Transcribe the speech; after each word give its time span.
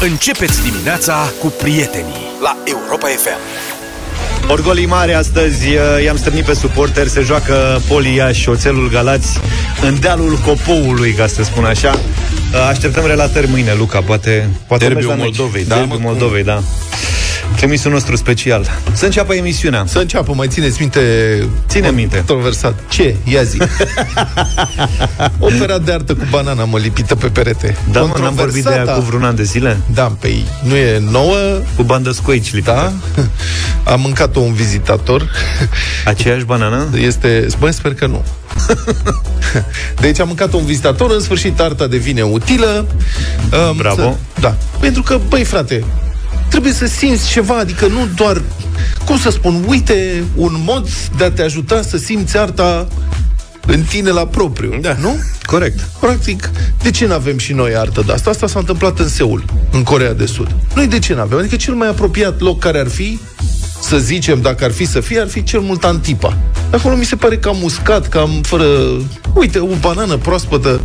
Începeți 0.00 0.62
dimineața 0.62 1.32
cu 1.40 1.46
prietenii 1.46 2.26
la 2.42 2.56
Europa 2.64 3.06
FM. 3.06 3.38
Orgolii 4.50 4.86
mare 4.86 5.12
astăzi 5.12 5.66
uh, 5.68 6.02
i-am 6.04 6.16
strânit 6.16 6.44
pe 6.44 6.54
suporteri 6.54 7.08
Se 7.08 7.20
joacă 7.20 7.80
Polia 7.88 8.32
și 8.32 8.48
Oțelul 8.48 8.90
Galați 8.90 9.40
În 9.82 10.00
dealul 10.00 10.38
Copoului, 10.44 11.12
ca 11.12 11.26
să 11.26 11.42
spun 11.42 11.64
așa 11.64 11.90
uh, 11.90 12.68
Așteptăm 12.68 13.06
relatări 13.06 13.48
mâine, 13.48 13.74
Luca 13.78 14.00
Poate, 14.00 14.48
poate 14.66 14.84
Derbiul 14.84 15.08
mergi 15.08 15.20
la 15.20 15.24
meci. 15.24 15.36
Moldovei, 15.38 15.64
da, 15.64 15.74
Derbiul 15.74 15.98
mă, 15.98 16.08
Moldovei, 16.08 16.44
da 16.44 16.62
Trimisul 17.56 17.90
nostru 17.92 18.16
special 18.16 18.66
Să 18.92 19.04
înceapă 19.04 19.34
emisiunea 19.34 19.84
Să 19.86 19.98
înceapă, 19.98 20.32
mai 20.34 20.48
țineți 20.48 20.76
minte 20.80 21.00
Ține 21.68 21.90
minte. 21.90 22.16
Controversat 22.16 22.74
Ce? 22.88 23.16
Ia 23.24 23.42
zi 23.42 23.58
Opera 25.38 25.78
de 25.78 25.92
artă 25.92 26.14
cu 26.14 26.24
banana 26.30 26.64
mă 26.64 26.78
lipită 26.78 27.14
pe 27.14 27.26
perete 27.28 27.76
Da, 27.90 28.00
mă, 28.00 28.14
n-am 28.20 28.34
vorbit 28.34 28.62
de 28.64 28.70
ea 28.70 28.76
Controversata. 28.76 28.98
cu 28.98 29.04
vreun 29.04 29.24
an 29.24 29.34
de 29.34 29.42
zile 29.42 29.76
Da, 29.94 30.16
pe 30.20 30.28
nu 30.62 30.74
e 30.76 30.98
nouă 31.10 31.36
Cu 31.76 31.82
bandă 31.82 32.10
scoici 32.10 32.52
lipită 32.52 32.60
Da? 32.60 32.92
A 33.92 33.94
mâncat-o 33.94 34.40
un 34.40 34.52
vizitator 34.52 35.30
Aceeași 36.04 36.44
banană? 36.44 36.88
Este, 37.00 37.46
bă, 37.58 37.70
sper 37.70 37.94
că 37.94 38.06
nu 38.06 38.24
Deci 40.00 40.20
a 40.20 40.24
mâncat 40.24 40.52
un 40.52 40.64
vizitator 40.64 41.10
În 41.10 41.20
sfârșit 41.20 41.60
arta 41.60 41.86
devine 41.86 42.22
utilă 42.22 42.86
um, 43.70 43.76
Bravo. 43.76 44.00
să- 44.02 44.14
Da, 44.40 44.54
pentru 44.80 45.02
că, 45.02 45.18
băi 45.28 45.44
frate 45.44 45.84
Trebuie 46.48 46.72
să 46.72 46.86
simți 46.86 47.28
ceva, 47.28 47.58
adică 47.58 47.86
nu 47.86 48.08
doar 48.14 48.42
Cum 49.04 49.18
să 49.18 49.30
spun, 49.30 49.64
uite 49.66 50.24
Un 50.34 50.62
mod 50.64 50.88
de 51.16 51.24
a 51.24 51.30
te 51.30 51.42
ajuta 51.42 51.82
să 51.82 51.96
simți 51.96 52.36
arta 52.36 52.88
În 53.66 53.82
tine 53.82 54.10
la 54.10 54.26
propriu 54.26 54.78
Da. 54.80 54.96
Nu? 55.00 55.16
Corect 55.42 55.80
Practic, 56.00 56.50
de 56.82 56.90
ce 56.90 57.06
nu 57.06 57.12
avem 57.12 57.38
și 57.38 57.52
noi 57.52 57.76
artă 57.76 58.02
de 58.06 58.12
asta? 58.12 58.30
Asta 58.30 58.46
s-a 58.46 58.58
întâmplat 58.58 58.98
în 58.98 59.08
Seul, 59.08 59.44
în 59.72 59.82
Corea 59.82 60.12
de 60.12 60.26
Sud. 60.26 60.54
Noi 60.74 60.86
de 60.86 60.98
ce 60.98 61.14
nu 61.14 61.20
avem? 61.20 61.38
Adică 61.38 61.56
cel 61.56 61.74
mai 61.74 61.88
apropiat 61.88 62.40
loc 62.40 62.58
care 62.58 62.78
ar 62.78 62.88
fi, 62.88 63.18
să 63.86 63.98
zicem, 63.98 64.40
dacă 64.40 64.64
ar 64.64 64.70
fi 64.70 64.84
să 64.84 65.00
fie, 65.00 65.20
ar 65.20 65.28
fi 65.28 65.42
cel 65.42 65.60
mult 65.60 65.84
Antipa. 65.84 66.36
Acolo 66.70 66.96
mi 66.96 67.04
se 67.04 67.16
pare 67.16 67.36
cam 67.36 67.62
uscat, 67.62 68.08
cam 68.08 68.30
fără... 68.42 68.66
Uite, 69.34 69.58
o 69.58 69.74
banană 69.80 70.16
proaspătă, 70.16 70.80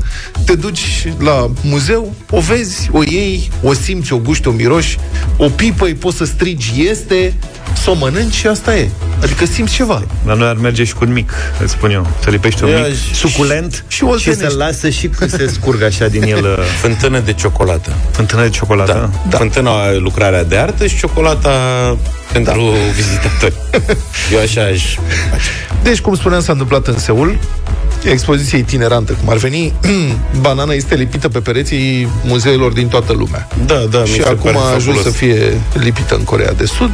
te 0.45 0.55
duci 0.55 1.07
la 1.19 1.51
muzeu, 1.63 2.13
o 2.29 2.39
vezi, 2.39 2.89
o 2.91 3.03
iei, 3.03 3.51
o 3.63 3.73
simți, 3.73 4.13
o 4.13 4.17
guști, 4.17 4.47
o 4.47 4.51
miroși, 4.51 4.97
o 5.37 5.49
pipă, 5.49 5.85
îi 5.85 5.93
poți 5.93 6.17
să 6.17 6.25
strigi, 6.25 6.87
este, 6.89 7.33
să 7.83 7.89
o 7.89 7.93
mănânci 7.93 8.33
și 8.33 8.47
asta 8.47 8.75
e. 8.77 8.89
Adică 9.23 9.45
simți 9.45 9.73
ceva. 9.73 10.03
La 10.25 10.33
noi 10.33 10.47
ar 10.47 10.55
merge 10.55 10.83
și 10.83 10.93
cu 10.93 11.03
un 11.05 11.13
mic, 11.13 11.31
îți 11.63 11.71
spun 11.71 11.91
eu 11.91 12.07
Să 12.23 12.29
lipești 12.29 12.63
un 12.63 12.69
Ia 12.69 12.77
mic, 12.81 12.95
și- 12.95 13.13
suculent 13.15 13.83
și 13.87 13.97
Și, 13.97 14.03
oltenești. 14.03 14.43
să 14.43 14.53
lasă 14.57 14.89
și 14.89 15.07
că 15.07 15.27
se 15.27 15.49
scurgă 15.53 15.85
așa 15.85 16.07
din 16.07 16.23
el 16.23 16.43
uh, 16.57 16.57
Fântână 16.81 17.19
de 17.19 17.33
ciocolată. 17.33 17.93
Fântână 18.11 18.41
de 18.41 18.49
ciocolată 18.49 19.09
Da. 19.29 19.37
Fântâna 19.37 19.91
lucrarea 19.97 20.43
de 20.43 20.57
artă 20.57 20.87
și 20.87 20.97
ciocolata 20.97 21.51
pentru 22.31 22.61
vizitatori. 22.95 23.53
Eu 24.33 24.39
așa 24.39 24.61
aș 24.61 24.95
face. 25.31 25.43
Deci, 25.83 25.99
cum 25.99 26.15
spuneam, 26.15 26.41
s-a 26.41 26.51
întâmplat 26.51 26.87
în 26.87 26.97
Seul, 26.97 27.37
expoziție 28.03 28.57
itinerantă, 28.57 29.11
cum 29.11 29.29
ar 29.29 29.37
veni, 29.37 29.73
banana 30.41 30.73
este 30.73 30.95
lipită 30.95 31.29
pe 31.29 31.39
pereții 31.39 32.07
muzeelor 32.23 32.71
din 32.71 32.87
toată 32.87 33.13
lumea. 33.13 33.47
Da, 33.65 33.75
da, 33.89 33.99
mi 33.99 34.07
și 34.07 34.13
se 34.13 34.21
acum 34.27 34.37
pare 34.51 34.57
a 34.57 34.61
ajuns 34.61 34.83
fabulos. 34.83 35.03
să 35.03 35.09
fie 35.09 35.61
lipită 35.73 36.15
în 36.15 36.23
Corea 36.23 36.53
de 36.53 36.65
Sud. 36.65 36.89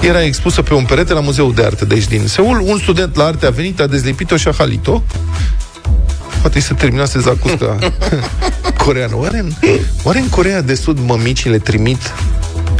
Era 0.00 0.17
expusă 0.24 0.62
pe 0.62 0.74
un 0.74 0.84
perete 0.84 1.12
la 1.12 1.20
Muzeul 1.20 1.54
de 1.54 1.64
Arte, 1.64 1.84
deci 1.84 2.06
din 2.06 2.26
Seul. 2.26 2.60
Un 2.64 2.78
student 2.78 3.16
la 3.16 3.24
arte 3.24 3.46
a 3.46 3.50
venit, 3.50 3.80
a 3.80 3.86
dezlipit-o 3.86 4.36
și 4.36 4.48
a 4.48 4.52
halit-o. 4.58 5.02
Poate 6.40 6.60
să 6.60 6.74
terminase 6.74 7.18
zacusca 7.20 7.78
coreană. 8.84 9.16
Oare 9.16 9.38
în, 9.38 9.52
oare 10.02 10.18
în 10.18 10.28
Corea 10.28 10.60
de 10.62 10.74
Sud 10.74 10.98
mămicile 11.06 11.58
trimit 11.58 12.12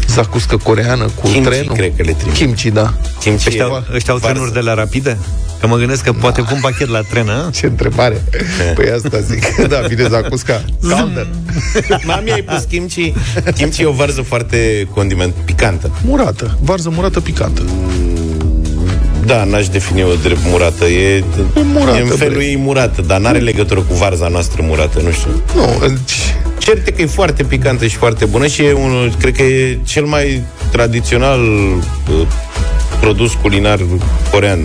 zacuscă 0.09 0.57
coreană 0.57 1.05
cu 1.05 1.27
Kimchi, 1.29 1.49
trenul? 1.49 1.75
cred 1.75 1.93
că 1.97 2.03
le 2.03 2.13
trimit. 2.13 2.35
Kimchi, 2.37 2.71
da. 2.71 2.93
Kimchi 3.21 3.49
Ăștia, 3.49 3.65
e 3.65 3.95
ăștia 3.95 4.13
au 4.13 4.19
varză. 4.19 4.27
trenuri 4.35 4.53
de 4.53 4.61
la 4.61 4.75
rapide? 4.75 5.19
Că 5.61 5.67
mă 5.67 5.77
gândesc 5.77 6.03
că 6.05 6.13
poate 6.13 6.43
pun 6.43 6.59
pachet 6.61 6.89
la 6.89 7.01
tren, 7.01 7.29
a? 7.29 7.51
Ce 7.51 7.67
întrebare! 7.67 8.25
Păi 8.75 8.91
asta 8.91 9.19
zic. 9.21 9.45
Da, 9.69 9.81
bine, 9.89 10.09
Zacusca. 10.09 10.65
Calder. 10.89 11.27
Mami, 12.05 12.33
ai 12.33 12.43
pus 12.43 12.63
kimchi. 12.65 13.13
Kimchi 13.57 13.83
e 13.83 13.87
o 13.87 13.93
varză 13.93 14.23
foarte 14.23 14.89
condiment 14.95 15.35
picantă. 15.45 15.91
Murată. 16.05 16.59
Varză 16.61 16.91
murată 16.95 17.21
picantă. 17.21 17.63
Da, 19.25 19.45
n-aș 19.45 19.69
defini-o 19.69 20.15
drept 20.23 20.41
murată. 20.45 20.85
E, 20.85 21.17
E 21.17 21.23
murată, 21.55 21.97
e 21.97 22.01
în 22.01 22.07
felul 22.07 22.35
bre. 22.35 22.45
ei 22.45 22.57
murată, 22.57 23.03
dar 23.03 23.21
n-are 23.21 23.39
legătură 23.39 23.81
cu 23.81 23.95
varza 23.95 24.29
noastră 24.29 24.63
murată, 24.65 25.01
nu 25.05 25.11
știu. 25.11 25.43
Nu, 25.55 25.87
deci, 25.89 26.35
Cert 26.59 26.87
e 26.87 26.91
că 26.91 27.03
e 27.03 27.07
foarte 27.07 27.43
picantă 27.43 27.87
și 27.87 27.97
foarte 27.97 28.25
bună 28.25 28.47
și 28.47 28.63
e 28.63 28.73
unul, 28.73 29.13
cred 29.19 29.35
că 29.37 29.43
e 29.43 29.79
cel 29.87 30.05
mai 30.05 30.43
tradițional 30.71 31.41
uh, 31.41 32.27
produs 33.01 33.33
culinar 33.43 33.79
corean, 34.31 34.59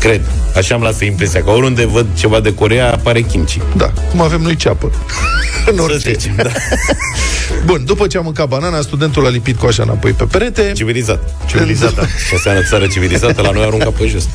cred. 0.00 0.20
Așa 0.56 0.74
am 0.74 0.82
lasă 0.82 1.04
impresia, 1.04 1.42
că 1.42 1.50
oriunde 1.50 1.86
văd 1.86 2.06
ceva 2.14 2.40
de 2.40 2.54
Corea 2.54 2.92
apare 2.92 3.20
kimchi. 3.20 3.58
da, 3.76 3.92
cum 4.10 4.20
avem 4.20 4.40
noi 4.40 4.56
ceapă. 4.56 4.90
în 5.70 5.76
Să 5.76 5.82
orice. 5.82 6.12
zicem, 6.12 6.32
da. 6.36 6.50
Bun, 7.66 7.82
după 7.84 8.06
ce 8.06 8.18
a 8.18 8.20
mâncat 8.20 8.48
banana, 8.48 8.80
studentul 8.80 9.26
a 9.26 9.28
lipit 9.28 9.58
coașa 9.58 9.82
înapoi 9.82 10.10
pe 10.12 10.24
perete. 10.24 10.72
Civilizat. 10.74 11.34
Civilizată. 11.46 12.06
Ce 12.28 12.34
înseamnă 12.34 12.62
țară 12.62 12.86
civilizată? 12.86 13.42
La 13.42 13.50
noi 13.50 13.62
arunca 13.62 13.90
pe 13.98 14.06
jos. 14.06 14.28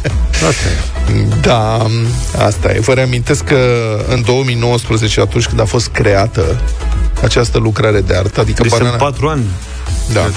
Da, 1.42 1.88
asta 2.46 2.72
e. 2.72 2.80
Vă 2.80 2.94
reamintesc 2.94 3.44
că 3.44 3.58
în 4.10 4.22
2019, 4.26 5.22
atunci 5.22 5.46
când 5.46 5.60
a 5.60 5.66
fost 5.66 5.88
creată 5.88 6.62
această 7.24 7.58
lucrare 7.58 8.02
de 8.02 8.16
artă, 8.16 8.40
adică 8.40 8.62
Deci 8.62 8.72
banana... 8.72 8.90
sunt 8.90 9.02
patru 9.02 9.28
ani. 9.28 9.44
Da. 10.14 10.30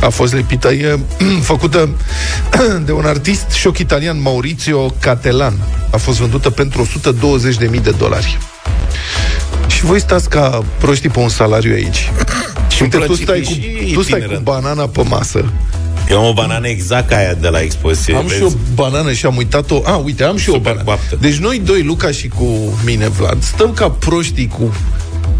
A 0.00 0.08
fost 0.08 0.34
lipită, 0.34 0.72
e 0.72 0.98
făcută 1.52 1.88
de 2.86 2.92
un 2.92 3.04
artist 3.04 3.50
șoc 3.50 3.78
italian, 3.78 4.22
Maurizio 4.22 4.94
Catelan. 5.00 5.54
A 5.90 5.96
fost 5.96 6.18
vândută 6.18 6.50
pentru 6.50 6.88
120.000 7.70 7.82
de 7.82 7.90
dolari. 7.98 8.38
Și 9.66 9.84
voi 9.84 10.00
stați 10.00 10.28
ca 10.28 10.64
proștii 10.78 11.08
pe 11.08 11.18
un 11.18 11.28
salariu 11.28 11.72
aici. 11.72 12.10
Și 12.74 12.82
uite, 12.82 12.96
tu 12.96 13.04
place 13.04 13.22
stai, 13.22 13.40
că 13.40 13.44
cu, 13.46 13.52
e 13.52 13.86
și 13.86 13.92
tu 13.92 14.02
stai 14.02 14.18
cu 14.18 14.24
itinerant. 14.24 14.44
banana 14.44 14.86
pe 14.86 15.02
masă. 15.02 15.44
Eu 16.10 16.18
am 16.18 16.26
o 16.26 16.32
banană 16.32 16.68
exact 16.68 17.08
ca 17.08 17.16
aia 17.16 17.34
de 17.34 17.48
la 17.48 17.60
expoziție. 17.60 18.14
Am 18.14 18.28
și 18.28 18.42
o 18.42 18.48
banană 18.74 19.12
și 19.12 19.26
am 19.26 19.36
uitat-o. 19.36 19.80
A, 19.84 19.96
uite, 19.96 20.24
am 20.24 20.36
și 20.36 20.48
eu 20.48 20.54
o 20.54 20.56
Super 20.56 20.72
banană. 20.72 20.84
coaptă. 20.96 21.16
Deci 21.20 21.36
noi 21.36 21.60
doi, 21.64 21.82
Luca 21.82 22.10
și 22.10 22.28
cu 22.28 22.78
mine, 22.84 23.08
Vlad, 23.08 23.42
stăm 23.42 23.72
ca 23.72 23.90
proștii 23.90 24.46
cu 24.48 24.74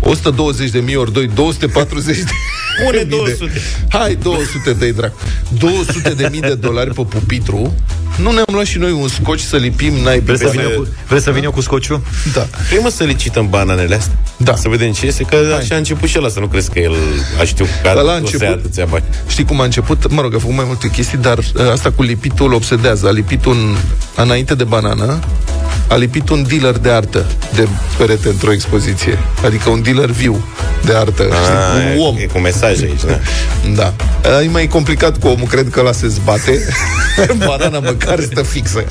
120 0.00 0.70
de 0.70 0.78
mii 0.78 0.96
ori 0.96 1.12
2, 1.12 1.26
240 1.34 2.16
de 2.16 2.24
Pune 2.84 2.96
mii 2.96 3.04
de- 3.08 3.16
200. 3.16 3.60
Hai, 3.88 4.18
200 4.22 4.72
de 4.72 4.90
drac. 4.90 5.12
200 5.58 6.08
de 6.10 6.28
mii 6.30 6.40
de 6.40 6.54
dolari 6.54 6.94
pe 6.94 7.02
pupitru. 7.08 7.74
Nu 8.16 8.30
ne-am 8.30 8.44
luat 8.52 8.64
și 8.64 8.78
noi 8.78 8.90
un 8.92 9.08
scoci 9.08 9.40
să 9.40 9.56
lipim 9.56 9.92
naibii 9.94 10.24
Vreți 10.24 10.40
să, 10.40 10.44
pe 10.46 10.50
vin 10.50 10.60
eu 10.60 10.66
mine? 10.68 10.78
cu, 10.80 10.88
vreți 11.08 11.24
să 11.24 11.30
vin 11.30 11.44
eu 11.44 11.50
cu 11.50 11.60
scociu? 11.60 12.04
Da. 12.34 12.46
Vrei 12.68 12.82
mă 12.82 12.88
să 12.88 13.04
licităm 13.04 13.48
bananele 13.48 13.94
astea? 13.94 14.14
Da. 14.36 14.56
Să 14.56 14.68
vedem 14.68 14.92
ce 14.92 15.06
este, 15.06 15.22
că 15.22 15.36
așa 15.58 15.74
a 15.74 15.78
început 15.78 16.08
și 16.08 16.18
ăla, 16.18 16.28
să 16.28 16.40
nu 16.40 16.46
crezi 16.46 16.70
că 16.70 16.78
el 16.78 16.92
a 17.40 17.44
știut 17.44 17.68
că 17.82 17.94
Ăla 17.96 18.00
a 18.00 18.02
o 18.02 18.04
să 18.04 18.12
ia 18.14 18.18
început- 18.18 18.46
atâția 18.48 18.84
bani. 18.84 19.04
Știi 19.28 19.44
cum 19.44 19.60
a 19.60 19.64
început? 19.64 20.10
Mă 20.10 20.20
rog, 20.20 20.34
a 20.34 20.38
făcut 20.38 20.54
mai 20.54 20.64
multe 20.66 20.88
chestii, 20.90 21.18
dar 21.18 21.38
uh, 21.38 21.44
asta 21.72 21.90
cu 21.90 22.02
lipitul 22.02 22.46
îl 22.46 22.52
obsedează. 22.54 23.06
A 23.06 23.10
lipit 23.10 23.44
un, 23.44 23.74
înainte 24.16 24.54
de 24.54 24.64
banană, 24.64 25.18
a 25.90 25.96
lipit 25.96 26.28
un 26.28 26.44
dealer 26.48 26.78
de 26.78 26.90
artă 26.90 27.26
de 27.54 27.68
perete 27.96 28.28
într-o 28.28 28.52
expoziție. 28.52 29.18
Adică 29.44 29.70
un 29.70 29.82
dealer 29.82 30.10
viu 30.10 30.44
de 30.84 30.94
artă. 30.94 31.28
Ah, 31.30 31.36
știi? 31.36 32.00
Un 32.00 32.06
om. 32.06 32.16
E 32.18 32.26
cu 32.26 32.38
mesaj 32.38 32.82
aici, 32.82 33.00
da. 33.06 33.18
Da. 34.24 34.40
E 34.42 34.48
mai 34.48 34.66
complicat 34.66 35.18
cu 35.18 35.28
omul, 35.28 35.46
cred 35.46 35.70
că 35.70 35.80
ăla 35.80 35.92
se 35.92 36.08
zbate. 36.08 36.58
Banana 37.46 37.78
măcar 37.78 38.20
stă 38.20 38.42
fixă. 38.42 38.84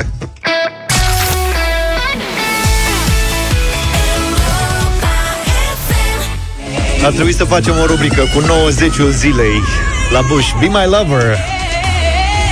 Ar 7.04 7.12
trebui 7.12 7.34
să 7.34 7.44
facem 7.44 7.74
o 7.82 7.86
rubrică 7.86 8.22
cu 8.34 8.40
90 8.40 8.94
zilei 9.12 9.62
la 10.12 10.22
Bush. 10.22 10.48
Be 10.60 10.66
my 10.66 10.86
lover. 10.86 11.38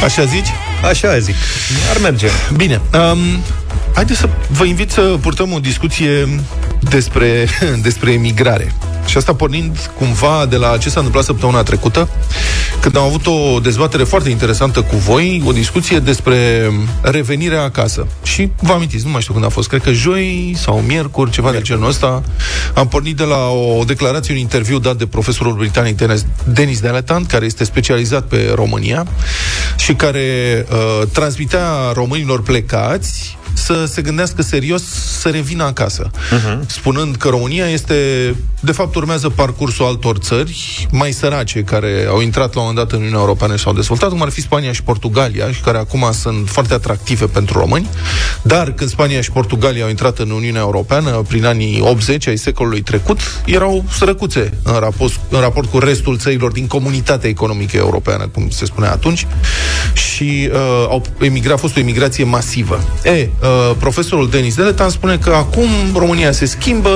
Așa 0.04 0.24
zici? 0.24 0.48
Așa 0.84 1.20
zic. 1.20 1.36
Ar 1.90 2.02
merge. 2.02 2.28
Bine. 2.56 2.82
Um, 2.94 3.20
haideți 3.98 4.20
să 4.20 4.30
vă 4.50 4.66
invit 4.66 4.92
să 4.92 5.02
purtăm 5.02 5.54
o 5.54 5.60
discuție 5.60 6.28
despre, 6.80 7.48
despre 7.88 8.12
emigrare. 8.12 8.74
Și 9.06 9.18
asta 9.18 9.34
pornind 9.34 9.92
cumva 9.98 10.46
de 10.50 10.56
la 10.56 10.78
ce 10.78 10.90
s-a 10.90 10.96
întâmplat 10.96 11.24
săptămâna 11.24 11.64
trecută, 11.64 12.10
când 12.80 12.98
am 12.98 13.04
avut 13.04 13.28
o 13.28 13.60
dezbatere 13.60 14.04
foarte 14.04 14.30
interesantă 14.30 14.82
cu 14.82 14.96
voi, 14.96 15.42
o 15.46 15.52
discuție 15.52 16.00
despre 16.00 16.70
revenirea 17.02 17.64
acasă. 17.64 18.08
Și 18.24 18.52
vă 18.60 18.72
amintiți, 18.72 19.06
nu 19.06 19.12
mai 19.12 19.22
știu 19.22 19.34
când 19.34 19.46
a 19.46 19.50
fost, 19.50 19.68
cred 19.68 19.82
că 19.82 19.92
joi 19.92 20.54
sau 20.58 20.84
miercuri, 20.88 21.32
ceva 21.32 21.52
de 21.52 21.62
genul 21.62 21.88
ăsta, 21.88 22.24
am 22.74 22.88
pornit 22.88 23.16
de 23.16 23.24
la 23.24 23.48
o 23.48 23.84
declarație, 23.84 24.34
un 24.34 24.40
interviu 24.40 24.80
dat 24.80 24.96
de 24.96 25.06
profesorul 25.08 25.54
britanic 25.54 25.98
Denis, 25.98 26.26
Denis 26.44 26.80
Deletant, 26.80 27.28
care 27.28 27.46
este 27.46 27.64
specializat 27.64 28.24
pe 28.24 28.52
România 28.56 29.08
și 29.78 29.94
care 29.94 30.66
uh, 30.72 31.08
transmitea 31.12 31.92
românilor 31.94 32.42
plecați 32.42 33.38
să 33.58 33.86
se 33.86 34.02
gândească 34.02 34.42
serios 34.42 34.84
să 35.20 35.30
revină 35.30 35.64
acasă, 35.64 36.10
uh-huh. 36.10 36.66
spunând 36.66 37.16
că 37.16 37.28
România 37.30 37.66
este, 37.66 37.96
de 38.60 38.72
fapt, 38.72 38.96
urmează 38.96 39.30
parcursul 39.30 39.86
altor 39.86 40.18
țări 40.18 40.88
mai 40.92 41.12
sărace 41.12 41.62
care 41.62 42.06
au 42.10 42.22
intrat 42.22 42.54
la 42.54 42.62
un 42.62 42.68
moment 42.68 42.86
dat 42.86 42.92
în 42.92 43.00
Uniunea 43.00 43.20
Europeană 43.20 43.56
și 43.56 43.64
s-au 43.64 43.74
dezvoltat, 43.74 44.10
cum 44.10 44.22
ar 44.22 44.30
fi 44.30 44.42
Spania 44.42 44.72
și 44.72 44.84
Portugalia, 44.84 45.52
și 45.52 45.62
care 45.62 45.78
acum 45.78 46.10
sunt 46.12 46.50
foarte 46.50 46.74
atractive 46.74 47.26
pentru 47.26 47.60
români, 47.60 47.90
dar 48.42 48.72
când 48.72 48.90
Spania 48.90 49.22
și 49.22 49.32
Portugalia 49.32 49.84
au 49.84 49.90
intrat 49.90 50.18
în 50.20 50.30
Uniunea 50.30 50.62
Europeană 50.62 51.10
prin 51.28 51.46
anii 51.46 51.82
80 51.82 52.28
ai 52.28 52.38
secolului 52.38 52.82
trecut, 52.82 53.20
erau 53.46 53.84
sărăcuțe 53.92 54.58
în 54.64 54.74
raport, 54.80 55.20
în 55.30 55.40
raport 55.40 55.70
cu 55.70 55.80
restul 55.80 56.18
țărilor 56.18 56.52
din 56.52 56.68
comunitatea 56.68 57.30
economică 57.30 57.78
europeană, 57.78 58.28
cum 58.28 58.50
se 58.50 58.66
spunea 58.66 58.92
atunci, 58.92 59.28
și 59.94 60.50
uh, 60.52 60.86
au 60.90 61.02
emigrat, 61.20 61.54
a 61.54 61.58
fost 61.58 61.78
o 61.78 61.80
emigrație 61.80 62.24
masivă. 62.24 62.84
E, 63.04 63.30
uh, 63.42 63.47
profesorul 63.78 64.30
Denis 64.30 64.56
Deletan 64.56 64.90
spune 64.90 65.18
că 65.18 65.30
acum 65.30 65.68
România 65.96 66.32
se 66.32 66.46
schimbă, 66.46 66.90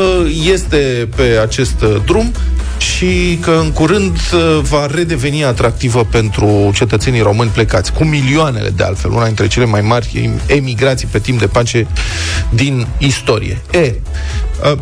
este 0.54 1.10
pe 1.16 1.40
acest 1.42 1.82
uh, 1.82 1.96
drum 2.06 2.32
și 2.78 3.38
că 3.42 3.60
în 3.64 3.72
curând 3.72 4.16
uh, 4.34 4.60
va 4.62 4.86
redeveni 4.86 5.44
atractivă 5.44 6.04
pentru 6.04 6.72
cetățenii 6.74 7.22
români 7.22 7.50
plecați, 7.50 7.94
cu 7.94 8.04
milioanele 8.04 8.70
de 8.70 8.84
altfel, 8.84 9.12
una 9.12 9.26
dintre 9.26 9.48
cele 9.48 9.66
mai 9.66 9.82
mari 9.82 10.30
emigrații 10.46 11.08
pe 11.12 11.20
timp 11.20 11.40
de 11.40 11.48
pace 11.48 11.88
din 12.50 12.88
istorie. 12.98 13.62
E, 13.72 13.80
uh, 13.80 13.92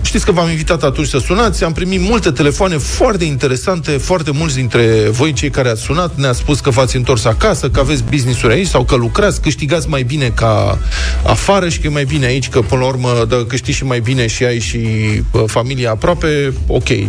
știți 0.01 0.25
că 0.25 0.31
v-am 0.31 0.49
invitat 0.49 0.83
atunci 0.83 1.07
să 1.07 1.17
sunați, 1.17 1.63
am 1.63 1.73
primit 1.73 2.01
multe 2.01 2.31
telefoane 2.31 2.77
foarte 2.77 3.23
interesante, 3.23 3.91
foarte 3.91 4.31
mulți 4.31 4.55
dintre 4.55 5.09
voi 5.09 5.33
cei 5.33 5.49
care 5.49 5.69
ați 5.69 5.81
sunat 5.81 6.15
ne-ați 6.15 6.39
spus 6.39 6.59
că 6.59 6.69
v-ați 6.69 6.95
întors 6.95 7.25
acasă, 7.25 7.69
că 7.69 7.79
aveți 7.79 8.03
business-uri 8.03 8.53
aici 8.53 8.67
sau 8.67 8.83
că 8.83 8.95
lucrați, 8.95 9.41
câștigați 9.41 9.89
mai 9.89 10.03
bine 10.03 10.29
ca 10.29 10.77
afară 11.23 11.69
și 11.69 11.79
că 11.79 11.87
e 11.87 11.89
mai 11.89 12.05
bine 12.05 12.25
aici, 12.25 12.49
că 12.49 12.61
până 12.61 12.81
la 12.81 12.87
urmă 12.87 13.25
dă, 13.27 13.45
câștigi 13.45 13.77
și 13.77 13.83
mai 13.83 13.99
bine 13.99 14.27
și 14.27 14.43
ai 14.43 14.59
și 14.59 14.77
uh, 15.31 15.43
familia 15.45 15.91
aproape, 15.91 16.53
ok, 16.67 16.89
uh, 16.89 17.05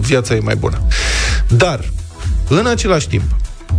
viața 0.00 0.34
e 0.34 0.40
mai 0.40 0.56
bună. 0.56 0.86
Dar, 1.48 1.80
în 2.48 2.66
același 2.66 3.08
timp, 3.08 3.22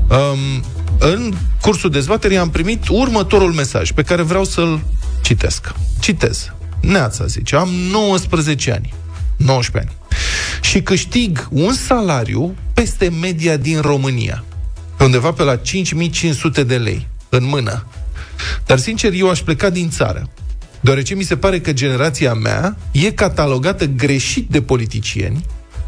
um, 0.10 0.64
în 1.00 1.34
cursul 1.62 1.90
dezbaterii 1.90 2.38
am 2.38 2.50
primit 2.50 2.88
următorul 2.90 3.52
mesaj 3.52 3.92
pe 3.92 4.02
care 4.02 4.22
vreau 4.22 4.44
să-l 4.44 4.80
citesc. 5.22 5.72
Citez. 6.00 6.55
Neața, 6.86 7.26
zice, 7.26 7.56
am 7.56 7.70
19 7.92 8.72
ani. 8.72 8.94
19 9.38 9.92
ani. 9.92 10.18
Și 10.62 10.82
câștig 10.82 11.48
un 11.52 11.74
salariu 11.74 12.56
peste 12.74 13.10
media 13.22 13.58
din 13.58 13.80
România. 13.82 14.44
Undeva 15.00 15.32
pe 15.32 15.44
la 15.44 15.56
5500 15.56 16.64
de 16.64 16.78
lei 16.78 17.08
în 17.30 17.46
mână. 17.46 17.86
Dar, 18.66 18.78
sincer, 18.78 19.14
eu 19.14 19.30
aș 19.30 19.40
pleca 19.40 19.70
din 19.70 19.90
țară. 19.90 20.30
Deoarece 20.80 21.16
mi 21.16 21.24
se 21.24 21.38
pare 21.38 21.60
că 21.60 21.74
generația 21.74 22.34
mea 22.34 22.78
e 22.92 23.12
catalogată 23.12 23.86
greșit 23.86 24.50
de 24.50 24.62
politicieni 24.62 25.46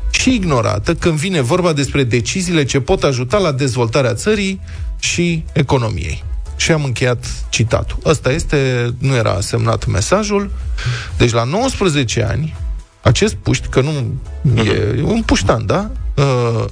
și 0.09 0.33
ignorată 0.33 0.95
când 0.95 1.17
vine 1.17 1.41
vorba 1.41 1.73
despre 1.73 2.03
deciziile 2.03 2.63
ce 2.63 2.79
pot 2.79 3.03
ajuta 3.03 3.37
la 3.37 3.51
dezvoltarea 3.51 4.13
țării 4.13 4.61
și 4.99 5.43
economiei. 5.53 6.23
Și 6.67 6.73
am 6.73 6.83
încheiat 6.83 7.25
citatul. 7.49 7.97
Ăsta 8.05 8.31
este, 8.31 8.93
nu 8.97 9.15
era 9.15 9.41
semnat 9.41 9.85
mesajul. 9.85 10.51
Deci 11.17 11.31
la 11.31 11.43
19 11.43 12.23
ani, 12.23 12.55
acest 13.01 13.33
puști, 13.33 13.67
că 13.67 13.81
nu 13.81 13.91
e, 14.55 14.95
e 14.97 15.01
un 15.03 15.21
puștan, 15.21 15.65
da? 15.65 15.91
Uh, 16.15 16.65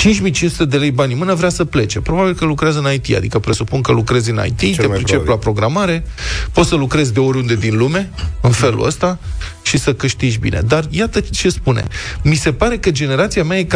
5500 0.00 0.64
de 0.64 0.76
lei 0.76 0.90
bani 0.90 1.12
în 1.12 1.18
mână, 1.18 1.34
vrea 1.34 1.48
să 1.48 1.64
plece. 1.64 2.00
Probabil 2.00 2.34
că 2.34 2.44
lucrează 2.44 2.78
în 2.78 2.92
IT, 2.92 3.16
adică 3.16 3.38
presupun 3.38 3.80
că 3.80 3.92
lucrezi 3.92 4.30
în 4.30 4.40
IT, 4.46 4.58
Cel 4.58 4.74
te 4.74 4.86
pricep 4.86 5.26
la 5.26 5.36
programare, 5.36 6.04
poți 6.52 6.68
să 6.68 6.74
lucrezi 6.74 7.12
de 7.12 7.20
oriunde 7.20 7.54
din 7.54 7.76
lume, 7.76 8.10
în 8.40 8.50
felul 8.50 8.86
ăsta, 8.86 9.18
și 9.62 9.78
să 9.78 9.94
câștigi 9.94 10.38
bine. 10.38 10.60
Dar 10.66 10.84
iată 10.90 11.20
ce 11.20 11.48
spune. 11.48 11.84
Mi 12.22 12.34
se 12.34 12.52
pare 12.52 12.78
că 12.78 12.90
generația 12.90 13.44
mea 13.44 13.58
e 13.58 13.66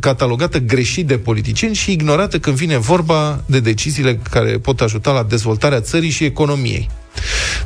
catalogată 0.00 0.58
greșit 0.58 1.06
de 1.06 1.18
politicieni 1.18 1.74
și 1.74 1.92
ignorată 1.92 2.38
când 2.38 2.56
vine 2.56 2.78
vorba 2.78 3.42
de 3.46 3.60
deciziile 3.60 4.20
care 4.30 4.50
pot 4.50 4.80
ajuta 4.80 5.12
la 5.12 5.22
dezvoltarea 5.22 5.80
țării 5.80 6.10
și 6.10 6.24
economiei. 6.24 6.90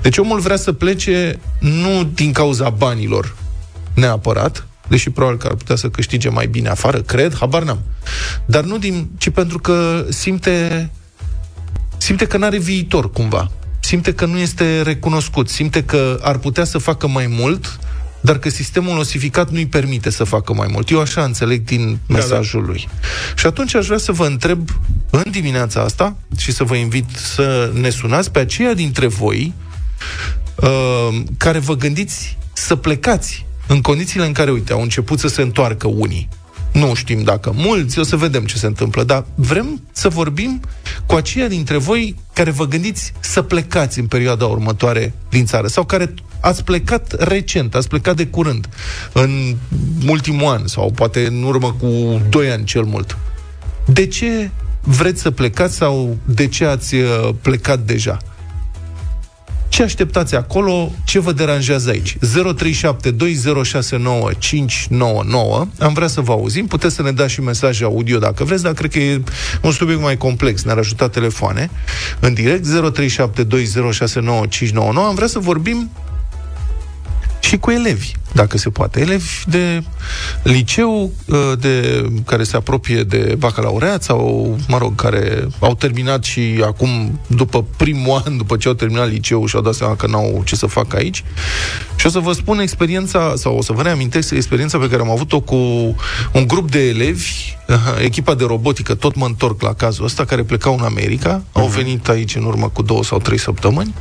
Deci 0.02 0.18
omul 0.18 0.40
vrea 0.40 0.56
să 0.56 0.72
plece 0.72 1.38
nu 1.60 2.10
din 2.14 2.32
cauza 2.32 2.68
banilor 2.68 3.36
neapărat, 3.94 4.66
deși 4.88 5.10
probabil 5.10 5.38
că 5.38 5.46
ar 5.46 5.54
putea 5.54 5.76
să 5.76 5.88
câștige 5.88 6.28
mai 6.28 6.46
bine 6.46 6.68
afară, 6.68 7.00
cred, 7.00 7.36
habar 7.36 7.62
n-am. 7.62 7.80
Dar 8.46 8.64
nu 8.64 8.78
din, 8.78 9.08
ci 9.18 9.28
pentru 9.28 9.58
că 9.58 10.06
simte 10.08 10.90
simte 11.96 12.26
că 12.26 12.36
nu 12.36 12.44
are 12.44 12.58
viitor 12.58 13.10
cumva. 13.10 13.50
Simte 13.80 14.14
că 14.14 14.26
nu 14.26 14.38
este 14.38 14.82
recunoscut, 14.82 15.48
simte 15.48 15.84
că 15.84 16.18
ar 16.22 16.38
putea 16.38 16.64
să 16.64 16.78
facă 16.78 17.06
mai 17.06 17.26
mult, 17.26 17.78
dar 18.20 18.38
că 18.38 18.48
sistemul 18.48 18.98
osificat 18.98 19.50
nu-i 19.50 19.66
permite 19.66 20.10
să 20.10 20.24
facă 20.24 20.54
mai 20.54 20.68
mult. 20.70 20.90
Eu 20.90 21.00
așa 21.00 21.24
înțeleg 21.24 21.64
din 21.64 21.98
mesajul 22.08 22.60
da, 22.60 22.66
da. 22.66 22.72
lui. 22.72 22.88
Și 23.36 23.46
atunci 23.46 23.74
aș 23.74 23.86
vrea 23.86 23.98
să 23.98 24.12
vă 24.12 24.26
întreb 24.26 24.68
în 25.10 25.24
dimineața 25.30 25.80
asta 25.80 26.16
și 26.36 26.52
să 26.52 26.64
vă 26.64 26.74
invit 26.74 27.04
să 27.14 27.70
ne 27.74 27.90
sunați 27.90 28.30
pe 28.30 28.38
aceia 28.38 28.74
dintre 28.74 29.06
voi 29.06 29.52
uh, 30.54 31.22
care 31.36 31.58
vă 31.58 31.76
gândiți 31.76 32.38
să 32.52 32.76
plecați 32.76 33.46
în 33.66 33.80
condițiile 33.80 34.26
în 34.26 34.32
care, 34.32 34.50
uite, 34.50 34.72
au 34.72 34.82
început 34.82 35.18
să 35.18 35.28
se 35.28 35.42
întoarcă 35.42 35.86
unii, 35.86 36.28
nu 36.72 36.94
știm 36.94 37.22
dacă 37.22 37.52
mulți, 37.54 37.98
o 37.98 38.02
să 38.02 38.16
vedem 38.16 38.44
ce 38.44 38.56
se 38.56 38.66
întâmplă, 38.66 39.04
dar 39.04 39.24
vrem 39.34 39.82
să 39.92 40.08
vorbim 40.08 40.60
cu 41.06 41.14
aceia 41.14 41.48
dintre 41.48 41.76
voi 41.76 42.14
care 42.32 42.50
vă 42.50 42.66
gândiți 42.66 43.12
să 43.20 43.42
plecați 43.42 43.98
în 43.98 44.06
perioada 44.06 44.46
următoare 44.46 45.14
din 45.30 45.46
țară 45.46 45.66
sau 45.66 45.84
care 45.84 46.14
ați 46.40 46.64
plecat 46.64 47.14
recent, 47.18 47.74
ați 47.74 47.88
plecat 47.88 48.16
de 48.16 48.26
curând, 48.26 48.68
în 49.12 49.56
ultimul 50.06 50.46
an 50.46 50.66
sau 50.66 50.90
poate 50.90 51.26
în 51.26 51.42
urmă 51.42 51.72
cu 51.72 52.20
2 52.28 52.50
ani 52.50 52.64
cel 52.64 52.82
mult. 52.84 53.18
De 53.86 54.06
ce 54.06 54.50
vreți 54.80 55.20
să 55.20 55.30
plecați 55.30 55.76
sau 55.76 56.16
de 56.24 56.48
ce 56.48 56.64
ați 56.64 56.94
uh, 56.94 57.28
plecat 57.42 57.78
deja? 57.78 58.18
Ce 59.68 59.82
așteptați 59.82 60.34
acolo? 60.34 60.92
Ce 61.04 61.18
vă 61.18 61.32
deranjează 61.32 61.90
aici? 61.90 62.16
0372069599. 62.16 62.18
Am 65.78 65.92
vrea 65.94 66.06
să 66.06 66.20
vă 66.20 66.32
auzim. 66.32 66.66
Puteți 66.66 66.94
să 66.94 67.02
ne 67.02 67.12
dați 67.12 67.32
și 67.32 67.40
mesaje 67.40 67.84
audio 67.84 68.18
dacă 68.18 68.44
vreți, 68.44 68.62
dar 68.62 68.72
cred 68.72 68.90
că 68.90 68.98
e 68.98 69.22
un 69.62 69.72
subiect 69.72 70.00
mai 70.00 70.16
complex. 70.16 70.62
Ne-ar 70.62 70.78
ajuta 70.78 71.08
telefoane 71.08 71.70
în 72.20 72.34
direct. 72.34 72.66
0372069599. 72.66 72.70
Am 74.94 75.14
vrea 75.14 75.26
să 75.26 75.38
vorbim 75.38 75.90
și 77.46 77.58
cu 77.58 77.70
elevi, 77.70 78.12
dacă 78.32 78.58
se 78.58 78.70
poate. 78.70 79.00
Elevi 79.00 79.30
de 79.46 79.82
liceu, 80.42 81.12
uh, 81.26 81.52
de, 81.58 82.06
care 82.24 82.42
se 82.42 82.56
apropie 82.56 83.02
de 83.02 83.34
bacalaureat 83.38 84.02
sau, 84.02 84.56
mă 84.68 84.78
rog, 84.78 84.94
care 84.94 85.46
au 85.58 85.74
terminat 85.74 86.24
și 86.24 86.62
acum, 86.64 87.20
după 87.26 87.64
primul 87.76 88.22
an, 88.24 88.36
după 88.36 88.56
ce 88.56 88.68
au 88.68 88.74
terminat 88.74 89.08
liceul 89.08 89.46
și 89.46 89.56
au 89.56 89.62
dat 89.62 89.74
seama 89.74 89.96
că 89.96 90.06
n-au 90.06 90.42
ce 90.44 90.56
să 90.56 90.66
facă 90.66 90.96
aici. 90.96 91.24
Și 91.96 92.06
o 92.06 92.08
să 92.08 92.18
vă 92.18 92.32
spun 92.32 92.58
experiența, 92.58 93.32
sau 93.36 93.56
o 93.56 93.62
să 93.62 93.72
vă 93.72 93.82
reamintesc 93.82 94.30
experiența 94.30 94.78
pe 94.78 94.88
care 94.88 95.02
am 95.02 95.10
avut-o 95.10 95.40
cu 95.40 95.56
un 96.32 96.46
grup 96.46 96.70
de 96.70 96.88
elevi, 96.88 97.56
uh, 97.68 97.76
echipa 98.02 98.34
de 98.34 98.44
robotică, 98.44 98.94
tot 98.94 99.14
mă 99.14 99.26
întorc 99.26 99.62
la 99.62 99.72
cazul 99.72 100.04
ăsta, 100.04 100.24
care 100.24 100.42
plecau 100.42 100.74
în 100.78 100.84
America, 100.84 101.40
uh-huh. 101.40 101.52
au 101.52 101.66
mhm. 101.66 101.74
venit 101.74 102.08
aici 102.08 102.34
în 102.34 102.44
urmă 102.44 102.68
cu 102.68 102.82
două 102.82 103.04
sau 103.04 103.18
trei 103.18 103.38
săptămâni, 103.38 103.94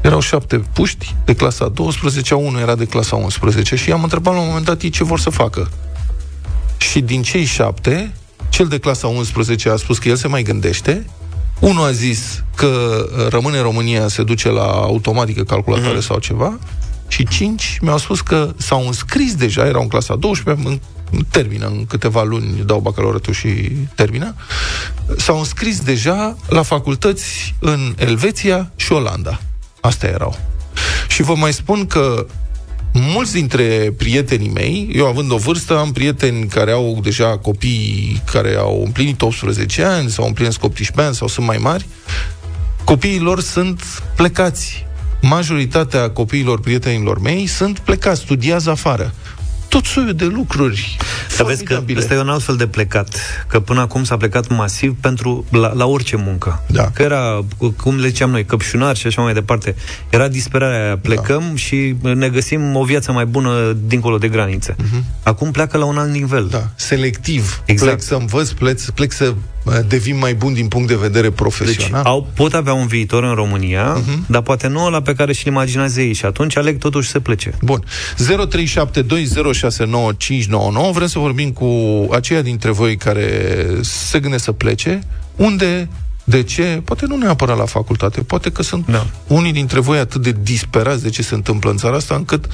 erau 0.00 0.20
șapte 0.20 0.58
puști 0.58 1.14
de 1.24 1.34
clasa 1.34 1.68
12, 1.68 2.34
unul 2.34 2.60
era 2.60 2.74
de 2.74 2.84
clasa 2.84 3.16
11 3.16 3.76
și 3.76 3.88
i-am 3.88 4.02
întrebat 4.02 4.34
la 4.34 4.40
un 4.40 4.46
moment 4.46 4.64
dat 4.64 4.82
ei 4.82 4.90
ce 4.90 5.04
vor 5.04 5.20
să 5.20 5.30
facă. 5.30 5.70
Și 6.76 7.00
din 7.00 7.22
cei 7.22 7.44
șapte, 7.44 8.14
cel 8.48 8.66
de 8.66 8.78
clasa 8.78 9.06
11 9.06 9.68
a 9.68 9.76
spus 9.76 9.98
că 9.98 10.08
el 10.08 10.16
se 10.16 10.28
mai 10.28 10.42
gândește, 10.42 11.06
unul 11.60 11.84
a 11.84 11.90
zis 11.90 12.44
că 12.54 12.66
uh, 12.66 13.26
rămâne 13.28 13.56
în 13.56 13.62
România, 13.62 14.08
se 14.08 14.22
duce 14.22 14.48
la 14.48 14.64
automatică 14.64 15.42
calculatoare 15.42 15.98
uh-huh. 15.98 16.06
sau 16.06 16.18
ceva, 16.18 16.58
și 17.08 17.26
cinci 17.26 17.78
mi-au 17.82 17.98
spus 17.98 18.20
că 18.20 18.54
s-au 18.56 18.86
înscris 18.86 19.34
deja, 19.34 19.66
erau 19.66 19.82
în 19.82 19.88
clasa 19.88 20.16
12, 20.16 20.66
în, 21.10 21.24
termină, 21.30 21.66
în 21.66 21.86
câteva 21.86 22.22
luni 22.22 22.62
dau 22.64 22.80
bacalaureatul 22.80 23.32
și 23.32 23.48
termină, 23.94 24.34
s-au 25.16 25.38
înscris 25.38 25.80
deja 25.80 26.36
la 26.48 26.62
facultăți 26.62 27.54
în 27.58 27.94
Elveția 27.98 28.70
și 28.76 28.92
Olanda. 28.92 29.40
Astea 29.80 30.08
erau. 30.08 30.38
Și 31.08 31.22
vă 31.22 31.34
mai 31.34 31.52
spun 31.52 31.86
că 31.86 32.26
mulți 32.92 33.32
dintre 33.32 33.94
prietenii 33.96 34.50
mei, 34.50 34.90
eu 34.92 35.06
având 35.06 35.32
o 35.32 35.36
vârstă, 35.36 35.78
am 35.78 35.92
prieteni 35.92 36.46
care 36.46 36.72
au 36.72 36.98
deja 37.02 37.38
copii 37.38 38.22
care 38.32 38.54
au 38.54 38.82
împlinit 38.84 39.22
18 39.22 39.84
ani 39.84 40.10
sau 40.10 40.26
împlinesc 40.26 40.64
18 40.64 41.06
ani 41.06 41.14
sau 41.14 41.28
sunt 41.28 41.46
mai 41.46 41.58
mari, 41.58 41.86
copiii 42.84 43.20
lor 43.20 43.40
sunt 43.40 43.82
plecați. 44.16 44.86
Majoritatea 45.22 46.10
copiilor 46.10 46.60
prietenilor 46.60 47.20
mei 47.20 47.46
sunt 47.46 47.78
plecați, 47.78 48.20
studiază 48.20 48.70
afară. 48.70 49.14
Tot 49.70 49.84
soiul 49.84 50.14
de 50.14 50.24
lucruri. 50.24 50.96
Să 51.28 51.44
vezi 51.44 51.64
că 51.64 51.82
ăsta 51.96 52.14
e 52.14 52.18
un 52.18 52.28
alt 52.28 52.42
fel 52.42 52.56
de 52.56 52.66
plecat. 52.66 53.16
Că 53.46 53.60
până 53.60 53.80
acum 53.80 54.04
s-a 54.04 54.16
plecat 54.16 54.48
masiv 54.48 54.96
pentru 55.00 55.44
la, 55.50 55.72
la 55.72 55.86
orice 55.86 56.16
muncă. 56.16 56.62
Da. 56.66 56.90
Că 56.94 57.02
era, 57.02 57.44
cum 57.76 57.98
le 57.98 58.08
ziceam 58.08 58.30
noi, 58.30 58.44
căpșunar 58.44 58.96
și 58.96 59.06
așa 59.06 59.22
mai 59.22 59.32
departe. 59.32 59.74
Era 60.08 60.28
disperarea 60.28 60.84
aia. 60.84 60.98
Plecăm 60.98 61.42
da. 61.48 61.56
și 61.56 61.96
ne 62.02 62.28
găsim 62.28 62.76
o 62.76 62.84
viață 62.84 63.12
mai 63.12 63.26
bună 63.26 63.76
dincolo 63.86 64.18
de 64.18 64.28
granițe. 64.28 64.72
Uh-huh. 64.74 65.02
Acum 65.22 65.50
pleacă 65.50 65.78
la 65.78 65.84
un 65.84 65.98
alt 65.98 66.10
nivel. 66.10 66.46
Da. 66.50 66.68
Selectiv. 66.74 67.62
Exact. 67.64 67.90
Plec 67.90 68.02
să 68.02 68.14
învăț, 68.14 68.50
plec, 68.50 68.80
plec 68.80 69.12
să 69.12 69.34
devin 69.86 70.18
mai 70.18 70.34
bun 70.34 70.52
din 70.52 70.68
punct 70.68 70.88
de 70.88 70.94
vedere 70.94 71.30
profesional. 71.30 72.02
Deci 72.02 72.12
au, 72.12 72.28
pot 72.34 72.54
avea 72.54 72.72
un 72.72 72.86
viitor 72.86 73.24
în 73.24 73.34
România, 73.34 73.96
uh-huh. 73.96 74.26
dar 74.26 74.42
poate 74.42 74.68
nu 74.68 74.90
la 74.90 75.02
pe 75.02 75.14
care 75.14 75.32
și-l 75.32 75.50
imaginează 75.50 76.00
ei 76.00 76.12
și 76.12 76.24
atunci 76.24 76.56
aleg 76.56 76.78
totuși 76.78 77.08
să 77.08 77.20
plece. 77.20 77.54
Bun. 77.62 77.84
0372069599 78.14 78.22
Vrem 80.92 81.06
să 81.06 81.18
vorbim 81.18 81.50
cu 81.50 81.68
aceia 82.12 82.42
dintre 82.42 82.70
voi 82.70 82.96
care 82.96 83.66
se 83.80 84.20
gândesc 84.20 84.44
să 84.44 84.52
plece. 84.52 85.00
Unde 85.36 85.88
de 86.24 86.42
ce? 86.42 86.82
Poate 86.84 87.06
nu 87.06 87.16
neapărat 87.16 87.56
la 87.56 87.64
facultate, 87.64 88.20
poate 88.20 88.50
că 88.50 88.62
sunt 88.62 88.86
da. 88.86 89.06
unii 89.26 89.52
dintre 89.52 89.80
voi 89.80 89.98
atât 89.98 90.22
de 90.22 90.36
disperați 90.42 91.02
de 91.02 91.08
ce 91.08 91.22
se 91.22 91.34
întâmplă 91.34 91.70
în 91.70 91.76
țara 91.76 91.96
asta, 91.96 92.14
încât 92.14 92.44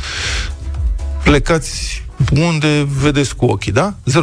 plecați 1.25 2.05
unde 2.31 2.87
vedeți 3.01 3.37
cu 3.37 3.45
ochii, 3.45 3.73
da? 3.73 3.95
0372069599 4.11 4.15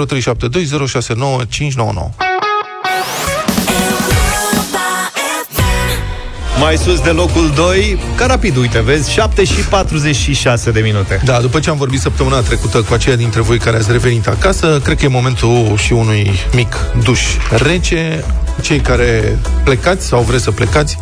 Mai 6.64 6.78
sus 6.78 7.00
de 7.00 7.10
locul 7.10 7.52
2, 7.56 7.98
ca 8.16 8.26
rapid, 8.26 8.56
uite, 8.56 8.82
vezi, 8.82 9.12
7 9.12 9.44
și 9.44 9.54
46 9.70 10.72
de 10.72 10.80
minute. 10.80 11.22
Da, 11.26 11.40
după 11.42 11.60
ce 11.60 11.70
am 11.70 11.78
vorbit 11.78 12.00
săptămâna 12.00 12.40
trecută 12.40 12.82
cu 12.82 12.94
aceia 12.94 13.16
dintre 13.16 13.42
voi 13.42 13.58
care 13.58 13.78
ați 13.78 13.92
revenit 13.92 14.28
acasă, 14.28 14.80
cred 14.84 14.98
că 14.98 15.06
e 15.06 15.08
momentul 15.08 15.74
și 15.78 15.94
unui 15.94 16.32
mic 16.54 16.76
duș 17.04 17.22
rece. 17.50 18.24
Cei 18.62 18.80
care 18.80 19.38
plecați 19.64 20.08
sau 20.08 20.22
vreți 20.22 20.44
să 20.44 20.52
plecați, 20.52 20.98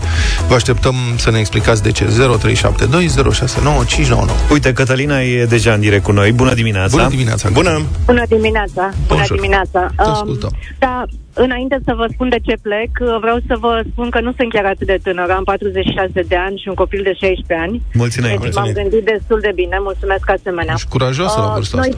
vă 0.48 0.53
așteptăm 0.53 0.96
să 1.17 1.31
ne 1.31 1.39
explicați 1.39 1.84
de 1.84 1.91
ce. 1.91 2.05
0372 2.05 3.08
069 3.34 3.84
599. 3.86 4.38
Uite, 4.51 4.74
Cătălina 4.74 5.22
e 5.22 5.46
deja 5.46 5.74
în 5.74 5.79
direct 5.79 6.03
cu 6.03 6.12
noi. 6.12 6.31
Bună 6.31 6.53
dimineața! 6.53 6.96
Bună 6.98 7.10
dimineața! 7.10 7.50
Bună! 7.50 7.81
Bună 8.05 8.24
dimineața! 8.27 8.89
Bună 9.08 9.20
Bonjour. 9.20 9.39
dimineața! 9.39 9.91
Te 9.96 10.01
ascultăm. 10.01 10.50
Um, 10.53 10.75
da, 10.79 11.05
Înainte 11.34 11.79
să 11.86 11.93
vă 11.96 12.05
spun 12.13 12.29
de 12.29 12.39
ce 12.46 12.55
plec, 12.62 12.91
vreau 13.20 13.38
să 13.48 13.55
vă 13.60 13.84
spun 13.91 14.10
că 14.10 14.20
nu 14.20 14.34
sunt 14.38 14.51
chiar 14.53 14.65
atât 14.65 14.88
de 14.88 15.00
tânără. 15.03 15.34
Am 15.34 15.43
46 15.43 16.22
de 16.27 16.36
ani 16.36 16.58
și 16.58 16.67
un 16.67 16.74
copil 16.74 17.01
de 17.03 17.13
16 17.13 17.65
ani. 17.65 17.81
Mulțumesc! 17.93 18.41
Deci 18.41 18.53
m-am 18.53 18.72
gândit 18.74 19.03
destul 19.03 19.39
de 19.41 19.51
bine. 19.55 19.77
Mulțumesc 19.79 20.29
asemenea. 20.29 20.75
Și 20.75 20.88
curajoasă 20.88 21.39
uh, 21.39 21.46
la 21.46 21.53
vârsta 21.53 21.77
noi, 21.77 21.96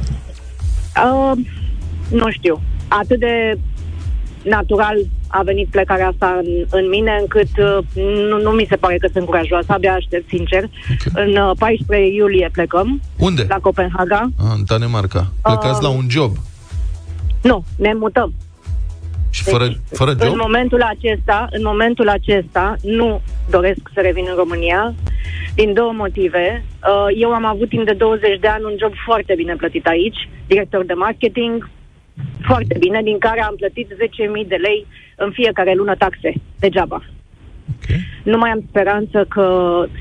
asta. 0.93 1.03
Uh, 1.03 1.37
nu 2.09 2.31
știu. 2.31 2.61
Atât 2.87 3.19
de 3.19 3.57
natural 4.43 4.97
a 5.27 5.41
venit 5.43 5.67
plecarea 5.67 6.07
asta 6.07 6.39
în, 6.43 6.65
în 6.69 6.89
mine, 6.89 7.17
încât 7.19 7.49
uh, 7.57 7.77
nu, 8.29 8.41
nu 8.41 8.49
mi 8.49 8.65
se 8.69 8.75
pare 8.75 8.97
că 8.97 9.07
sunt 9.13 9.25
curajoasă, 9.25 9.65
abia 9.67 9.93
aștept, 9.93 10.27
sincer. 10.27 10.63
Okay. 10.63 11.25
În 11.25 11.35
uh, 11.35 11.51
14 11.57 12.07
iulie 12.07 12.49
plecăm. 12.51 13.01
Unde? 13.17 13.45
La 13.49 13.59
Copenhaga. 13.61 14.29
Ah, 14.39 14.51
în 14.55 14.63
Danemarca. 14.65 15.31
Plecați 15.41 15.77
uh, 15.77 15.81
la 15.81 15.89
un 15.89 16.05
job. 16.09 16.31
Nu, 17.41 17.63
ne 17.77 17.93
mutăm. 17.93 18.33
Și 19.29 19.43
fără, 19.43 19.65
deci, 19.65 19.77
fără 19.91 20.11
job? 20.11 20.31
În 20.31 20.39
momentul 20.41 20.81
acesta, 20.81 21.47
în 21.51 21.61
momentul 21.63 22.09
acesta, 22.09 22.75
nu 22.81 23.21
doresc 23.49 23.79
să 23.93 23.99
revin 24.01 24.25
în 24.29 24.35
România, 24.35 24.93
din 25.55 25.73
două 25.73 25.91
motive. 25.91 26.65
Uh, 26.65 27.21
eu 27.21 27.31
am 27.31 27.45
avut 27.45 27.69
timp 27.69 27.85
de 27.85 27.93
20 27.93 28.39
de 28.39 28.47
ani 28.47 28.63
un 28.63 28.75
job 28.79 28.93
foarte 29.05 29.33
bine 29.37 29.55
plătit 29.55 29.85
aici, 29.87 30.29
director 30.47 30.85
de 30.85 30.93
marketing, 30.93 31.69
foarte 32.41 32.75
bine, 32.79 33.01
din 33.03 33.17
care 33.17 33.43
am 33.43 33.55
plătit 33.55 33.87
10.000 33.87 34.47
de 34.47 34.55
lei 34.55 34.85
în 35.15 35.31
fiecare 35.31 35.73
lună 35.73 35.95
taxe, 35.95 36.33
degeaba. 36.59 37.03
Okay. 37.75 37.99
Nu 38.23 38.37
mai 38.37 38.49
am 38.49 38.63
speranță 38.69 39.25
că 39.29 39.45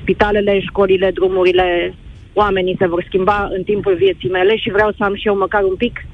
spitalele, 0.00 0.61
școlile, 0.61 1.11
drumurile, 1.11 1.95
oamenii 2.33 2.76
se 2.78 2.87
vor 2.87 3.04
schimba 3.07 3.49
în 3.57 3.62
timpul 3.62 3.95
vieții 3.95 4.31
mele 4.31 4.57
și 4.57 4.71
vreau 4.71 4.92
să 4.97 5.04
am 5.04 5.14
și 5.14 5.26
eu 5.26 5.37
măcar 5.37 5.62
un 5.62 5.76
pic 5.76 6.07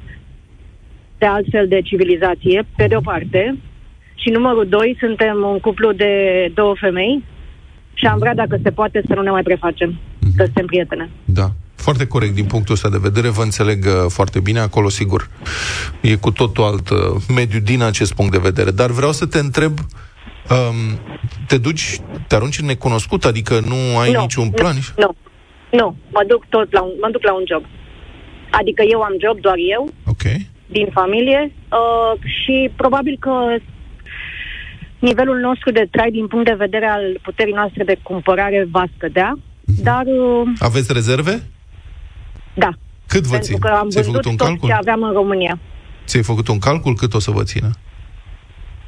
de 1.18 1.26
altfel 1.26 1.68
de 1.68 1.80
civilizație, 1.80 2.66
pe 2.76 2.86
de 2.86 2.96
o 2.96 3.00
parte. 3.00 3.58
Și 4.14 4.28
numărul 4.28 4.68
doi, 4.68 4.96
suntem 5.00 5.36
un 5.52 5.58
cuplu 5.58 5.92
de 5.92 6.12
două 6.54 6.74
femei 6.80 7.24
și 7.94 8.06
am 8.06 8.18
vrea, 8.18 8.34
dacă 8.34 8.58
se 8.62 8.70
poate, 8.70 9.02
să 9.06 9.14
nu 9.14 9.22
ne 9.22 9.30
mai 9.30 9.42
prefacem, 9.42 9.92
mm-hmm. 9.92 10.36
că 10.36 10.44
suntem 10.44 10.66
prietene. 10.66 11.10
Da. 11.24 11.48
Foarte 11.78 12.06
corect 12.06 12.34
din 12.34 12.44
punctul 12.44 12.74
ăsta 12.74 12.88
de 12.88 12.98
vedere, 13.00 13.28
vă 13.28 13.42
înțeleg 13.42 13.84
uh, 13.84 13.92
foarte 14.08 14.40
bine, 14.40 14.58
acolo 14.58 14.88
sigur 14.88 15.28
e 16.00 16.14
cu 16.14 16.30
totul 16.30 16.64
alt 16.64 16.88
uh, 16.90 16.98
mediu 17.34 17.60
din 17.60 17.82
acest 17.82 18.14
punct 18.14 18.32
de 18.32 18.38
vedere. 18.38 18.70
Dar 18.70 18.90
vreau 18.90 19.12
să 19.12 19.26
te 19.26 19.38
întreb, 19.38 19.78
um, 19.78 20.98
te 21.46 21.58
duci, 21.58 22.00
te 22.26 22.34
arunci 22.34 22.58
în 22.58 22.66
necunoscut, 22.66 23.24
adică 23.24 23.60
nu 23.66 23.98
ai 23.98 24.12
nu, 24.12 24.20
niciun 24.20 24.50
plan? 24.50 24.76
Nu, 24.96 25.16
nu, 25.72 25.78
nu, 25.78 25.96
mă 26.10 26.24
duc 26.28 26.44
tot 26.48 26.72
la 26.72 26.82
un, 26.82 26.92
mă 27.00 27.08
duc 27.12 27.22
la 27.22 27.34
un 27.34 27.44
job. 27.50 27.64
Adică 28.50 28.82
eu 28.90 29.00
am 29.00 29.14
job, 29.24 29.40
doar 29.40 29.56
eu, 29.74 29.88
Ok. 30.06 30.22
din 30.66 30.88
familie 30.92 31.52
uh, 31.52 32.20
și 32.42 32.70
probabil 32.76 33.16
că 33.20 33.32
nivelul 34.98 35.38
nostru 35.38 35.70
de 35.70 35.88
trai 35.90 36.10
din 36.10 36.26
punct 36.26 36.44
de 36.44 36.54
vedere 36.58 36.86
al 36.86 37.18
puterii 37.22 37.52
noastre 37.52 37.84
de 37.84 37.98
cumpărare 38.02 38.68
va 38.70 38.84
scădea, 38.96 39.38
dar 39.82 40.04
uh, 40.06 40.48
Aveți 40.58 40.92
rezerve? 40.92 41.42
Da, 42.58 42.70
Cât 43.06 43.22
vă 43.24 43.30
pentru 43.30 43.48
țin? 43.50 43.58
că 43.58 43.68
am 43.68 43.88
Ți-ai 43.88 44.02
vândut 44.02 44.22
făcut 44.22 44.30
un 44.30 44.36
tot 44.36 44.46
calcul? 44.46 44.68
ce 44.68 44.74
aveam 44.74 45.02
în 45.02 45.12
România. 45.12 45.58
Ți-ai 46.06 46.22
făcut 46.22 46.48
un 46.48 46.58
calcul 46.58 46.94
cât 46.94 47.14
o 47.14 47.18
să 47.18 47.30
vă 47.30 47.42
țină? 47.42 47.70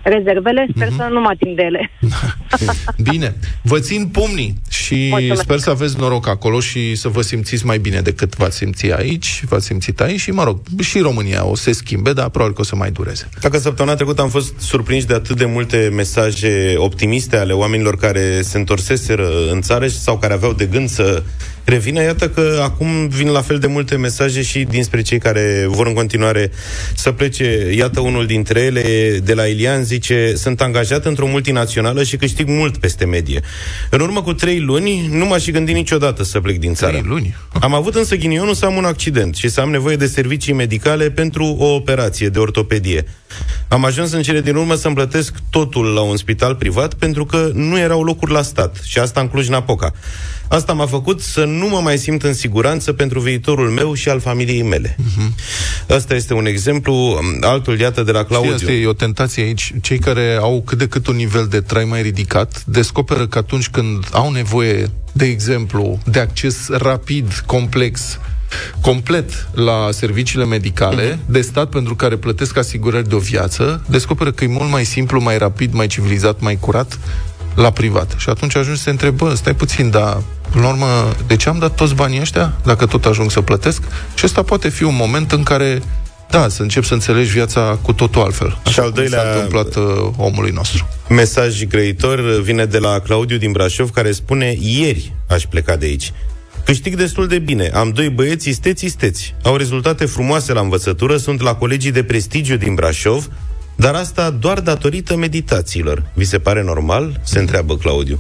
Rezervele, 0.03 0.67
sper 0.75 0.87
Mhm. 0.89 0.97
să 0.97 1.09
nu 1.11 1.21
mă 1.21 1.29
ating 1.29 1.57
de 1.57 1.62
ele. 1.62 1.91
Bine, 3.11 3.37
vă 3.62 3.78
țin 3.78 4.07
pumnii 4.07 4.61
și 4.69 5.07
Mulțumesc. 5.11 5.40
sper 5.42 5.59
să 5.59 5.71
aveți 5.71 5.99
noroc 5.99 6.28
acolo 6.28 6.61
și 6.61 6.95
să 6.95 7.09
vă 7.09 7.23
simțiți 7.23 7.66
mai 7.66 7.78
bine 7.78 8.00
decât 8.00 8.37
v-ați 8.37 8.57
simțit 8.57 8.92
aici, 8.92 9.42
v-ați 9.49 9.66
simțit 9.66 10.00
aici 10.00 10.21
și, 10.21 10.30
mă 10.30 10.45
rog, 10.45 10.61
și 10.80 10.99
România 10.99 11.45
o 11.45 11.54
să 11.54 11.62
se 11.62 11.73
schimbe, 11.73 12.12
dar 12.12 12.28
probabil 12.28 12.54
că 12.54 12.61
o 12.61 12.64
să 12.64 12.76
mai 12.76 12.90
dureze. 12.90 13.28
Dacă 13.40 13.59
săptămâna 13.59 13.95
trecută 13.95 14.23
am 14.23 14.28
fost 14.28 14.52
surprinși 14.59 15.07
de 15.07 15.14
atât 15.14 15.37
de 15.37 15.45
multe 15.45 15.90
mesaje 15.92 16.75
optimiste 16.76 17.37
ale 17.37 17.52
oamenilor 17.52 17.97
care 17.97 18.42
se 18.42 18.59
întorseseră 18.59 19.28
în 19.50 19.61
țară 19.61 19.87
sau 19.87 20.19
care 20.19 20.33
aveau 20.33 20.52
de 20.52 20.64
gând 20.64 20.88
să 20.88 21.23
revină, 21.64 22.02
iată 22.02 22.28
că 22.28 22.61
acum 22.62 23.09
vin 23.09 23.28
la 23.28 23.40
fel 23.40 23.59
de 23.59 23.66
multe 23.66 23.97
mesaje 23.97 24.42
și 24.42 24.64
dinspre 24.64 25.02
cei 25.02 25.19
care 25.19 25.64
vor 25.69 25.87
în 25.87 25.92
continuare 25.95 26.50
să 26.95 27.12
plece. 27.12 27.73
Iată 27.76 28.00
unul 28.00 28.26
dintre 28.26 28.61
ele, 28.61 29.19
de 29.25 29.35
la 29.35 29.47
Ilian, 29.47 29.85
zice, 29.85 30.33
sunt 30.37 30.61
angajat 30.61 31.04
într-o 31.04 31.26
multinațională 31.26 32.02
și 32.02 32.16
câștig 32.16 32.40
mult 32.49 32.77
peste 32.77 33.05
medie. 33.05 33.41
În 33.91 34.01
urmă 34.01 34.23
cu 34.23 34.33
trei 34.33 34.61
luni, 34.61 35.07
nu 35.11 35.27
m-aș 35.27 35.45
fi 35.45 35.51
gândit 35.51 35.75
niciodată 35.75 36.23
să 36.23 36.41
plec 36.41 36.59
din 36.59 36.75
țară. 36.75 36.93
Trei 36.93 37.05
luni? 37.07 37.37
Am 37.61 37.75
avut 37.75 37.95
însă 37.95 38.17
ghinionul 38.17 38.55
să 38.55 38.65
am 38.65 38.77
un 38.77 38.85
accident 38.85 39.35
și 39.35 39.49
să 39.49 39.61
am 39.61 39.71
nevoie 39.71 39.97
de 39.97 40.07
servicii 40.07 40.53
medicale 40.53 41.11
pentru 41.11 41.45
o 41.59 41.75
operație 41.75 42.29
de 42.29 42.39
ortopedie. 42.39 43.05
Am 43.69 43.85
ajuns 43.85 44.13
în 44.13 44.23
cele 44.23 44.41
din 44.41 44.57
urmă 44.57 44.75
să-mi 44.75 44.95
plătesc 44.95 45.35
totul 45.51 45.85
la 45.87 46.01
un 46.01 46.17
spital 46.17 46.55
privat 46.55 46.95
pentru 46.95 47.25
că 47.25 47.51
nu 47.55 47.79
erau 47.79 48.03
locuri 48.03 48.33
la 48.33 48.43
stat 48.43 48.77
și 48.85 48.99
asta 48.99 49.21
în 49.21 49.29
Cluj-Napoca. 49.29 49.93
Asta 50.49 50.73
m-a 50.73 50.87
făcut 50.87 51.21
să 51.21 51.45
nu 51.45 51.69
mă 51.69 51.81
mai 51.83 51.99
simt 51.99 52.23
în 52.23 52.35
siguranță 52.35 52.93
pentru 52.93 53.21
viitorul 53.21 53.71
meu 53.71 53.95
și 53.95 54.09
al 54.09 54.21
familiei 54.21 54.63
mele. 54.63 54.97
Uh-huh. 54.99 55.35
Asta 55.89 56.15
este 56.15 56.35
un 56.35 56.47
exemplu, 56.47 57.21
altul 57.41 57.79
iată 57.79 58.03
de 58.03 58.13
la 58.13 58.19
Știi, 58.19 58.31
Claudiu. 58.31 58.55
asta 58.55 58.73
e 58.73 58.87
o 58.87 58.93
tentație 58.93 59.43
aici. 59.43 59.75
Cei 59.81 59.99
care 59.99 60.37
au 60.41 60.63
cât 60.67 60.79
de 60.79 60.89
cât 60.89 61.07
un 61.07 61.17
nivel 61.17 61.47
de 61.47 61.61
trai 61.61 61.85
mai 61.85 62.03
ridicat 62.03 62.63
descoperă 62.65 63.27
că 63.27 63.39
atunci 63.39 63.69
când 63.69 64.09
au 64.13 64.31
nevoie, 64.31 64.91
de 65.13 65.25
exemplu, 65.25 65.99
de 66.05 66.19
acces 66.19 66.69
rapid, 66.69 67.43
complex, 67.47 68.19
complet 68.80 69.49
la 69.54 69.88
serviciile 69.90 70.45
medicale 70.45 71.12
uh-huh. 71.14 71.26
de 71.26 71.40
stat 71.40 71.69
pentru 71.69 71.95
care 71.95 72.16
plătesc 72.16 72.57
asigurări 72.57 73.09
de 73.09 73.14
o 73.14 73.19
viață, 73.19 73.83
descoperă 73.88 74.30
că 74.30 74.45
e 74.45 74.47
mult 74.47 74.71
mai 74.71 74.85
simplu, 74.85 75.21
mai 75.21 75.38
rapid, 75.38 75.73
mai 75.73 75.87
civilizat, 75.87 76.40
mai 76.40 76.57
curat 76.61 76.99
la 77.54 77.71
privat. 77.71 78.14
Și 78.16 78.28
atunci 78.28 78.57
ajungi 78.57 78.78
să 78.78 78.85
te 78.85 78.90
întrebi, 78.90 79.16
bă, 79.16 79.35
stai 79.35 79.54
puțin, 79.54 79.90
dar 79.90 80.23
până 80.50 80.64
la 80.64 80.71
urmă, 80.71 81.14
de 81.26 81.37
ce 81.37 81.49
am 81.49 81.59
dat 81.59 81.75
toți 81.75 81.95
banii 81.95 82.21
ăștia 82.21 82.52
dacă 82.64 82.87
tot 82.87 83.04
ajung 83.04 83.30
să 83.30 83.40
plătesc? 83.40 83.83
Și 84.14 84.25
ăsta 84.25 84.42
poate 84.42 84.69
fi 84.69 84.83
un 84.83 84.97
moment 84.97 85.33
în 85.33 85.42
care 85.42 85.83
da, 86.30 86.49
să 86.49 86.62
încep 86.62 86.85
să 86.85 86.95
înțelegi 86.95 87.30
viața 87.30 87.78
cu 87.83 87.92
totul 87.92 88.23
altfel. 88.23 88.59
Și 88.71 88.78
al 88.78 88.85
cum 88.85 88.95
doilea- 88.95 89.19
s-a 89.19 89.28
întâmplat 89.28 89.75
uh, 89.75 90.11
omului 90.16 90.50
nostru. 90.50 90.88
Mesaj 91.09 91.64
grăitor 91.64 92.40
vine 92.40 92.64
de 92.64 92.78
la 92.78 92.99
Claudiu 92.99 93.37
din 93.37 93.52
Brașov, 93.52 93.90
care 93.90 94.12
spune 94.12 94.54
Ieri 94.59 95.12
aș 95.26 95.42
pleca 95.42 95.76
de 95.76 95.87
aici. 95.87 96.12
Câștig 96.71 96.95
destul 96.95 97.27
de 97.27 97.39
bine. 97.39 97.71
Am 97.75 97.91
doi 97.91 98.09
băieți 98.09 98.49
isteți, 98.49 98.85
isteți. 98.85 99.35
Au 99.43 99.57
rezultate 99.57 100.05
frumoase 100.05 100.53
la 100.53 100.61
învățătură, 100.61 101.17
sunt 101.17 101.41
la 101.41 101.55
colegii 101.55 101.93
de 101.93 102.03
prestigiu 102.05 102.57
din 102.57 102.75
Brașov, 102.75 103.29
dar 103.77 103.95
asta 103.95 104.31
doar 104.31 104.61
datorită 104.61 105.17
meditațiilor. 105.17 106.03
Vi 106.15 106.25
se 106.25 106.39
pare 106.39 106.62
normal? 106.62 107.21
Se 107.25 107.39
întreabă 107.39 107.77
Claudiu. 107.77 108.19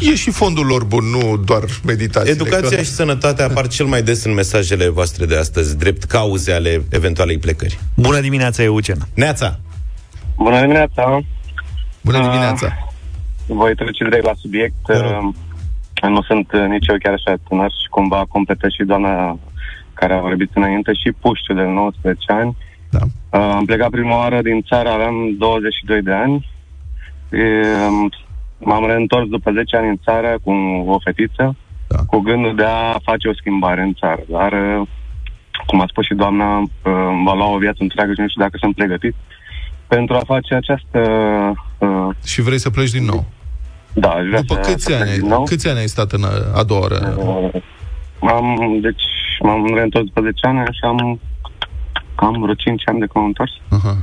e 0.00 0.14
și 0.14 0.30
fondul 0.30 0.66
lor 0.66 0.84
bun, 0.84 1.04
nu 1.04 1.36
doar 1.36 1.64
meditație. 1.84 2.30
Educația 2.30 2.78
și 2.78 2.90
sănătatea 2.90 3.44
apar 3.44 3.66
cel 3.68 3.86
mai 3.86 4.02
des 4.02 4.24
în 4.24 4.32
mesajele 4.34 4.88
voastre 4.88 5.26
de 5.26 5.36
astăzi, 5.36 5.76
drept 5.76 6.04
cauze 6.04 6.52
ale 6.52 6.84
eventualei 6.88 7.38
plecări. 7.38 7.78
Bună 7.94 8.20
dimineața, 8.20 8.62
Eugen. 8.62 8.98
Neața! 9.14 9.58
Bună 10.36 10.60
dimineața! 10.60 11.24
Bună 12.00 12.16
Ah. 12.16 12.22
dimineața! 12.24 12.90
Voi 13.46 13.74
trece 13.74 14.04
direct 14.04 14.24
la 14.24 14.32
subiect. 14.40 14.74
Te 14.86 14.96
rog. 14.98 15.10
Uh, 15.10 15.34
Nu 16.02 16.22
sunt 16.22 16.52
uh, 16.52 16.64
nici 16.68 16.86
eu 16.86 16.96
chiar 17.02 17.12
așa 17.12 17.34
tânăr 17.48 17.70
și 17.70 17.88
cumva 17.90 18.24
completă 18.28 18.68
și 18.68 18.82
doamna 18.84 19.38
care 19.94 20.12
a 20.14 20.20
vorbit 20.20 20.50
înainte 20.54 20.92
și 20.92 21.12
puștiu 21.20 21.54
de 21.54 21.62
19 21.62 22.32
ani. 22.32 22.56
Da. 22.90 22.98
Uh, 23.38 23.52
Am 23.54 23.64
plecat 23.64 23.90
prima 23.90 24.16
oară 24.16 24.42
din 24.42 24.62
țară, 24.62 24.88
aveam 24.88 25.14
22 25.38 26.02
de 26.02 26.12
ani. 26.12 26.48
E, 27.30 27.42
M-am 28.58 28.86
reîntors 28.86 29.28
după 29.28 29.52
10 29.52 29.76
ani 29.76 29.88
în 29.88 29.98
țară 30.04 30.38
cu 30.44 30.50
o 30.86 30.98
fetiță, 31.04 31.56
Da. 31.88 31.96
cu 32.06 32.18
gândul 32.18 32.54
de 32.54 32.64
a 32.64 32.98
face 33.02 33.28
o 33.28 33.34
schimbare 33.34 33.82
în 33.82 33.94
țară. 33.94 34.22
Dar, 34.28 34.52
uh, 34.52 34.86
cum 35.66 35.80
a 35.80 35.84
spus 35.88 36.04
și 36.04 36.14
doamna, 36.14 36.58
uh, 36.58 36.68
va 37.24 37.34
lua 37.34 37.50
o 37.52 37.58
viață 37.58 37.78
întreagă 37.80 38.12
și 38.12 38.20
nu 38.20 38.28
știu 38.28 38.42
dacă 38.42 38.56
sunt 38.60 38.74
pregătit 38.74 39.14
pentru 39.86 40.14
a 40.16 40.20
face 40.26 40.54
această... 40.54 41.00
uh, 41.78 42.08
Și 42.24 42.40
vrei 42.42 42.58
să 42.58 42.70
pleci 42.70 42.90
din 42.90 43.04
nou. 43.04 43.24
Da, 43.98 44.08
aș 44.08 44.26
vrea 44.26 44.40
După 44.40 44.60
să, 44.62 44.70
câți 44.70 44.84
să 44.84 44.94
ani, 44.94 45.02
plec 45.02 45.12
ai, 45.12 45.18
din 45.18 45.28
nou. 45.28 45.42
câți 45.42 45.68
ani 45.68 45.78
ai 45.78 45.86
stat 45.86 46.12
în 46.12 46.24
a, 46.24 46.58
a 46.58 46.62
doua 46.62 46.80
oră? 46.80 47.16
Uh, 47.18 47.62
am, 48.30 48.78
deci, 48.80 49.02
m-am 49.40 49.74
reîntors 49.74 50.04
după 50.04 50.20
10 50.20 50.46
ani 50.46 50.58
și 50.64 50.80
am 50.82 51.20
cam 52.14 52.40
vreo 52.40 52.54
5 52.54 52.82
ani 52.84 52.98
de 52.98 53.06
când 53.06 53.14
m-am 53.14 53.24
întors. 53.24 53.52
Aha. 53.68 53.96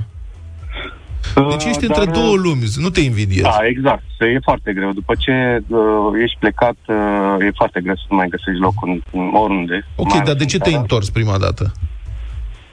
Deci 1.49 1.63
ești 1.63 1.85
între 1.85 2.05
Dar, 2.05 2.13
două 2.13 2.35
lumi, 2.35 2.63
nu 2.75 2.89
te 2.89 3.01
invidiezi. 3.01 3.41
Da, 3.41 3.59
exact. 3.63 4.03
E 4.19 4.39
foarte 4.43 4.73
greu. 4.73 4.91
După 4.91 5.13
ce 5.17 5.63
uh, 5.67 5.79
ești 6.23 6.37
plecat, 6.39 6.75
uh, 6.87 7.45
e 7.47 7.51
foarte 7.55 7.81
greu 7.81 7.95
să 7.95 8.03
mai 8.09 8.27
găsești 8.29 8.59
loc 8.59 8.73
în, 8.81 9.01
în 9.11 9.29
oriunde. 9.33 9.85
Ok, 9.95 10.07
mai 10.07 10.15
ales 10.15 10.27
dar 10.27 10.35
de 10.35 10.43
în 10.43 10.49
ce 10.49 10.57
te-ai 10.57 10.71
țară. 10.71 10.81
întors 10.81 11.09
prima 11.09 11.37
dată? 11.37 11.71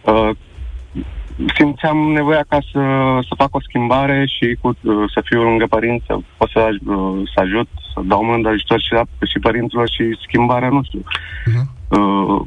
Uh, 0.01 0.31
simțeam 1.57 1.97
nevoia 1.97 2.45
ca 2.49 2.59
să, 2.73 2.81
să 3.29 3.35
fac 3.37 3.55
o 3.55 3.61
schimbare 3.61 4.25
și 4.27 4.57
cu, 4.61 4.69
uh, 4.69 4.95
să 5.15 5.21
fiu 5.25 5.43
lângă 5.43 5.67
părinți, 5.67 6.05
să 6.07 6.17
pot 6.37 6.51
să, 6.51 6.59
aj- 6.69 6.87
uh, 6.87 7.23
să 7.35 7.41
ajut, 7.41 7.69
să 7.95 8.01
dau 8.05 8.25
mână 8.25 8.43
de 8.43 8.49
ajutor 8.49 8.81
și, 8.81 8.93
la, 8.93 9.03
și 9.31 9.39
părinților 9.39 9.89
și 9.89 10.19
schimbarea, 10.27 10.69
nu 10.69 10.83
știu. 10.85 11.01
Uh-huh. 11.01 11.67
Uh, 11.89 12.41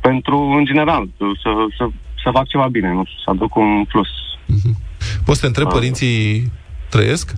pentru, 0.00 0.36
în 0.58 0.64
general, 0.64 1.02
uh, 1.02 1.28
să, 1.42 1.50
să, 1.78 1.86
să 2.22 2.30
fac 2.32 2.46
ceva 2.48 2.66
bine, 2.70 2.92
nu 2.92 3.04
știu, 3.04 3.18
să 3.24 3.30
aduc 3.30 3.54
un 3.56 3.84
plus. 3.84 4.08
Poți 5.24 5.38
să 5.38 5.40
te 5.40 5.46
întrebi, 5.46 5.68
Ah. 5.70 5.74
părinții 5.74 6.52
trăiesc? 6.90 7.32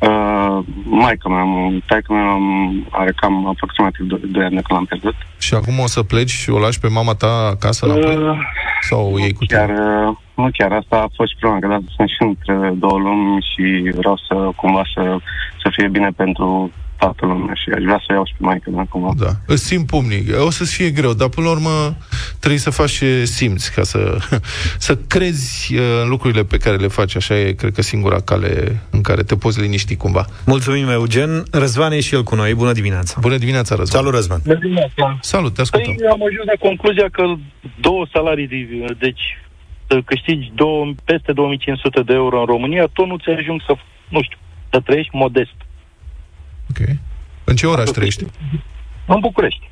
Uh, 0.00 0.58
maica 0.84 1.28
mea, 1.28 1.44
taică 1.86 2.12
mea 2.12 2.30
am- 2.30 2.86
are 2.90 3.12
cam 3.16 3.46
aproximativ 3.46 4.06
2 4.06 4.20
ani 4.44 4.54
de 4.54 4.60
când 4.60 4.66
l-am 4.68 4.84
pierdut. 4.84 5.14
Și 5.38 5.54
acum 5.54 5.78
o 5.78 5.86
să 5.86 6.02
pleci 6.02 6.30
și 6.30 6.50
o 6.50 6.58
lași 6.58 6.80
pe 6.80 6.88
mama 6.88 7.14
ta 7.14 7.48
acasă 7.50 7.86
la 7.86 7.94
plec? 7.94 8.18
Uh, 8.18 8.38
Sau 8.80 9.12
o 9.12 9.18
iei 9.18 9.32
cu 9.32 9.44
chiar, 9.46 9.66
tine? 9.66 9.78
uh, 9.80 10.16
nu 10.34 10.48
chiar, 10.52 10.72
asta 10.72 10.96
a 10.96 11.12
fost 11.14 11.30
și 11.30 11.36
prima, 11.40 11.58
că 11.58 11.66
da, 11.66 11.78
sunt 11.96 12.08
și 12.08 12.16
între 12.20 12.72
două 12.74 12.98
lumi 12.98 13.46
și 13.50 13.92
vreau 13.96 14.16
să 14.26 14.34
cumva 14.56 14.82
să, 14.94 15.16
să 15.62 15.68
fie 15.72 15.88
bine 15.88 16.10
pentru 16.16 16.70
toată 17.02 17.26
lumea 17.26 17.54
și 17.54 17.70
aș 17.76 17.82
vrea 17.82 17.98
să 17.98 18.06
o 18.10 18.12
iau 18.12 18.24
și 18.24 18.34
pe 18.36 18.44
maică 18.44 18.70
mea 18.70 18.86
cumva. 18.88 19.12
Da. 19.16 19.30
Îți 19.46 19.64
simt 19.64 19.86
pumnii. 19.86 20.24
O 20.46 20.50
să-ți 20.50 20.74
fie 20.76 20.90
greu, 20.90 21.12
dar 21.12 21.28
până 21.28 21.46
la 21.46 21.52
urmă 21.52 21.96
trebuie 22.38 22.60
să 22.60 22.70
faci 22.70 22.90
ce 22.90 23.24
simți, 23.24 23.74
ca 23.74 23.82
să, 23.82 24.00
să 24.86 24.96
crezi 24.96 25.74
uh, 25.74 25.80
în 26.02 26.08
lucrurile 26.08 26.44
pe 26.44 26.56
care 26.56 26.76
le 26.76 26.86
faci. 26.86 27.16
Așa 27.16 27.38
e, 27.38 27.52
cred 27.52 27.72
că, 27.72 27.82
singura 27.82 28.20
cale 28.20 28.50
în 28.90 29.00
care 29.00 29.22
te 29.22 29.36
poți 29.36 29.60
liniști 29.60 29.96
cumva. 29.96 30.24
Mulțumim, 30.46 30.88
Eugen. 30.88 31.42
Răzvan 31.50 31.92
e 31.92 32.00
și 32.00 32.14
el 32.14 32.22
cu 32.22 32.34
noi. 32.34 32.54
Bună 32.54 32.72
dimineața. 32.72 33.14
Bună 33.20 33.36
dimineața, 33.36 33.74
Răzvan. 33.74 34.00
Salut, 34.00 34.14
Răzvan! 34.14 34.40
Bună 34.44 34.58
dimineața. 34.58 35.18
Salut, 35.20 35.54
te 35.54 35.60
ascultăm. 35.60 35.94
Păi 35.94 36.06
am 36.06 36.22
ajuns 36.28 36.46
la 36.46 36.68
concluzia 36.68 37.08
că 37.12 37.24
două 37.80 38.06
salarii, 38.12 38.46
de, 38.46 38.94
deci 38.98 39.22
să 39.92 40.00
câștigi 40.04 40.50
două, 40.54 40.92
peste 41.04 41.32
2500 41.32 42.02
de 42.02 42.12
euro 42.12 42.38
în 42.40 42.46
România, 42.46 42.86
tot 42.92 43.06
nu 43.06 43.16
ți 43.16 43.30
ajung 43.30 43.60
să, 43.66 43.74
nu 44.08 44.22
știu, 44.22 44.38
să 44.70 44.80
trăiești 44.80 45.16
modest. 45.16 45.54
Ok. 46.70 46.88
În 47.44 47.56
ce 47.56 47.66
oraș 47.66 47.88
trăiești? 47.88 48.24
În 49.06 49.20
București. 49.20 49.70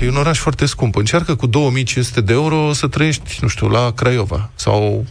E 0.00 0.08
un 0.08 0.16
oraș 0.16 0.38
foarte 0.38 0.66
scump. 0.66 0.96
Încearcă 0.96 1.34
cu 1.34 1.46
2500 1.46 2.20
de 2.20 2.32
euro 2.32 2.72
să 2.72 2.88
trăiești, 2.88 3.38
nu 3.40 3.48
știu, 3.48 3.68
la 3.68 3.92
Craiova 3.92 4.50
sau 4.54 5.04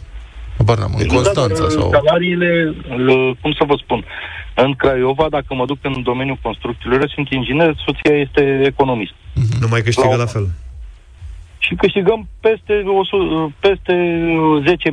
habar 0.56 0.78
n-am, 0.78 0.94
în 0.98 1.06
Constanța 1.06 1.60
Dar, 1.62 1.70
sau... 1.70 1.90
Salariile, 1.90 2.74
l- 2.96 3.36
cum 3.40 3.52
să 3.52 3.64
vă 3.66 3.74
spun, 3.82 4.04
în 4.54 4.74
Craiova, 4.74 5.26
dacă 5.30 5.54
mă 5.54 5.64
duc 5.66 5.78
în 5.82 6.02
domeniul 6.02 6.38
construcțiilor, 6.42 7.08
sunt 7.14 7.28
inginer, 7.30 7.74
soția 7.86 8.16
este 8.18 8.62
economist. 8.64 9.12
Nu 9.60 9.66
mai 9.70 9.80
câștigă 9.82 10.08
La- 10.08 10.16
la 10.16 10.26
fel. 10.26 10.50
Și 11.64 11.74
câștigăm 11.74 12.28
peste, 12.40 12.72
100, 12.72 13.52
peste 13.60 13.94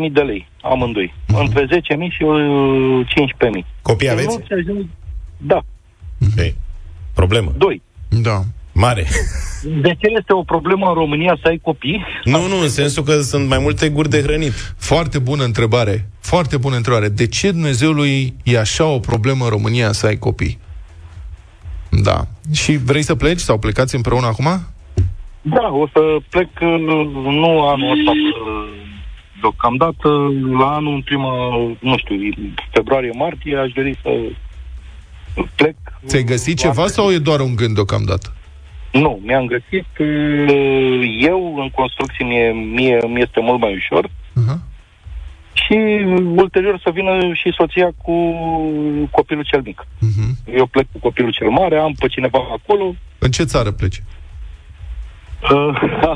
10.000 0.08 0.12
de 0.12 0.22
lei, 0.22 0.48
amândoi. 0.62 1.14
Mhm. 1.28 1.40
Între 1.40 1.66
10.000 1.66 1.70
și 2.16 2.24
uh, 2.24 3.08
15.000. 3.62 3.66
Copii 3.82 4.10
aveți? 4.10 4.38
Nu 4.38 4.44
ți 4.48 4.54
ajung... 4.54 4.86
Da, 5.38 5.60
Ei, 6.38 6.56
problemă. 7.14 7.52
doi. 7.58 7.82
Da. 8.10 8.42
Mare. 8.72 9.06
De 9.82 9.90
ce 9.90 10.08
este 10.18 10.34
o 10.34 10.44
problemă 10.44 10.88
în 10.88 10.94
România 10.94 11.38
să 11.42 11.48
ai 11.48 11.60
copii? 11.64 12.06
Nu, 12.24 12.48
nu, 12.48 12.62
în 12.62 12.70
sensul 12.70 13.04
că 13.04 13.22
sunt 13.22 13.48
mai 13.48 13.58
multe 13.62 13.90
guri 13.90 14.10
de 14.10 14.22
hrănit. 14.22 14.54
Foarte 14.78 15.20
bună 15.20 15.44
întrebare. 15.44 16.10
Foarte 16.20 16.58
bună 16.58 16.76
întrebare. 16.76 17.10
De 17.10 17.28
ce 17.28 17.52
Dumnezeului 17.52 18.34
e 18.44 18.60
așa 18.60 18.86
o 18.86 19.00
problemă 19.00 19.44
în 19.44 19.50
România 19.50 19.92
să 19.92 20.06
ai 20.06 20.18
copii? 20.18 20.60
Da. 21.90 22.28
Și 22.52 22.78
vrei 22.78 23.02
să 23.02 23.16
pleci 23.16 23.40
sau 23.40 23.58
plecați 23.58 23.96
împreună 23.96 24.26
acum? 24.28 24.48
Da, 25.42 25.70
o 25.72 25.88
să 25.94 26.00
plec 26.30 26.50
uh, 26.62 26.80
nu 27.24 27.68
anul 27.68 27.92
ăsta 27.92 28.12
uh, 28.12 28.70
deocamdată, 29.42 30.10
la 30.60 30.76
anul 30.76 30.94
în 30.94 31.02
prima, 31.02 31.50
nu 31.80 31.98
știu, 31.98 32.16
februarie-martie, 32.72 33.56
aș 33.58 33.72
dori 33.72 33.98
să 34.02 34.10
plec. 35.56 35.76
Ți-ai 36.06 36.24
găsit 36.24 36.58
ceva 36.58 36.88
sau 36.88 37.12
e 37.12 37.18
doar 37.18 37.40
un 37.40 37.56
gând 37.56 37.74
deocamdată? 37.76 38.34
Nu, 38.92 39.20
mi-am 39.26 39.46
găsit. 39.46 39.88
uh, 40.00 41.18
Eu, 41.22 41.56
în 41.58 41.70
construcții, 41.70 42.26
mie, 42.26 42.52
mie 42.52 43.00
mi 43.08 43.22
este 43.22 43.40
mult 43.42 43.60
mai 43.60 43.74
ușor. 43.76 44.08
Uh-huh. 44.08 44.58
Și 45.54 45.74
ulterior 46.36 46.80
să 46.84 46.90
vină 46.94 47.34
și 47.34 47.54
soția 47.58 47.92
cu 48.04 48.14
copilul 49.12 49.44
cel 49.44 49.62
mic. 49.62 49.86
Uh-huh. 49.86 50.56
Eu 50.56 50.66
plec 50.66 50.86
cu 50.92 51.00
copilul 51.00 51.32
cel 51.32 51.50
mare, 51.50 51.78
am 51.78 51.94
pe 52.00 52.08
cineva 52.08 52.40
acolo, 52.52 52.96
În 53.18 53.32
ce 53.32 53.44
țară 53.44 53.72
pleci? 53.72 53.96
uh, 53.98 54.04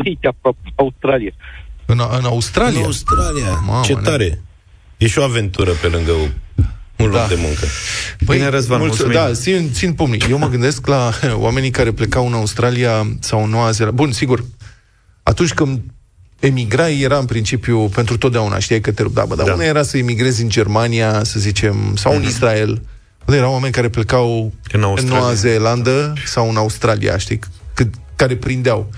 aici, 0.03 0.25
aproape, 0.25 0.57
Australia. 0.75 1.31
În, 1.85 2.01
în 2.17 2.25
Australia? 2.25 2.79
În 2.79 2.85
Australia. 2.85 3.61
Mamă, 3.65 3.81
Ce 3.85 3.93
ne- 3.93 4.01
tare. 4.01 4.41
E 4.97 5.07
și 5.07 5.19
o 5.19 5.23
aventură 5.23 5.71
pe 5.71 5.87
lângă 5.87 6.11
un 6.11 6.29
loc 7.05 7.11
Da. 7.11 7.25
de 7.27 7.35
muncă. 7.37 7.65
Bine, 8.25 8.47
Răzvan, 8.47 8.79
mulțumim. 8.79 9.11
Da, 9.13 9.31
țin, 9.33 9.69
țin 9.73 9.93
pumnii. 9.93 10.21
Eu 10.29 10.37
mă 10.37 10.47
gândesc 10.47 10.87
la 10.87 11.11
oamenii 11.45 11.69
care 11.69 11.91
plecau 11.91 12.27
în 12.27 12.33
Australia 12.33 13.07
sau 13.19 13.43
în 13.43 13.49
Noua 13.49 13.71
Zeelandă. 13.71 14.01
Bun, 14.03 14.11
sigur, 14.11 14.43
atunci 15.23 15.53
când 15.53 15.81
emigrai 16.39 16.99
era 16.99 17.17
în 17.17 17.25
principiu 17.25 17.87
pentru 17.87 18.17
totdeauna, 18.17 18.59
știai 18.59 18.79
că 18.81 18.91
te 18.91 19.01
rup. 19.01 19.13
Da, 19.13 19.25
bă, 19.25 19.35
dar 19.35 19.45
Da. 19.45 19.51
da. 19.51 19.57
una 19.57 19.65
era 19.67 19.83
să 19.83 19.97
emigrezi 19.97 20.41
în 20.41 20.49
Germania, 20.49 21.23
să 21.23 21.39
zicem, 21.39 21.95
sau 21.95 22.15
în 22.15 22.23
Israel. 22.23 22.81
Unde 23.25 23.39
erau 23.39 23.51
oameni 23.51 23.73
care 23.73 23.89
plecau 23.89 24.43
În 24.45 24.51
în 24.71 24.83
Australia. 24.83 25.17
Noua 25.17 25.33
Zeelandă 25.33 26.13
sau 26.25 26.49
în 26.49 26.55
Australia, 26.55 27.17
știi, 27.17 27.39
cât, 27.73 27.93
care 28.15 28.35
prindeau. 28.35 28.89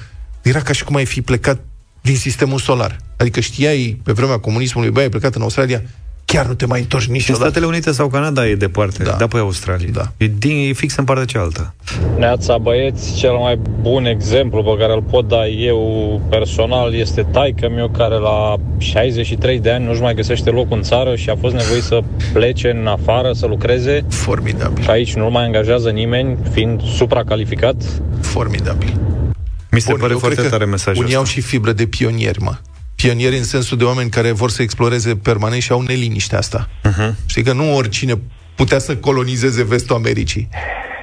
Era 0.46 0.60
ca 0.62 0.74
și 0.74 0.84
cum 0.84 0.96
ai 0.96 1.06
fi 1.06 1.22
plecat 1.22 1.60
din 2.02 2.16
sistemul 2.16 2.60
solar. 2.60 2.98
Adică 3.18 3.40
știai 3.40 4.00
pe 4.04 4.12
vremea 4.12 4.38
comunismului, 4.38 4.90
băi, 4.90 5.04
ai 5.04 5.10
plecat 5.10 5.36
în 5.36 5.42
Australia, 5.42 5.82
chiar 6.26 6.46
nu 6.46 6.54
te 6.54 6.66
mai 6.66 6.80
întorci 6.80 7.06
În 7.08 7.12
niciodată. 7.12 7.44
Statele 7.46 7.66
Unite 7.66 7.92
sau 7.92 8.08
Canada 8.08 8.48
e 8.48 8.56
departe, 8.56 9.04
Da. 9.04 9.10
da, 9.10 9.16
da 9.18 9.28
pe 9.28 9.38
Australia. 9.38 9.90
Da. 9.94 10.12
E, 10.18 10.32
din, 10.38 10.70
e 10.70 10.74
fix 10.74 10.96
în 10.96 11.04
partea 11.04 11.26
cealaltă. 11.26 11.74
Neața 12.18 12.58
băieți, 12.58 13.14
cel 13.16 13.32
mai 13.34 13.60
bun 13.82 14.06
exemplu 14.06 14.64
pe 14.64 14.76
care 14.82 14.94
îl 14.94 15.02
pot 15.02 15.28
da 15.28 15.48
eu 15.48 16.22
personal 16.30 16.94
este 16.96 17.26
taică 17.32 17.70
meu 17.70 17.90
care 17.90 18.16
la 18.16 18.56
63 18.78 19.60
de 19.60 19.72
ani 19.72 19.86
nu-și 19.86 20.02
mai 20.02 20.14
găsește 20.14 20.50
loc 20.50 20.72
în 20.72 20.82
țară 20.82 21.16
și 21.16 21.30
a 21.30 21.36
fost 21.36 21.54
nevoit 21.56 21.84
să 21.84 22.00
plece 22.34 22.70
în 22.80 22.88
afară 22.88 23.32
să 23.34 23.46
lucreze 23.46 24.06
Formidabil, 24.10 24.84
și 24.84 24.90
aici 24.90 25.16
nu 25.16 25.30
mai 25.30 25.44
angajează 25.46 25.90
nimeni, 25.90 26.38
fiind 26.52 26.82
supracalificat. 26.84 27.76
formidabil. 28.22 28.94
Mi 29.72 29.80
se 29.82 29.92
Bun, 29.92 30.00
pare 30.00 30.12
eu 30.12 30.20
foarte 30.20 30.36
cred 30.36 30.50
că 30.50 30.58
tare 30.58 30.70
mesajul 30.70 31.04
Unii 31.04 31.16
au 31.16 31.22
ăsta. 31.22 31.34
și 31.34 31.42
fibră 31.42 31.72
de 31.72 31.86
pionieri, 31.88 32.42
mă. 32.42 32.58
Pionieri 32.96 33.38
în 33.38 33.44
sensul 33.44 33.78
de 33.78 33.84
oameni 33.84 34.10
care 34.10 34.32
vor 34.32 34.50
să 34.50 34.62
exploreze 34.62 35.16
permanent 35.16 35.62
și 35.62 35.72
au 35.72 35.82
neliniștea 35.82 36.38
asta. 36.38 36.70
Uh-huh. 36.90 37.14
Știi 37.26 37.44
că 37.44 37.54
nu 37.54 37.76
oricine 37.76 38.20
putea 38.56 38.80
să 38.80 38.96
colonizeze 38.96 39.64
vestul 39.64 39.96
Americii. 39.96 40.50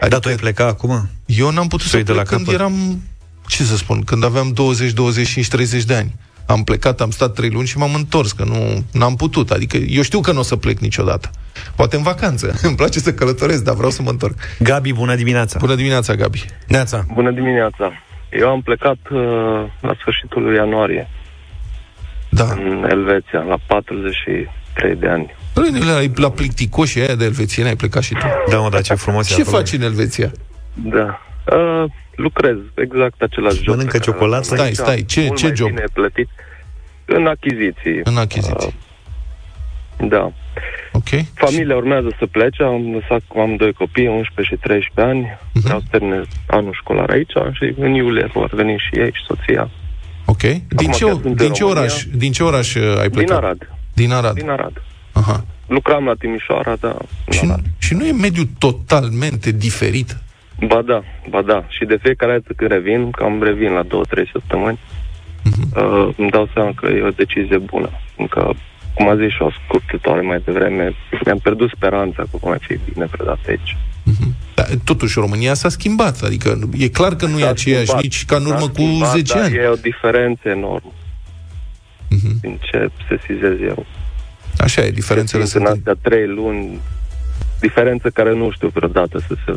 Da, 0.09 0.19
tu 0.19 0.29
ai 0.29 0.35
plecat 0.35 0.69
acum? 0.69 1.09
Eu 1.27 1.51
n-am 1.51 1.69
putut 1.69 1.81
Să 1.85 1.89
să 1.89 1.97
iei 1.97 2.05
de 2.05 2.13
plec 2.13 2.25
la 2.31 2.37
când 2.37 2.47
capăt. 2.47 2.61
eram, 2.61 3.03
ce 3.47 3.63
să 3.63 3.77
spun, 3.77 4.03
când 4.03 4.25
aveam 4.25 4.53
20, 4.53 4.93
25, 4.93 5.49
30 5.49 5.85
de 5.85 5.95
ani. 5.95 6.15
Am 6.47 6.65
plecat, 6.65 7.01
am 7.01 7.11
stat 7.11 7.33
trei 7.35 7.51
luni 7.51 7.67
și 7.67 7.79
m-am 7.79 7.95
întors, 7.95 8.33
că 8.33 8.45
nu 8.45 8.85
n-am 8.93 9.17
putut. 9.17 9.51
Adică 9.51 9.77
eu 9.77 10.03
știu 10.03 10.21
că 10.21 10.33
nu 10.33 10.39
o 10.39 10.43
să 10.43 10.57
plec 10.57 10.79
niciodată. 10.79 11.31
Poate 11.77 11.97
în 11.97 12.03
vacanță. 12.03 12.55
Îmi 12.63 12.77
place 12.77 12.99
să 13.01 13.13
călătoresc, 13.15 13.63
dar 13.65 13.75
vreau 13.75 13.91
să 13.91 14.03
mă 14.03 14.11
întorc. 14.11 14.35
Gabi, 14.59 14.93
bună 14.93 15.15
dimineața! 15.15 15.59
Bună 15.59 15.75
dimineața, 15.75 16.15
Gabi. 16.15 16.45
Neața. 16.67 17.07
Bună 17.15 17.31
dimineața! 17.33 17.93
Eu 18.41 18.49
am 18.51 18.61
plecat 18.63 18.97
uh, 19.11 19.21
la 19.81 19.95
sfârșitul 20.01 20.43
lui 20.43 20.55
ianuarie 20.55 21.09
Da. 22.29 22.45
în 22.45 22.87
Elveția, 22.91 23.41
la 23.41 23.57
43 23.67 24.95
de 24.97 25.09
ani. 25.09 25.35
Băi, 25.55 25.71
la, 25.87 26.01
la 26.15 26.31
plicticoșii 26.31 27.01
aia 27.01 27.15
de 27.15 27.25
elvețieni 27.25 27.69
ai 27.69 27.77
plecat 27.77 28.03
și 28.03 28.13
tu. 28.15 28.27
Da, 28.51 28.59
mă, 28.59 28.69
dar 28.69 28.81
ce 28.83 28.95
frumos 28.95 29.31
e 29.31 29.35
Ce 29.35 29.41
acolo. 29.41 29.57
faci 29.57 29.73
în 29.73 29.83
Elveția? 29.83 30.31
Da. 30.75 31.21
Uh, 31.57 31.85
lucrez 32.17 32.57
exact 32.75 33.23
același 33.23 33.57
job. 33.57 33.67
Mănâncă 33.67 33.91
pe 33.91 33.99
care 33.99 34.11
ciocolată? 34.11 34.55
l-am 34.55 34.65
aici, 34.65 34.75
Stai, 34.75 34.87
stai, 34.87 35.05
ce- 35.05 35.27
mult 35.27 35.39
ce 35.39 35.47
mai 35.47 35.57
job? 35.57 35.69
Bine 35.69 35.85
plătit. 35.93 36.29
În 37.05 37.27
achiziții. 37.27 38.01
În 38.05 38.17
achiziții. 38.17 38.67
Uh, 38.67 38.73
da. 40.01 40.33
Ok. 40.93 41.09
Familia 41.35 41.77
urmează 41.77 42.15
să 42.19 42.27
plece, 42.27 42.63
am 42.63 42.93
lăsat, 42.93 43.23
am 43.37 43.57
doi 43.57 43.73
copii, 43.73 44.07
11 44.07 44.55
și 44.55 44.61
13 44.61 45.13
ani, 45.15 45.39
Mhm. 45.53 45.65
vreau 45.65 45.79
să 45.81 45.87
termine 45.91 46.21
anul 46.47 46.73
școlar 46.81 47.11
aici 47.11 47.33
și 47.53 47.75
în 47.79 47.95
iulie 47.95 48.31
vor 48.33 48.51
veni 48.55 48.77
și 48.79 48.99
ei 49.01 49.11
și 49.13 49.23
soția. 49.27 49.71
Ok. 50.25 50.41
Din 50.41 50.61
Acum 50.77 50.93
ce, 50.93 51.05
chiar 51.05 51.13
sunt 51.13 51.25
în 51.25 51.35
din 51.35 51.53
ce 51.53 51.63
România. 51.63 51.81
oraș, 51.81 52.05
din 52.15 52.33
ce 52.33 52.43
oraș 52.43 52.75
uh, 52.75 52.83
ai 52.97 53.09
Din 53.09 53.11
plecat? 53.11 53.37
Arad. 53.37 53.69
Din 53.95 54.13
Arad. 54.13 54.35
Din 54.35 54.49
Arad. 54.49 54.83
Aha. 55.13 55.45
Lucram 55.67 56.05
la 56.05 56.15
Timișoara, 56.15 56.77
da. 56.81 56.89
în 57.27 57.33
Și, 57.33 57.45
Arad. 57.45 57.61
și 57.79 57.95
nu 57.95 58.05
e 58.07 58.13
mediul 58.13 58.49
totalmente 58.59 59.51
diferit? 59.53 60.17
Ba 60.67 60.83
da, 60.83 61.03
ba 61.29 61.43
da. 61.43 61.65
Și 61.69 61.85
de 61.85 61.99
fiecare 62.03 62.33
dată 62.33 62.53
când 62.57 62.71
revin, 62.71 63.11
cam 63.11 63.43
revin 63.43 63.73
la 63.73 63.83
două, 63.83 64.03
trei 64.09 64.29
săptămâni, 64.33 64.79
Mhm. 65.45 65.63
uh, 65.77 66.09
îmi 66.17 66.31
dau 66.31 66.49
seama 66.55 66.73
că 66.75 66.87
e 66.87 67.03
o 67.03 67.09
decizie 67.11 67.59
bună. 67.59 67.91
Încă, 68.17 68.55
cum 68.95 69.09
a 69.09 69.17
zis 69.17 69.31
și 69.31 69.43
o 69.43 69.51
scurtătoare 69.51 70.21
mai 70.21 70.43
devreme, 70.45 70.95
mi-am 71.25 71.39
pierdut 71.39 71.71
speranța 71.77 72.23
că 72.23 72.37
vom 72.41 72.57
fi 72.61 72.79
bine 72.93 73.07
predat 73.11 73.39
aici. 73.49 73.77
Dar, 74.55 74.67
totuși, 74.85 75.19
România 75.19 75.55
s-a 75.55 75.69
schimbat. 75.69 76.23
Adică 76.23 76.59
e 76.79 76.89
clar 76.89 77.15
că 77.15 77.27
nu 77.27 77.39
e 77.39 77.43
S-a 77.43 77.49
aceeași 77.49 77.85
schimbat, 77.85 78.03
nici 78.03 78.25
ca 78.25 78.37
în 78.37 78.43
s-a 78.43 78.49
urmă 78.49 78.69
cu 78.69 78.73
schimbat, 78.75 79.11
10 79.11 79.35
dar 79.35 79.43
ani. 79.43 79.55
e 79.55 79.67
o 79.67 79.75
diferență 79.75 80.49
enormă. 80.49 80.93
Mhm. 82.09 82.41
Din 82.41 82.59
ce 82.71 82.91
sesizez 83.09 83.61
eu. 83.61 83.87
Așa 84.59 84.83
e, 84.85 84.91
diferențele 84.91 85.45
Fiind 85.45 85.67
sunt... 85.67 85.77
în 85.77 85.93
astea 85.93 86.11
trei 86.11 86.27
luni, 86.27 86.81
diferență 87.61 88.11
care 88.11 88.35
nu 88.35 88.51
știu 88.51 88.69
vreodată 88.69 89.19
să 89.19 89.35
se, 89.45 89.53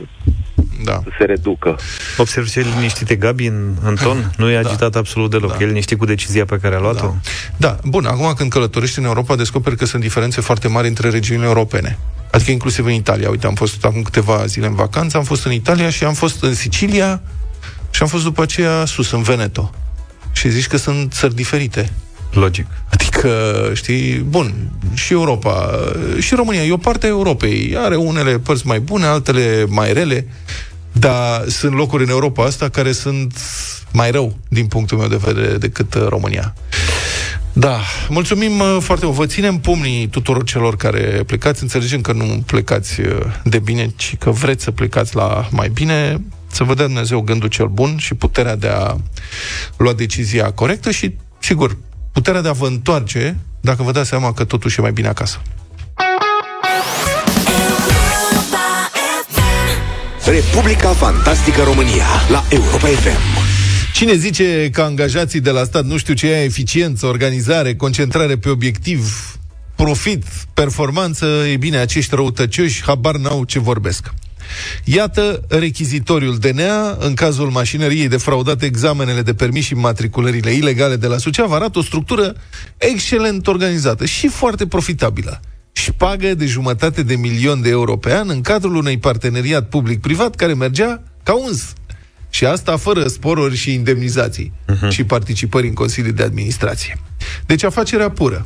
Da. 0.83 1.01
să 1.03 1.09
se 1.17 1.23
reducă. 1.23 1.75
Observ 2.17 2.49
ce 2.49 2.61
liniștite 2.61 3.15
Gabi 3.15 3.45
în, 3.45 3.75
în 3.83 3.95
ton? 3.95 4.33
Nu 4.37 4.49
e 4.49 4.57
agitat 4.57 4.95
absolut 4.95 5.29
deloc. 5.31 5.57
Da. 5.57 5.63
E 5.63 5.67
liniștit 5.67 5.97
cu 5.97 6.05
decizia 6.05 6.45
pe 6.45 6.59
care 6.61 6.75
a 6.75 6.79
luat-o? 6.79 7.13
Da, 7.57 7.77
bun, 7.83 8.05
acum 8.05 8.33
când 8.33 8.51
călătorești 8.51 8.99
în 8.99 9.05
Europa, 9.05 9.35
descoperi 9.35 9.75
că 9.75 9.85
sunt 9.85 10.01
diferențe 10.01 10.41
foarte 10.41 10.67
mari 10.67 10.87
între 10.87 11.09
regiunile 11.09 11.45
europene. 11.45 11.97
Adică 12.31 12.51
inclusiv 12.51 12.85
în 12.85 12.91
Italia. 12.91 13.29
Uite, 13.29 13.47
am 13.47 13.53
fost 13.53 13.85
acum 13.85 14.01
câteva 14.01 14.45
zile 14.45 14.65
în 14.65 14.75
vacanță, 14.75 15.17
am 15.17 15.23
fost 15.23 15.45
în 15.45 15.51
Italia 15.51 15.89
și 15.89 16.03
am 16.03 16.13
fost 16.13 16.43
în 16.43 16.53
Sicilia 16.53 17.21
și 17.89 18.01
am 18.01 18.07
fost 18.07 18.23
după 18.23 18.41
aceea 18.41 18.85
sus, 18.85 19.11
în 19.11 19.21
Veneto. 19.21 19.71
Și 20.31 20.49
zici 20.49 20.67
că 20.67 20.77
sunt 20.77 21.13
țări 21.13 21.35
diferite. 21.35 21.91
Logic. 22.35 22.65
Adică, 22.89 23.71
știi, 23.73 24.13
bun, 24.17 24.71
și 24.93 25.13
Europa, 25.13 25.69
și 26.19 26.35
România, 26.35 26.63
e 26.63 26.71
o 26.71 26.77
parte 26.77 27.05
a 27.05 27.09
Europei. 27.09 27.75
Are 27.77 27.95
unele 27.95 28.39
părți 28.39 28.67
mai 28.67 28.79
bune, 28.79 29.05
altele 29.05 29.65
mai 29.69 29.93
rele, 29.93 30.27
dar 30.91 31.43
sunt 31.47 31.73
locuri 31.73 32.03
în 32.03 32.09
Europa 32.09 32.43
asta 32.45 32.69
care 32.69 32.91
sunt 32.91 33.37
mai 33.91 34.11
rău, 34.11 34.37
din 34.49 34.65
punctul 34.65 34.97
meu 34.97 35.07
de 35.07 35.19
vedere, 35.21 35.57
decât 35.57 35.93
uh, 35.93 36.05
România. 36.07 36.53
Da, 37.53 37.79
mulțumim 38.09 38.59
uh, 38.59 38.77
foarte 38.79 39.05
mult. 39.05 39.17
Vă 39.17 39.25
ținem 39.25 39.57
pumnii 39.57 40.07
tuturor 40.07 40.43
celor 40.43 40.75
care 40.75 41.23
plecați. 41.25 41.61
Înțelegem 41.61 42.01
că 42.01 42.13
nu 42.13 42.43
plecați 42.45 43.01
uh, 43.01 43.07
de 43.43 43.59
bine, 43.59 43.91
ci 43.95 44.15
că 44.19 44.29
vreți 44.29 44.63
să 44.63 44.71
plecați 44.71 45.15
la 45.15 45.47
mai 45.51 45.69
bine. 45.69 46.21
Să 46.51 46.63
vă 46.63 46.73
dea 46.73 46.85
Dumnezeu 46.85 47.21
gândul 47.21 47.49
cel 47.49 47.67
bun 47.67 47.97
și 47.97 48.13
puterea 48.13 48.55
de 48.55 48.67
a 48.67 48.95
lua 49.77 49.93
decizia 49.93 50.51
corectă 50.51 50.91
și, 50.91 51.13
sigur, 51.39 51.77
puterea 52.15 52.41
de 52.41 52.47
a 52.47 52.51
vă 52.51 52.67
întoarce 52.67 53.37
dacă 53.61 53.83
vă 53.83 53.91
dați 53.91 54.09
seama 54.09 54.33
că 54.33 54.43
totuși 54.43 54.79
e 54.79 54.81
mai 54.81 54.91
bine 54.91 55.07
acasă. 55.07 55.41
Republica 60.25 60.89
Fantastică 60.89 61.61
România 61.63 62.05
la 62.29 62.43
Europa 62.49 62.87
FM. 62.87 63.43
Cine 63.93 64.15
zice 64.15 64.69
că 64.71 64.81
angajații 64.81 65.39
de 65.39 65.49
la 65.49 65.63
stat 65.63 65.85
nu 65.85 65.97
știu 65.97 66.13
ce 66.13 66.27
e 66.27 66.43
eficiență, 66.43 67.05
organizare, 67.05 67.75
concentrare 67.75 68.37
pe 68.37 68.49
obiectiv, 68.49 69.35
profit, 69.75 70.23
performanță, 70.53 71.25
e 71.25 71.57
bine, 71.57 71.77
acești 71.77 72.15
răutăcioși 72.15 72.83
habar 72.83 73.15
n-au 73.15 73.43
ce 73.43 73.59
vorbesc. 73.59 74.13
Iată 74.83 75.41
rechizitoriul 75.47 76.37
DNA 76.37 76.97
în 76.99 77.13
cazul 77.13 77.49
mașinăriei 77.49 78.07
de 78.07 78.17
fraudat 78.17 78.61
examenele 78.61 79.21
de 79.21 79.33
permis 79.33 79.65
și 79.65 79.73
matriculările 79.73 80.51
ilegale 80.51 80.95
de 80.95 81.07
la 81.07 81.17
Suceava 81.17 81.55
arată 81.55 81.79
o 81.79 81.81
structură 81.81 82.35
excelent 82.77 83.47
organizată 83.47 84.05
și 84.05 84.27
foarte 84.27 84.67
profitabilă. 84.67 85.39
Șpagă 85.71 86.33
de 86.33 86.45
jumătate 86.45 87.03
de 87.03 87.15
milion 87.15 87.61
de 87.61 87.69
euro 87.69 87.97
pe 87.97 88.13
an 88.13 88.29
în 88.29 88.41
cadrul 88.41 88.75
unui 88.75 88.97
parteneriat 88.97 89.69
public-privat 89.69 90.35
care 90.35 90.53
mergea 90.53 91.01
ca 91.23 91.33
uns. 91.33 91.73
Și 92.29 92.45
asta 92.45 92.77
fără 92.77 93.07
sporuri 93.07 93.55
și 93.55 93.73
indemnizații 93.73 94.53
uh-huh. 94.67 94.89
și 94.89 95.03
participări 95.03 95.67
în 95.67 95.73
Consiliul 95.73 96.13
de 96.13 96.23
Administrație. 96.23 96.97
Deci 97.45 97.63
afacerea 97.63 98.09
pură. 98.09 98.45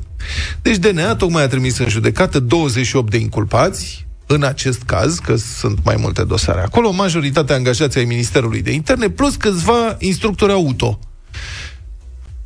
Deci 0.61 0.77
DNA 0.77 1.15
tocmai 1.15 1.43
a 1.43 1.47
trimis 1.47 1.77
în 1.77 1.87
judecată 1.87 2.39
28 2.39 3.09
de 3.09 3.17
inculpați, 3.17 4.07
în 4.31 4.43
acest 4.43 4.81
caz, 4.81 5.19
că 5.19 5.35
sunt 5.35 5.79
mai 5.83 5.95
multe 5.99 6.23
dosare 6.23 6.61
acolo, 6.61 6.91
majoritatea 6.91 7.55
angajații 7.55 7.99
ai 7.99 8.05
Ministerului 8.05 8.61
de 8.61 8.71
Interne, 8.71 9.09
plus 9.09 9.35
câțiva 9.35 9.95
instructori 9.99 10.51
auto. 10.51 10.99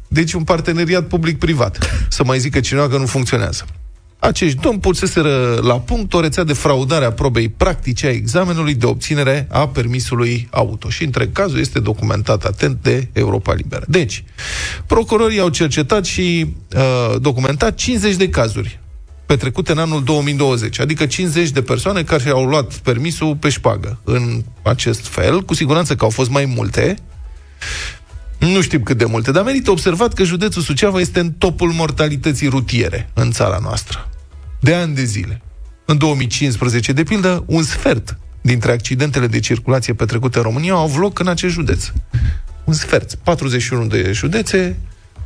Deci 0.07 0.33
un 0.33 0.43
parteneriat 0.43 1.07
public-privat. 1.07 1.89
Să 2.09 2.23
mai 2.23 2.39
zică 2.39 2.59
cineva 2.59 2.87
că 2.87 2.97
nu 2.97 3.05
funcționează. 3.05 3.65
Acești 4.19 4.59
domni 4.59 4.79
puseseră 4.79 5.59
la 5.61 5.79
punct 5.79 6.13
o 6.13 6.19
rețea 6.19 6.43
de 6.43 6.53
fraudare 6.53 7.05
a 7.05 7.11
probei 7.11 7.49
practice 7.49 8.07
a 8.07 8.11
examenului 8.11 8.73
de 8.73 8.85
obținere 8.85 9.47
a 9.51 9.67
permisului 9.67 10.47
auto. 10.51 10.89
Și 10.89 11.03
între 11.03 11.27
cazul 11.27 11.59
este 11.59 11.79
documentat 11.79 12.43
atent 12.43 12.77
de 12.81 13.07
Europa 13.13 13.53
Liberă. 13.53 13.85
Deci, 13.87 14.23
procurorii 14.85 15.39
au 15.39 15.49
cercetat 15.49 16.05
și 16.05 16.53
uh, 16.75 17.15
documentat 17.21 17.75
50 17.75 18.15
de 18.15 18.29
cazuri 18.29 18.79
petrecute 19.33 19.71
în 19.71 19.77
anul 19.77 20.03
2020, 20.03 20.79
adică 20.79 21.05
50 21.05 21.49
de 21.49 21.61
persoane 21.61 22.03
care 22.03 22.29
au 22.29 22.45
luat 22.45 22.73
permisul 22.73 23.35
pe 23.35 23.49
șpagă. 23.49 23.99
În 24.03 24.43
acest 24.61 25.07
fel, 25.07 25.41
cu 25.41 25.53
siguranță 25.53 25.95
că 25.95 26.03
au 26.03 26.09
fost 26.09 26.29
mai 26.29 26.45
multe, 26.45 26.95
nu 28.39 28.61
știm 28.61 28.83
cât 28.83 28.97
de 28.97 29.05
multe, 29.05 29.31
dar 29.31 29.43
merită 29.43 29.71
observat 29.71 30.13
că 30.13 30.23
județul 30.23 30.61
Suceava 30.61 30.99
este 30.99 31.19
în 31.19 31.31
topul 31.31 31.71
mortalității 31.71 32.47
rutiere 32.47 33.09
în 33.13 33.31
țara 33.31 33.59
noastră. 33.61 34.09
De 34.59 34.73
ani 34.73 34.95
de 34.95 35.03
zile. 35.03 35.41
În 35.85 35.97
2015, 35.97 36.91
de 36.91 37.03
pildă, 37.03 37.43
un 37.47 37.63
sfert 37.63 38.17
dintre 38.41 38.71
accidentele 38.71 39.27
de 39.27 39.39
circulație 39.39 39.93
petrecute 39.93 40.37
în 40.37 40.43
România 40.43 40.73
au 40.73 40.83
avut 40.83 41.01
loc 41.01 41.19
în 41.19 41.27
acest 41.27 41.53
județ. 41.53 41.91
Un 42.63 42.73
sfert. 42.73 43.15
41 43.15 43.85
de 43.85 44.11
județe, 44.11 44.77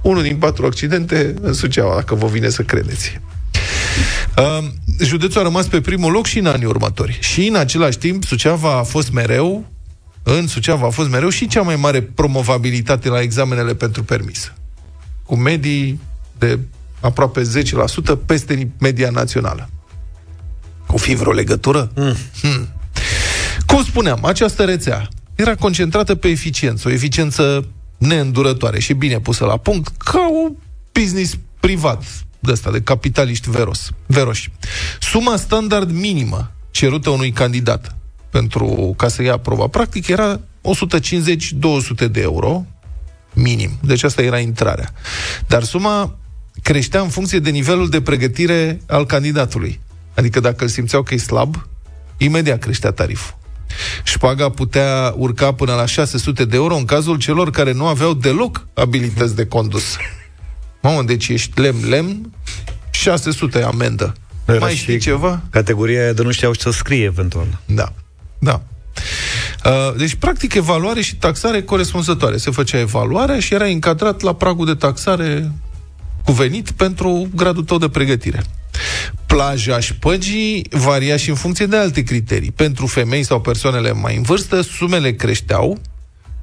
unul 0.02 0.22
din 0.22 0.38
patru 0.38 0.66
accidente 0.66 1.34
în 1.42 1.54
Suceava, 1.54 1.96
dacă 1.96 2.16
vă 2.16 2.28
vine 2.28 2.50
să 2.50 2.62
credeți. 2.62 3.20
Uh, 4.38 4.68
județul 5.00 5.40
a 5.40 5.44
rămas 5.44 5.68
pe 5.68 5.82
primul 5.82 6.12
loc 6.12 6.26
și 6.26 6.40
în 6.40 6.46
anii 6.46 6.66
următori. 6.66 7.18
Și 7.22 7.48
în 7.48 7.56
același 7.56 7.98
timp, 7.98 8.24
Suceava 8.24 8.78
a 8.78 8.84
fost 8.84 9.12
mereu, 9.12 9.66
în 10.24 10.48
Suceava 10.48 10.88
a 10.88 10.90
fost 10.90 11.10
mereu 11.10 11.30
și 11.30 11.48
cea 11.48 11.62
mai 11.62 11.76
mare 11.76 12.02
promovabilitate 12.02 13.10
la 13.10 13.22
examenele 13.22 13.76
pentru 13.76 14.04
permis. 14.04 14.54
Cu 15.24 15.36
medii 15.36 16.00
de 16.38 16.60
aproape 17.00 17.42
10% 17.42 17.46
peste 18.26 18.72
media 18.80 19.10
națională. 19.10 19.70
Cu 20.88 20.98
fi 20.98 21.16
vreo 21.16 21.32
legătură? 21.32 21.92
Mm. 21.96 22.16
Hmm. 22.42 22.68
Cum 23.66 23.84
spuneam, 23.84 24.26
această 24.26 24.64
rețea 24.64 25.08
era 25.36 25.56
concentrată 25.56 26.16
pe 26.16 26.28
eficiență, 26.28 26.88
o 26.88 26.92
eficiență 26.92 27.68
neîndurătoare 27.98 28.80
și 28.80 28.94
bine 28.94 29.20
pusă 29.20 29.46
la 29.46 29.58
punct, 29.58 29.98
ca 29.98 30.30
o 30.46 30.52
business 30.92 31.38
privat 31.60 32.04
de 32.48 32.54
ăsta, 32.54 32.72
de 32.72 32.82
capitaliști 32.82 33.50
veros, 33.50 33.90
veroși. 34.06 34.52
Suma 35.00 35.36
standard 35.36 35.92
minimă 35.92 36.52
cerută 36.72 37.10
unui 37.10 37.32
candidat 37.32 37.96
pentru 38.30 38.94
ca 38.98 39.08
să 39.08 39.24
ia 39.24 39.38
proba 39.38 39.68
practic 39.68 40.08
era 40.08 40.40
150-200 40.40 42.12
de 42.12 42.22
euro 42.22 42.66
minim. 43.34 43.70
Deci 43.82 44.04
asta 44.04 44.22
era 44.22 44.40
intrarea. 44.40 44.94
Dar 45.48 45.64
suma 45.64 46.16
creștea 46.62 47.02
în 47.02 47.10
funcție 47.10 47.40
de 47.40 47.50
nivelul 47.50 47.90
de 47.90 48.02
pregătire 48.02 48.82
al 48.88 49.06
candidatului. 49.06 49.80
Adică 50.16 50.40
dacă 50.40 50.64
îl 50.64 50.70
simțeau 50.70 51.04
că 51.04 51.14
e 51.14 51.18
slab, 51.18 51.68
imediat 52.18 52.60
creștea 52.60 52.92
tariful. 52.92 53.38
Șpaga 54.04 54.50
putea 54.50 55.14
urca 55.18 55.54
până 55.54 55.74
la 55.74 55.86
600 55.86 56.46
de 56.46 56.56
euro 56.56 56.76
în 56.76 56.86
cazul 56.86 57.18
celor 57.18 57.52
care 57.52 57.72
nu 57.72 57.86
aveau 57.86 58.14
deloc 58.14 58.68
abilități 58.74 59.36
de 59.36 59.46
condus. 59.46 59.98
Mamă, 60.82 61.04
deci 61.04 61.28
ești 61.28 61.62
lemn-lemn, 61.62 62.32
600 62.92 63.64
amendă. 63.64 64.16
Era 64.46 64.58
Mai 64.58 64.72
și 64.72 64.78
știi 64.78 65.00
ceva? 65.00 65.42
Categoria 65.50 66.02
aia 66.02 66.14
de 66.14 66.24
nu 66.24 66.32
știau 66.32 66.54
ce 66.54 66.62
să 66.62 66.72
scrie 66.72 67.04
eventual. 67.04 67.48
Da. 67.66 67.94
Da. 68.40 68.62
Uh, 69.66 69.96
Deci, 69.98 70.16
practic, 70.16 70.54
evaluare 70.54 71.02
și 71.02 71.16
taxare 71.16 71.62
corespunzătoare. 71.62 72.38
Se 72.38 72.52
făcea 72.52 72.80
evaluarea 72.80 73.40
și 73.40 73.54
era 73.54 73.66
încadrat 73.66 74.22
la 74.22 74.34
pragul 74.34 74.66
de 74.66 74.74
taxare 74.74 75.52
cuvenit 76.26 76.72
pentru 76.72 77.28
gradul 77.36 77.64
tău 77.64 77.78
de 77.78 77.90
pregătire. 77.90 78.44
Plaja 79.26 79.80
șpăgii 79.80 80.66
varia 80.70 81.18
și 81.18 81.30
în 81.30 81.36
funcție 81.36 81.66
de 81.66 81.78
alte 81.78 82.04
criterii. 82.04 82.52
Pentru 82.52 82.86
femei 82.86 83.24
sau 83.24 83.42
persoanele 83.42 83.92
mai 83.92 84.16
în 84.16 84.22
vârstă, 84.22 84.62
sumele 84.62 85.12
creșteau. 85.14 85.78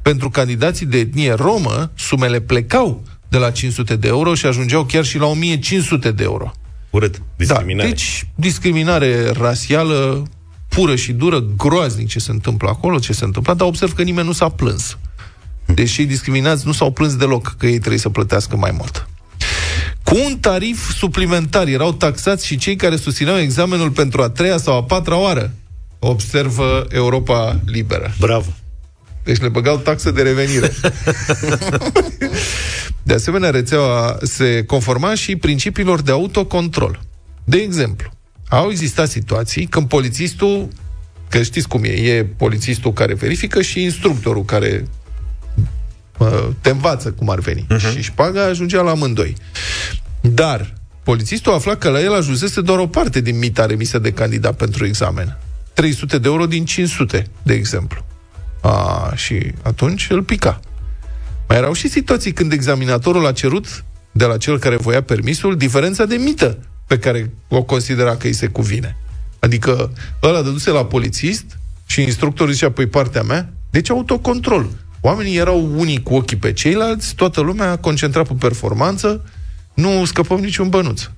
Pentru 0.03 0.31
candidații 0.31 0.87
de 0.87 0.99
etnie 0.99 1.33
romă, 1.33 1.91
sumele 1.95 2.41
plecau 2.41 3.03
de 3.35 3.41
la 3.41 3.51
500 3.51 3.97
de 3.97 4.09
euro 4.09 4.35
și 4.35 4.47
ajungeau 4.47 4.85
chiar 4.85 5.05
și 5.05 5.19
la 5.19 5.27
1500 5.27 6.11
de 6.11 6.23
euro. 6.23 6.53
Urât. 6.91 7.23
Discriminare. 7.37 7.89
Da, 7.89 7.95
deci 7.95 8.27
discriminare 8.35 9.31
rasială 9.31 10.23
pură 10.69 10.97
și 10.97 11.13
dură, 11.13 11.45
groaznic 11.57 12.09
ce 12.09 12.19
se 12.19 12.31
întâmplă 12.31 12.69
acolo, 12.69 12.99
ce 12.99 13.13
se 13.13 13.25
întâmplă, 13.25 13.55
dar 13.55 13.67
observ 13.67 13.93
că 13.93 14.03
nimeni 14.03 14.27
nu 14.27 14.33
s-a 14.33 14.49
plâns. 14.49 14.99
Deși 15.67 15.95
cei 15.95 16.07
discriminați 16.07 16.67
nu 16.67 16.73
s-au 16.73 16.93
plâns 16.93 17.17
deloc 17.17 17.55
că 17.59 17.67
ei 17.67 17.79
trebuie 17.79 17.99
să 17.99 18.09
plătească 18.09 18.57
mai 18.57 18.71
mult. 18.71 19.09
Cu 20.03 20.17
un 20.25 20.39
tarif 20.39 20.93
suplimentar 20.93 21.67
erau 21.67 21.93
taxați 21.93 22.47
și 22.47 22.57
cei 22.57 22.77
care 22.77 22.97
susțineau 22.97 23.39
examenul 23.39 23.91
pentru 23.91 24.23
a 24.23 24.29
treia 24.29 24.57
sau 24.57 24.77
a 24.77 24.83
patra 24.83 25.17
oară. 25.17 25.53
Observă 25.99 26.87
Europa 26.89 27.61
Liberă. 27.67 28.15
Bravo. 28.19 28.53
Deci 29.23 29.41
le 29.41 29.49
băgau 29.49 29.77
taxă 29.77 30.11
de 30.11 30.23
revenire. 30.23 30.73
de 33.07 33.15
asemenea, 33.15 33.51
rețeaua 33.51 34.19
se 34.23 34.65
conforma 34.65 35.15
și 35.15 35.37
principiilor 35.37 36.03
de 36.03 36.11
autocontrol. 36.11 37.01
De 37.45 37.57
exemplu, 37.57 38.11
au 38.49 38.71
existat 38.71 39.09
situații 39.09 39.67
când 39.67 39.89
polițistul, 39.89 40.69
că 41.29 41.43
știți 41.43 41.69
cum 41.69 41.85
e, 41.85 41.89
e 41.89 42.25
polițistul 42.25 42.93
care 42.93 43.15
verifică 43.15 43.63
și 43.63 43.83
instructorul 43.83 44.45
care 44.45 44.85
uh, 46.19 46.49
te 46.61 46.71
învață 46.71 47.11
cum 47.11 47.29
ar 47.29 47.39
veni. 47.39 47.67
Uh-huh. 47.71 47.93
Și 47.93 48.03
șpaga 48.03 48.45
ajungea 48.45 48.81
la 48.81 48.91
amândoi. 48.91 49.37
Dar 50.21 50.73
polițistul 51.03 51.53
afla 51.53 51.75
că 51.77 51.89
la 51.89 52.01
el 52.01 52.15
ajunsese 52.15 52.61
doar 52.61 52.79
o 52.79 52.87
parte 52.87 53.21
din 53.21 53.39
mita 53.39 53.67
remisă 53.67 53.99
de 53.99 54.13
candidat 54.13 54.57
pentru 54.57 54.87
examen. 54.87 55.39
300 55.73 56.19
de 56.19 56.29
euro 56.29 56.47
din 56.47 56.65
500, 56.65 57.27
de 57.43 57.55
exemplu. 57.55 58.07
A, 58.61 59.13
și 59.15 59.53
atunci 59.63 60.07
îl 60.11 60.23
pica. 60.23 60.61
Mai 61.49 61.57
erau 61.57 61.73
și 61.73 61.89
situații 61.89 62.33
când 62.33 62.53
examinatorul 62.53 63.27
a 63.27 63.33
cerut 63.33 63.85
de 64.13 64.25
la 64.25 64.37
cel 64.37 64.59
care 64.59 64.77
voia 64.77 65.03
permisul 65.03 65.57
diferența 65.57 66.05
de 66.05 66.17
mită 66.17 66.59
pe 66.87 66.99
care 66.99 67.33
o 67.49 67.63
considera 67.63 68.17
că 68.17 68.27
îi 68.27 68.33
se 68.33 68.47
cuvine. 68.47 68.97
Adică 69.39 69.93
ăla 70.23 70.43
dăduse 70.43 70.71
la 70.71 70.85
polițist 70.85 71.45
și 71.87 72.03
instructorul 72.03 72.53
zicea, 72.53 72.71
păi 72.71 72.87
partea 72.87 73.23
mea, 73.23 73.53
deci 73.71 73.91
autocontrol. 73.91 74.69
Oamenii 75.01 75.37
erau 75.37 75.71
unii 75.77 76.03
cu 76.03 76.15
ochii 76.15 76.37
pe 76.37 76.53
ceilalți, 76.53 77.15
toată 77.15 77.41
lumea 77.41 77.71
a 77.71 77.77
concentrat 77.77 78.27
pe 78.27 78.35
performanță, 78.39 79.25
nu 79.75 80.05
scăpăm 80.05 80.41
niciun 80.41 80.69
bănuț. 80.69 81.09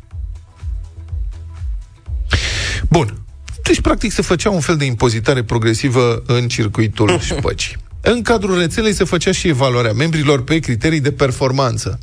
Bun. 2.89 3.21
Deci, 3.63 3.81
practic, 3.81 4.13
se 4.13 4.23
făcea 4.23 4.51
un 4.51 4.61
fel 4.61 4.77
de 4.77 4.85
impozitare 4.85 5.43
progresivă 5.43 6.23
în 6.27 6.49
circuitul 6.49 7.19
șpăcii. 7.37 7.77
În 8.09 8.23
cadrul 8.23 8.59
rețelei 8.59 8.93
se 8.93 9.05
făcea 9.05 9.33
și 9.33 9.49
evaluarea 9.49 9.93
membrilor 9.93 10.45
pe 10.45 10.59
criterii 10.59 11.01
de 11.01 11.13
performanță. 11.13 11.99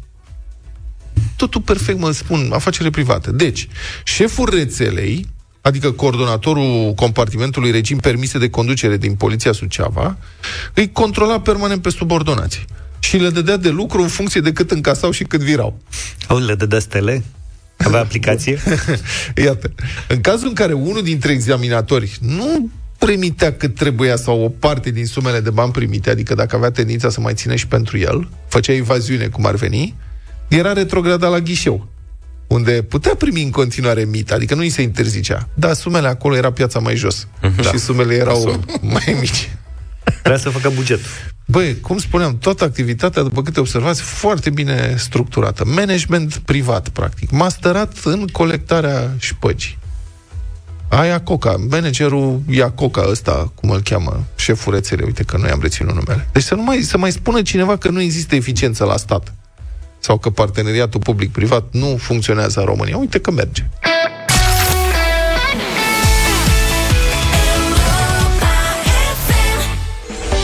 Totul 1.35 1.61
perfect, 1.61 1.99
mă 1.99 2.11
spun, 2.11 2.49
afacere 2.53 2.89
privată. 2.89 3.31
Deci, 3.31 3.67
șeful 4.03 4.49
rețelei, 4.49 5.27
adică 5.61 5.91
coordonatorul 5.91 6.93
compartimentului 6.95 7.71
regim 7.71 7.97
permise 7.97 8.37
de 8.37 8.49
conducere 8.49 8.97
din 8.97 9.15
Poliția 9.15 9.51
Suceava, 9.51 10.17
îi 10.73 10.91
controla 10.91 11.41
permanent 11.41 11.81
pe 11.81 11.89
subordonații 11.89 12.65
și 12.99 13.17
le 13.17 13.29
dădea 13.29 13.57
de 13.57 13.69
lucru 13.69 14.01
în 14.01 14.07
funcție 14.07 14.41
de 14.41 14.51
cât 14.51 14.71
încasau 14.71 15.11
și 15.11 15.23
cât 15.23 15.39
virau. 15.39 15.79
Au 16.27 16.37
le 16.37 16.55
dădea 16.55 16.79
stele? 16.79 17.23
Avea 17.77 17.99
aplicație? 17.99 18.59
Iată. 19.45 19.71
În 20.07 20.21
cazul 20.21 20.47
în 20.47 20.53
care 20.53 20.73
unul 20.73 21.03
dintre 21.03 21.31
examinatori 21.31 22.17
nu 22.21 22.69
primitea 23.05 23.53
cât 23.53 23.75
trebuia 23.75 24.15
sau 24.15 24.41
o 24.43 24.49
parte 24.49 24.89
din 24.91 25.05
sumele 25.05 25.39
de 25.39 25.49
bani 25.49 25.71
primite, 25.71 26.09
adică 26.09 26.33
dacă 26.35 26.55
avea 26.55 26.71
tendința 26.71 27.09
să 27.09 27.19
mai 27.21 27.33
ține 27.33 27.55
și 27.55 27.67
pentru 27.67 27.97
el, 27.97 28.29
făcea 28.47 28.73
evaziune 28.73 29.27
cum 29.27 29.45
ar 29.45 29.55
veni, 29.55 29.95
era 30.47 30.73
retrogradat 30.73 31.31
la 31.31 31.39
ghișeu 31.39 31.87
unde 32.47 32.71
putea 32.71 33.15
primi 33.15 33.43
în 33.43 33.49
continuare 33.51 34.03
mit, 34.03 34.31
adică 34.31 34.55
nu 34.55 34.61
îi 34.61 34.69
se 34.69 34.81
interzicea, 34.81 35.49
dar 35.53 35.73
sumele 35.73 36.07
acolo 36.07 36.35
era 36.35 36.51
piața 36.51 36.79
mai 36.79 36.95
jos 36.95 37.27
Mhm. 37.41 37.61
și 37.61 37.71
Da. 37.71 37.77
sumele 37.77 38.13
erau 38.15 38.63
mai 38.81 39.17
mici. 39.19 39.49
Trebuia 40.03 40.37
să 40.37 40.49
facă 40.49 40.69
buget. 40.75 40.99
Băi, 41.45 41.79
cum 41.79 41.97
spuneam, 41.97 42.37
toată 42.37 42.63
activitatea, 42.63 43.21
după 43.21 43.41
câte 43.41 43.59
observați, 43.59 44.01
foarte 44.01 44.49
bine 44.49 44.95
structurată. 44.97 45.65
Management 45.65 46.37
privat, 46.37 46.89
practic. 46.89 47.29
Masterat 47.31 47.93
în 48.03 48.27
colectarea 48.27 49.11
șpăgii. 49.17 49.77
Aia 50.95 51.21
Coca, 51.21 51.55
managerul 51.69 52.41
Iacoca 52.49 53.05
ăsta, 53.09 53.51
cum 53.55 53.69
îl 53.69 53.81
cheamă, 53.81 54.23
șeful 54.35 54.73
rețelei, 54.73 55.05
uite 55.05 55.23
că 55.23 55.37
noi 55.37 55.49
am 55.49 55.59
reținut 55.61 55.93
numele. 55.95 56.27
Deci 56.31 56.43
să, 56.43 56.55
nu 56.55 56.63
mai, 56.63 56.81
să 56.81 56.97
mai 56.97 57.11
spună 57.11 57.41
cineva 57.41 57.77
că 57.77 57.89
nu 57.89 58.01
există 58.01 58.35
eficiență 58.35 58.83
la 58.83 58.97
stat 58.97 59.33
sau 59.99 60.17
că 60.17 60.29
parteneriatul 60.29 60.99
public-privat 60.99 61.63
nu 61.71 61.97
funcționează 61.97 62.59
în 62.59 62.65
România. 62.65 62.97
Uite 62.97 63.19
că 63.19 63.31
merge. 63.31 63.65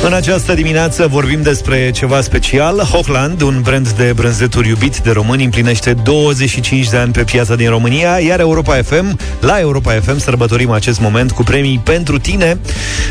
În 0.03 0.13
această 0.13 0.53
dimineață 0.53 1.07
vorbim 1.07 1.41
despre 1.41 1.91
ceva 1.91 2.21
special. 2.21 2.79
Hochland, 2.79 3.41
un 3.41 3.61
brand 3.61 3.89
de 3.89 4.13
brânzeturi 4.15 4.67
iubit 4.67 4.97
de 4.97 5.11
români, 5.11 5.43
împlinește 5.43 5.93
25 5.93 6.89
de 6.89 6.97
ani 6.97 7.11
pe 7.11 7.23
piața 7.23 7.55
din 7.55 7.69
România, 7.69 8.19
iar 8.19 8.39
Europa 8.39 8.75
FM, 8.75 9.19
la 9.39 9.59
Europa 9.59 9.91
FM 9.91 10.17
sărbătorim 10.17 10.71
acest 10.71 10.99
moment 10.99 11.31
cu 11.31 11.43
premii 11.43 11.81
pentru 11.83 12.19
tine. 12.19 12.59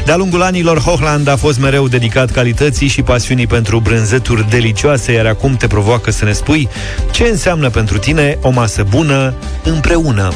De-a 0.05 0.17
lungul 0.17 0.43
anilor, 0.43 0.79
Hochland 0.79 1.29
a 1.29 1.37
fost 1.37 1.61
mereu 1.61 1.89
dedicat 1.89 2.31
calității 2.31 2.89
și 2.89 3.03
pasiunii 3.03 3.47
pentru 3.47 3.81
brânzeturi 3.81 4.51
delicioase, 4.51 5.13
iar 5.13 5.27
acum 5.27 5.57
te 5.57 5.67
provoacă 5.67 6.11
să 6.11 6.25
ne 6.25 6.33
spui 6.33 6.69
ce 7.11 7.25
înseamnă 7.25 7.71
pentru 7.71 7.99
tine 7.99 8.39
o 8.43 8.51
masă 8.51 8.87
bună 8.91 9.35
împreună. 9.65 10.33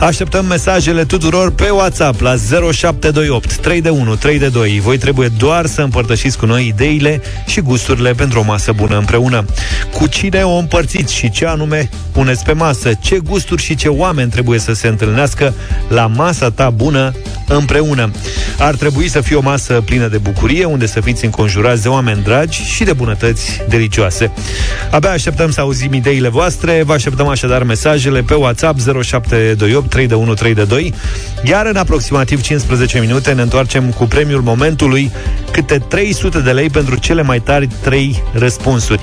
Așteptăm 0.00 0.44
mesajele 0.44 1.04
tuturor 1.04 1.52
pe 1.52 1.68
WhatsApp 1.70 2.20
la 2.20 2.34
0728 2.72 3.56
3 3.56 3.80
de 3.80 3.88
1 3.88 4.14
3 4.14 4.38
de 4.38 4.48
2. 4.48 4.80
Voi 4.80 4.98
trebuie 4.98 5.28
doar 5.28 5.66
să 5.66 5.82
împărtășiți 5.94 6.38
cu 6.38 6.46
noi 6.46 6.66
ideile 6.66 7.20
și 7.46 7.60
gusturile 7.60 8.12
pentru 8.12 8.38
o 8.38 8.42
masă 8.42 8.72
bună 8.72 8.98
împreună. 8.98 9.44
Cu 9.92 10.06
cine 10.06 10.42
o 10.42 10.56
împărțiți 10.56 11.14
și 11.14 11.30
ce 11.30 11.46
anume 11.46 11.88
puneți 12.12 12.44
pe 12.44 12.52
masă? 12.52 12.92
Ce 13.00 13.18
gusturi 13.18 13.62
și 13.62 13.74
ce 13.74 13.88
oameni 13.88 14.30
trebuie 14.30 14.58
să 14.58 14.72
se 14.72 14.88
întâlnească 14.88 15.54
la 15.88 16.06
masa 16.06 16.50
ta 16.50 16.70
bună 16.70 17.14
împreună? 17.48 18.10
Ar 18.58 18.74
trebui 18.74 19.08
să 19.08 19.20
fie 19.20 19.36
o 19.36 19.40
masă 19.40 19.82
plină 19.84 20.08
de 20.08 20.18
bucurie, 20.18 20.64
unde 20.64 20.86
să 20.86 21.00
fiți 21.00 21.24
înconjurați 21.24 21.82
de 21.82 21.88
oameni 21.88 22.22
dragi 22.22 22.62
și 22.62 22.84
de 22.84 22.92
bunătăți 22.92 23.60
delicioase. 23.68 24.30
Abia 24.90 25.10
așteptăm 25.10 25.50
să 25.50 25.60
auzim 25.60 25.92
ideile 25.92 26.28
voastre, 26.28 26.82
vă 26.82 26.92
așteptăm 26.92 27.28
așadar 27.28 27.62
mesajele 27.62 28.22
pe 28.22 28.34
WhatsApp 28.34 28.78
0728 28.80 29.90
3 29.90 30.06
de 30.06 30.14
1 30.14 30.34
3 30.34 30.54
de 30.54 30.64
2, 30.64 30.94
iar 31.44 31.66
în 31.66 31.76
aproximativ 31.76 32.42
15 32.42 32.98
minute 32.98 33.32
ne 33.32 33.42
întoarcem 33.42 33.90
cu 33.90 34.04
premiul 34.04 34.42
momentului 34.42 35.12
câte 35.50 35.78
300 35.88 36.38
de 36.38 36.50
lei 36.50 36.70
pentru 36.70 36.96
cele 36.96 37.22
mai 37.22 37.40
tari 37.40 37.68
3 37.82 38.22
răspunsuri. 38.32 39.00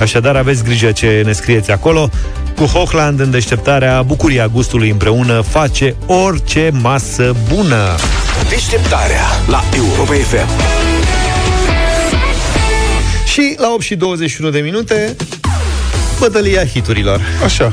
Așadar, 0.00 0.36
aveți 0.36 0.64
grijă 0.64 0.92
ce 0.92 1.22
ne 1.24 1.32
scrieți 1.32 1.70
acolo. 1.70 2.10
Cu 2.56 2.64
Hochland 2.64 3.20
în 3.20 3.30
deșteptarea, 3.30 4.02
bucuria 4.02 4.46
gustului 4.46 4.90
împreună 4.90 5.40
face 5.40 5.96
orice 6.06 6.70
masă 6.72 7.34
bună. 7.54 7.94
Deșteptarea 8.48 9.24
la 9.46 9.64
Europa 9.74 10.12
FM. 10.12 10.48
Și 13.26 13.54
la 13.58 13.70
8 13.72 13.82
și 13.82 13.94
21 13.94 14.50
de 14.50 14.58
minute, 14.58 15.16
bătălia 16.18 16.64
hiturilor. 16.64 17.20
Așa. 17.44 17.72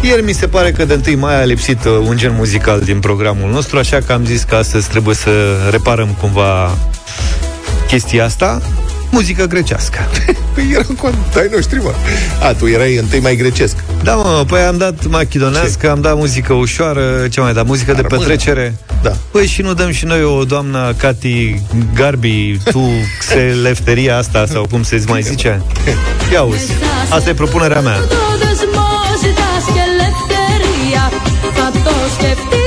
Ieri 0.00 0.22
mi 0.22 0.32
se 0.32 0.46
pare 0.46 0.72
că 0.72 0.84
de 0.84 1.00
1 1.08 1.18
mai 1.18 1.40
a 1.40 1.44
lipsit 1.44 1.84
uh, 1.84 1.92
un 2.08 2.16
gen 2.16 2.34
muzical 2.36 2.80
din 2.80 3.00
programul 3.00 3.50
nostru, 3.50 3.78
așa 3.78 3.98
că 4.06 4.12
am 4.12 4.24
zis 4.24 4.42
că 4.42 4.54
astăzi 4.54 4.88
trebuie 4.88 5.14
să 5.14 5.30
reparăm 5.70 6.08
cumva 6.20 6.78
chestia 7.87 8.25
asta. 8.25 8.61
muzică 9.11 9.45
grecească. 9.45 9.99
Păi 10.53 10.71
era 10.73 10.83
cu 10.97 11.09
ai 11.37 11.49
noștri, 11.51 11.79
mă. 11.79 11.93
A, 12.43 12.53
tu 12.53 12.67
erai 12.67 12.95
întâi 12.95 13.19
mai 13.19 13.35
grecesc. 13.35 13.75
Da, 14.03 14.15
mă, 14.15 14.43
păi 14.47 14.59
am 14.61 14.77
dat 14.77 15.05
machidonească, 15.07 15.89
am 15.89 16.01
dat 16.01 16.15
muzică 16.15 16.53
ușoară, 16.53 17.27
ce 17.29 17.39
mai 17.39 17.53
dat, 17.53 17.65
muzică 17.65 17.91
Dar 17.91 18.01
de 18.01 18.07
rămână. 18.07 18.27
petrecere. 18.27 18.75
Da. 19.01 19.11
Păi 19.31 19.45
și 19.47 19.61
nu 19.61 19.73
dăm 19.73 19.91
și 19.91 20.05
noi 20.05 20.23
o 20.23 20.43
doamna 20.43 20.93
Cati 20.93 21.61
Garbi, 21.95 22.57
tu 22.71 22.89
xelefteria 23.19 24.17
asta, 24.17 24.45
sau 24.45 24.67
cum 24.71 24.83
se 24.83 25.03
mai 25.07 25.21
zice? 25.21 25.61
Ia 26.33 26.41
uzi, 26.41 26.71
asta 27.09 27.29
e 27.29 27.33
propunerea 27.33 27.79
mea. 27.81 27.95
Το 27.97 28.05
δεσμό 28.41 28.89
ζητάς 29.21 29.63
και 29.73 29.81
ελευθερία 29.91 31.11
Θα 31.53 31.71
το 31.83 31.93
σκεφτείς 32.17 32.64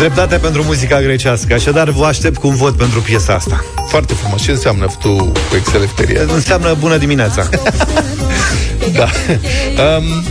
Dreptate 0.00 0.36
pentru 0.36 0.62
muzica 0.62 1.00
grecească, 1.00 1.54
așadar 1.54 1.90
vă 1.90 2.04
aștept 2.04 2.36
cu 2.36 2.48
un 2.48 2.54
vot 2.54 2.76
pentru 2.76 3.00
piesa 3.00 3.34
asta. 3.34 3.64
Foarte 3.88 4.14
frumos. 4.14 4.42
Ce 4.42 4.50
înseamnă 4.50 4.86
tu 5.00 5.16
cu 5.16 5.56
excelefteria? 5.56 6.20
Înseamnă 6.34 6.76
bună 6.78 6.96
dimineața. 6.96 7.48
Da. 8.92 9.08
Um, 9.96 10.24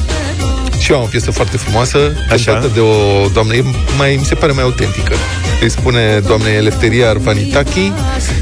și 0.80 0.92
eu 0.92 0.98
am 0.98 1.04
o 1.04 1.06
piesă 1.06 1.32
foarte 1.32 1.58
frumoasă, 1.58 1.98
Așa. 2.32 2.52
cântată 2.52 2.72
de 2.74 2.80
o 2.80 3.28
doamnă, 3.34 3.54
e 3.54 3.64
mai, 3.98 4.16
mi 4.20 4.26
se 4.26 4.36
pare 4.36 4.52
mai 4.52 4.64
autentică. 4.64 5.14
Îi 5.62 5.70
spune 5.70 6.20
doamnei 6.26 6.56
Elefteria 6.56 7.10
Arvanitaki 7.10 7.92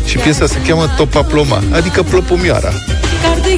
și 0.05 0.17
piesa 0.17 0.45
se 0.45 0.57
cheamă 0.67 0.93
Topaploma, 0.97 1.63
adică 1.71 2.03
plăpumioara. 2.03 2.71
Η 3.53 3.57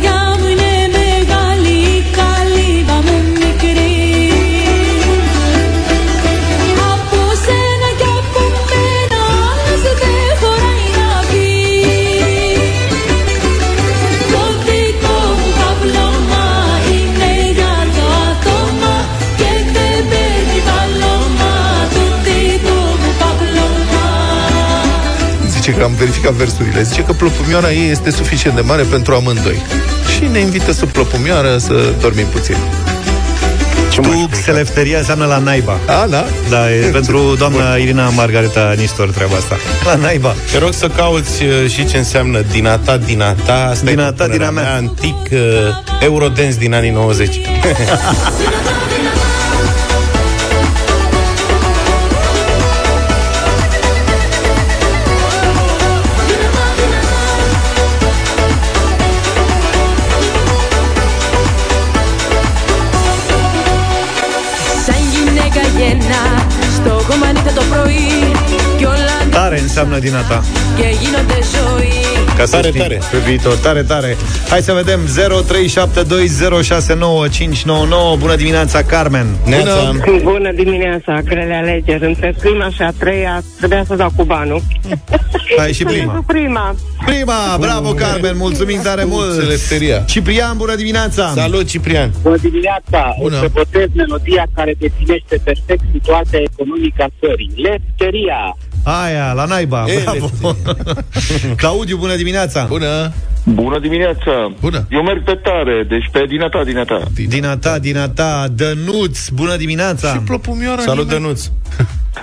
că 25.80 25.86
am 25.86 25.94
verificat 25.98 26.32
versurile. 26.32 26.82
Zice 26.82 27.04
că 27.04 27.14
plăpumioara 27.14 27.72
ei 27.72 27.90
este 27.90 28.12
suficient 28.12 28.56
de 28.56 28.62
mare 28.62 28.82
pentru 28.84 29.14
amândoi. 29.14 29.62
Și 30.16 30.26
ne 30.32 30.40
invită 30.40 30.72
sub 30.72 30.90
plăpumioară 30.90 31.58
să 31.58 31.94
dormim 32.02 32.26
puțin. 32.26 32.56
Ce 33.92 34.00
Tu 34.02 34.30
xelefteria 34.32 34.98
înseamnă 34.98 35.26
la 35.26 35.38
naiba. 35.38 35.78
A, 35.88 36.06
da? 36.10 36.26
Da, 36.50 36.72
e 36.74 36.80
pentru 36.92 37.36
doamna 37.38 37.76
Irina 37.76 38.10
Margareta 38.10 38.74
Nistor 38.78 39.10
treaba 39.12 39.36
asta. 39.36 39.58
La 39.86 39.96
naiba. 39.96 40.36
Te 40.52 40.58
rog 40.58 40.74
să 40.74 40.88
cauți 40.88 41.44
uh, 41.44 41.70
și 41.70 41.86
ce 41.86 41.98
înseamnă 41.98 42.44
dinata, 42.52 42.98
dinata, 42.98 43.54
asta 43.72 43.86
e 43.90 43.90
Dinata, 43.90 44.12
propunerea 44.12 44.48
dinamea. 44.50 44.64
mea, 44.64 44.76
antic 44.76 45.32
uh, 45.32 45.40
Eurodance 46.02 46.58
din 46.58 46.74
anii 46.74 46.90
90. 46.92 47.40
înseamnă 69.80 70.06
din 70.06 70.16
a 70.16 70.22
ta. 70.22 70.44
Ca 72.38 72.46
să 72.46 72.52
tare, 72.52 72.68
știi, 72.68 72.80
tare. 72.80 73.00
Pe 73.12 73.18
viitor, 73.18 73.56
tare, 73.56 73.84
tare. 73.84 74.18
Hai 74.50 74.62
să 74.62 74.74
vedem 74.74 75.00
0372069599. 75.06 75.10
Bună 78.18 78.36
dimineața, 78.36 78.84
Carmen. 78.84 79.28
Bună, 79.44 80.00
Bună 80.24 80.52
dimineața, 80.52 81.22
grele 81.22 81.54
alegeri. 81.54 82.06
Între 82.06 82.36
prima 82.40 82.70
și 82.70 82.82
a 82.82 82.92
treia 82.92 83.44
trebuia 83.58 83.84
să 83.88 83.96
dau 83.96 84.12
cu 84.16 84.24
banul. 84.24 84.62
Hai 85.58 85.74
și 85.74 85.84
prima. 85.84 86.24
prima. 86.28 86.76
Prima, 87.06 87.58
bravo, 87.60 87.94
Carmen. 87.94 88.34
Mulțumim 88.38 88.82
tare 88.82 89.04
mult. 89.04 89.34
Selepteria. 89.34 90.00
Ciprian, 90.00 90.58
bună 90.58 90.76
dimineața. 90.76 91.32
Salut, 91.36 91.68
Ciprian. 91.68 92.12
Bună 92.22 92.38
dimineața. 92.42 93.16
Bună. 93.22 93.36
O 93.36 93.40
să 93.40 93.48
votez 93.54 93.88
melodia 93.94 94.46
care 94.56 94.76
definește 94.80 95.42
perfect 95.44 95.84
situația 95.92 96.40
economică 96.40 97.04
a 97.04 97.08
țării. 97.20 97.52
Lefteria. 97.56 98.56
Aia, 98.84 99.32
la 99.34 99.46
naiba. 99.46 99.86
E, 99.88 100.02
Bravo. 100.04 100.30
Claudiu, 101.62 101.98
bună 101.98 102.16
dimineața. 102.16 102.66
Bună! 102.70 103.12
Bună 103.44 103.80
dimineața! 103.80 104.52
Bună! 104.60 104.86
Eu 104.90 105.02
merg 105.04 105.24
pe 105.24 105.34
tare, 105.44 105.86
deci 105.90 106.10
pe 106.12 106.26
din 106.28 106.42
a 106.42 106.50
ta, 106.50 106.64
din 106.64 106.78
a 106.78 106.84
ta. 106.84 107.04
Din 107.28 107.46
a 107.46 107.58
ta, 107.58 107.80
din 107.80 107.98
a 107.98 108.10
ta, 108.10 108.48
Dănuț, 108.52 109.28
bună 109.30 109.56
dimineața. 109.56 110.12
Și 110.14 110.18
plăpumioara 110.20 110.82
Salut, 110.82 111.06
nimeni- 111.08 111.22
Dănuț! 111.22 111.46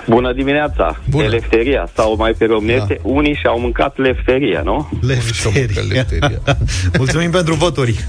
Bună 0.07 0.33
dimineața! 0.33 0.99
Bună. 1.09 1.23
De 1.23 1.29
lefteria, 1.29 1.89
sau 1.95 2.15
mai 2.17 2.31
pe 2.37 2.45
românește, 2.45 2.99
Da. 3.03 3.09
unii 3.09 3.33
și-au 3.41 3.59
mâncat 3.59 3.97
lefteria, 3.97 4.61
nu? 4.63 4.89
Lefteria. 5.01 5.81
Lefteria. 5.89 6.41
Mulțumim 6.97 7.31
pentru 7.31 7.53
voturi. 7.53 8.05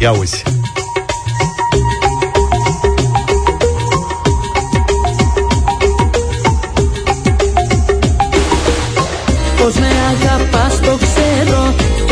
Ia 0.00 0.10
uzi. 0.12 0.42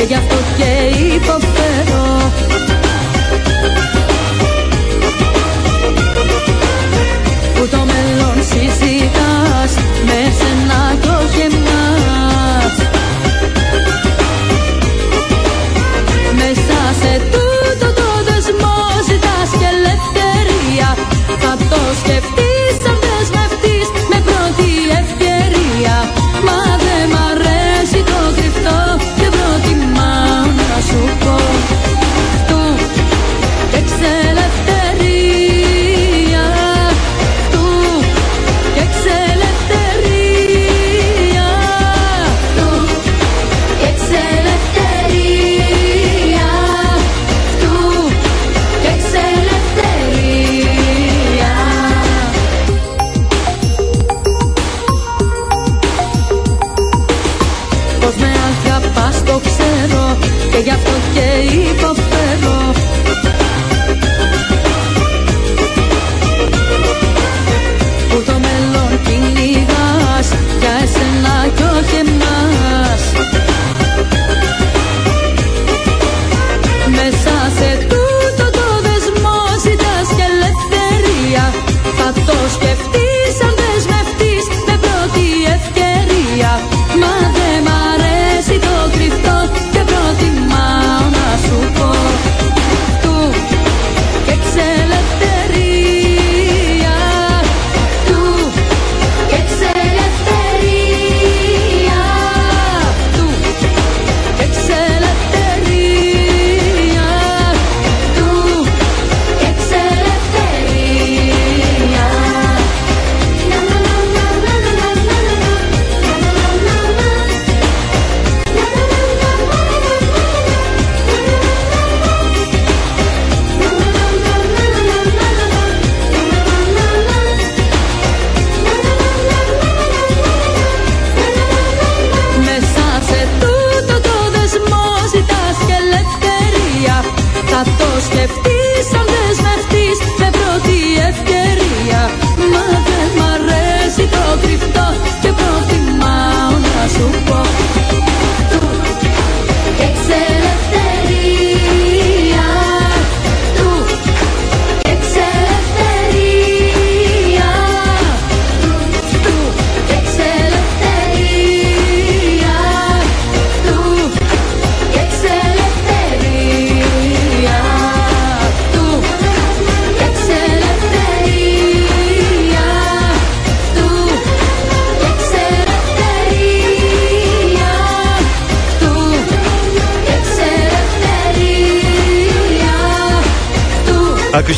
ella 0.09 0.21
fue 0.21 0.56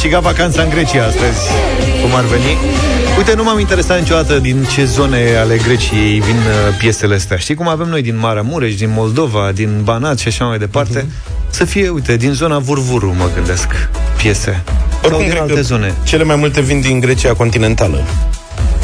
câștigat 0.09 0.37
vacanța 0.37 0.63
în 0.63 0.69
Grecia 0.69 1.05
astăzi, 1.05 1.41
cum 2.03 2.15
ar 2.15 2.25
veni. 2.25 2.57
Uite, 3.17 3.35
nu 3.35 3.43
m-am 3.43 3.59
interesat 3.59 3.99
niciodată 3.99 4.39
din 4.39 4.67
ce 4.75 4.85
zone 4.85 5.37
ale 5.37 5.57
Greciei 5.57 6.21
vin 6.21 6.37
uh, 6.37 6.77
piesele 6.79 7.15
astea. 7.15 7.37
Știi 7.37 7.55
cum 7.55 7.69
avem 7.69 7.89
noi 7.89 8.03
din 8.03 8.19
Marea 8.19 8.43
Mureș, 8.43 8.75
din 8.75 8.91
Moldova, 8.93 9.51
din 9.55 9.81
Banat 9.83 10.19
și 10.19 10.29
așa 10.29 10.45
mai 10.45 10.59
departe? 10.59 11.07
Să 11.51 11.65
fie, 11.65 11.89
uite, 11.89 12.17
din 12.17 12.33
zona 12.33 12.59
Vurvuru, 12.59 13.15
mă 13.19 13.31
gândesc, 13.35 13.89
piese. 14.17 14.63
Sau 14.65 15.01
Oricum, 15.03 15.19
din 15.19 15.29
cred 15.29 15.41
alte 15.41 15.55
că 15.55 15.61
zone. 15.61 15.95
cele 16.05 16.25
mai 16.25 16.37
multe 16.37 16.61
vin 16.61 16.81
din 16.81 17.01
Grecia 17.01 17.35
continentală. 17.35 18.05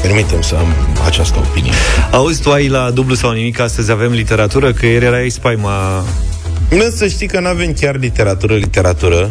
Permitem 0.00 0.40
să 0.40 0.54
am 0.54 0.74
această 1.04 1.38
opinie. 1.38 1.72
Auzi, 2.10 2.42
tu 2.42 2.50
ai 2.50 2.68
la 2.68 2.90
dublu 2.90 3.14
sau 3.14 3.30
nimic, 3.30 3.60
astăzi 3.60 3.90
avem 3.90 4.10
literatură, 4.10 4.72
că 4.72 4.86
ieri 4.86 5.04
era 5.04 5.18
spaima... 5.28 6.04
Nu 6.68 6.90
să 6.96 7.06
știi 7.06 7.26
că 7.26 7.40
nu 7.40 7.48
avem 7.48 7.72
chiar 7.72 7.96
literatură, 7.96 8.54
literatură. 8.54 9.30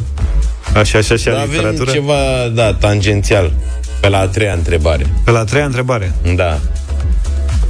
Așa, 0.76 0.97
așa, 0.97 1.13
așa, 1.13 1.32
dar 1.32 1.39
avem 1.39 1.49
literatură? 1.51 1.91
ceva, 1.91 2.13
da, 2.53 2.74
tangențial. 2.74 3.51
Pe 3.99 4.09
la 4.09 4.17
a 4.19 4.26
treia 4.28 4.53
întrebare. 4.53 5.05
Pe 5.24 5.32
la 5.32 5.39
a 5.39 5.43
treia 5.43 5.65
întrebare. 5.65 6.13
Da. 6.36 6.59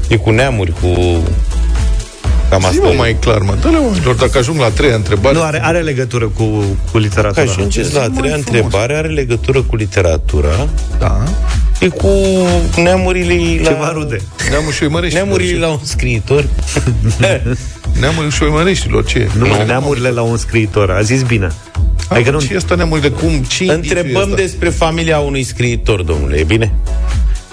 E 0.08 0.16
cu 0.16 0.30
neamuri, 0.30 0.72
cu... 0.82 0.88
Cam 2.50 2.66
asta 2.66 2.72
Zi-mă 2.74 2.92
e. 2.94 2.96
mai 2.96 3.18
clar, 3.20 3.42
mă. 3.42 3.56
Dă-le 3.62 3.78
oamenilor, 3.78 4.16
dacă 4.16 4.38
ajung 4.38 4.60
la 4.60 4.66
a 4.66 4.70
treia 4.70 4.96
întrebare... 4.96 5.36
Nu, 5.36 5.42
are, 5.44 5.64
are 5.66 5.80
legătură 5.80 6.26
cu, 6.28 6.44
cu 6.44 6.92
Că 6.92 6.98
literatura. 6.98 7.42
ajungeți 7.52 7.94
la 7.94 8.02
a 8.02 8.04
Zi 8.04 8.10
mai 8.10 8.20
treia 8.20 8.38
frumos. 8.38 8.62
întrebare, 8.64 8.96
are 8.96 9.08
legătură 9.08 9.62
cu 9.62 9.76
literatura. 9.76 10.68
Da. 11.00 11.24
E 11.80 11.88
cu 11.88 12.08
neamurile 12.76 13.62
la... 13.64 13.68
Ceva 13.70 13.92
rude. 13.94 14.22
Neamul 14.50 14.72
șoimăreștilor. 14.72 15.26
Neamurile 15.26 15.60
la 15.60 15.68
un 15.72 15.80
scriitor. 15.84 16.46
Neamul 18.00 18.30
șoimăreștilor, 18.32 19.06
ce? 19.06 19.30
Nu, 19.38 19.48
mă, 19.48 19.64
neamurile 19.66 20.10
la 20.10 20.22
un 20.22 20.38
scriitor. 20.38 20.92
A 20.92 21.02
zis 21.02 21.22
bine. 21.22 21.52
Adică 22.14 22.32
nu... 22.32 22.40
Și 22.40 22.54
asta 22.56 22.76
neamurile 22.76 23.10
cum? 23.10 23.30
Ce 23.44 23.64
indiciu 23.64 23.96
e 23.96 24.00
Întrebăm 24.00 24.22
ăsta? 24.22 24.36
despre 24.36 24.70
familia 24.70 25.20
unui 25.20 25.44
scriitor, 25.44 26.02
domnule, 26.02 26.38
e 26.38 26.44
bine? 26.44 26.74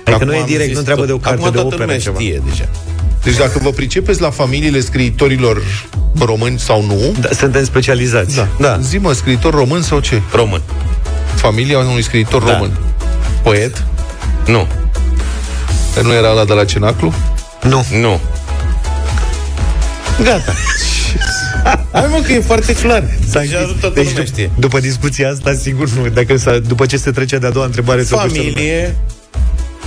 Adică 0.05 0.25
nu 0.25 0.35
e 0.35 0.39
am 0.39 0.47
direct, 0.47 0.65
zis 0.65 0.73
nu 0.73 0.79
întreabă 0.79 1.01
tot. 1.01 1.09
de 1.11 1.15
o 1.15 1.19
carte 1.19 1.39
Acum 1.39 1.51
de 1.51 1.59
toată 1.59 1.67
operă, 1.75 1.83
lumea 1.83 1.99
ceva. 1.99 2.19
știe 2.19 2.43
deja. 2.51 2.69
Deci 3.23 3.37
dacă 3.37 3.59
vă 3.63 3.71
pricepeți 3.71 4.21
la 4.21 4.31
familiile 4.31 4.81
scriitorilor 4.81 5.63
români 6.19 6.59
sau 6.59 6.85
nu, 6.85 7.15
Da, 7.21 7.29
suntem 7.33 7.65
specializați. 7.65 8.37
da. 8.37 8.49
Da. 8.59 8.79
zi-mă, 8.83 9.13
scriitor 9.13 9.55
român 9.55 9.83
sau 9.83 10.01
ce? 10.01 10.23
Român. 10.33 10.61
Familia 11.35 11.79
unui 11.79 12.03
scriitor 12.03 12.43
Da. 12.45 12.53
român. 12.53 12.71
Poet? 13.43 13.85
Nu. 14.47 14.67
Că 15.95 16.01
nu 16.03 16.13
era 16.13 16.29
la 16.33 16.45
de 16.45 16.53
la 16.53 16.65
Cenaclu? 16.65 17.13
Nu. 17.63 17.85
Nu. 18.01 18.21
Gata. 20.23 20.53
Hai 21.93 22.07
mă 22.11 22.23
că 22.27 22.33
e 22.33 22.41
foarte 22.41 22.75
clar. 22.75 23.05
Deja 23.33 23.59
toată 23.81 23.95
Deci, 23.95 24.09
lumea 24.09 24.23
dup- 24.23 24.27
știe. 24.27 24.51
după 24.59 24.81
discuția 24.81 25.31
asta, 25.31 25.53
sigur 25.55 25.89
nu. 25.91 26.09
Dacă 26.09 26.37
s-a, 26.37 26.59
după 26.59 26.87
ce 26.87 26.97
se 26.97 27.11
trece 27.11 27.39
de-a 27.39 27.51
doua 27.51 27.65
întrebare, 27.65 28.03
se 28.03 28.15
oprește 28.15 28.39
lumea. 28.39 28.53
Familie, 28.53 28.97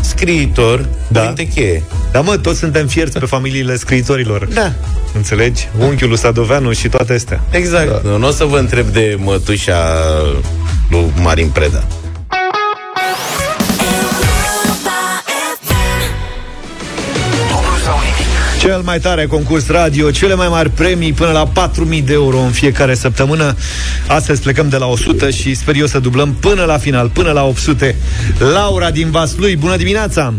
scriitor, 0.02 0.86
Da. 1.08 1.20
cuvinte 1.20 1.48
cheie. 1.48 1.84
Da, 2.12 2.22
mă, 2.22 2.38
toți 2.38 2.60
suntem 2.60 2.88
fierți 2.88 3.20
pe 3.20 3.26
familiile 3.26 3.76
scriitorilor. 3.76 4.46
Da. 4.54 4.74
Înțelegi? 5.16 5.68
Unchiul 5.80 6.10
lui 6.10 6.18
Sadoveanu 6.18 6.72
și 6.72 6.88
toate 6.90 7.14
astea. 7.14 7.42
Exact. 7.52 8.04
Da. 8.04 8.10
Nu 8.18 8.28
o 8.28 8.32
să 8.32 8.44
vă 8.46 8.58
întreb 8.58 8.88
de 8.88 9.16
mătușa 9.20 9.78
lui 10.90 11.14
Marin 11.22 11.48
Preda. 11.50 11.84
Cel 18.64 18.82
mai 18.82 19.00
tare 19.00 19.26
concurs 19.26 19.68
radio, 19.68 20.12
cele 20.12 20.36
mai 20.36 20.48
mari 20.48 20.70
premii 20.70 21.14
până 21.14 21.32
la 21.32 21.70
4.000 21.98 22.04
de 22.04 22.14
euro 22.14 22.38
în 22.38 22.50
fiecare 22.52 22.94
săptămână. 22.94 23.56
Astăzi 24.08 24.42
plecăm 24.42 24.70
de 24.70 24.78
la 24.78 24.86
100 24.86 25.30
și 25.30 25.54
sper 25.54 25.76
eu 25.76 25.86
să 25.86 26.00
dublăm 26.00 26.34
până 26.34 26.64
la 26.64 26.78
final, 26.78 27.10
până 27.10 27.32
la 27.32 27.44
800. 27.44 27.96
Laura 28.54 28.92
din 28.92 29.12
Vaslui, 29.12 29.56
bună 29.56 29.76
dimineața! 29.76 30.34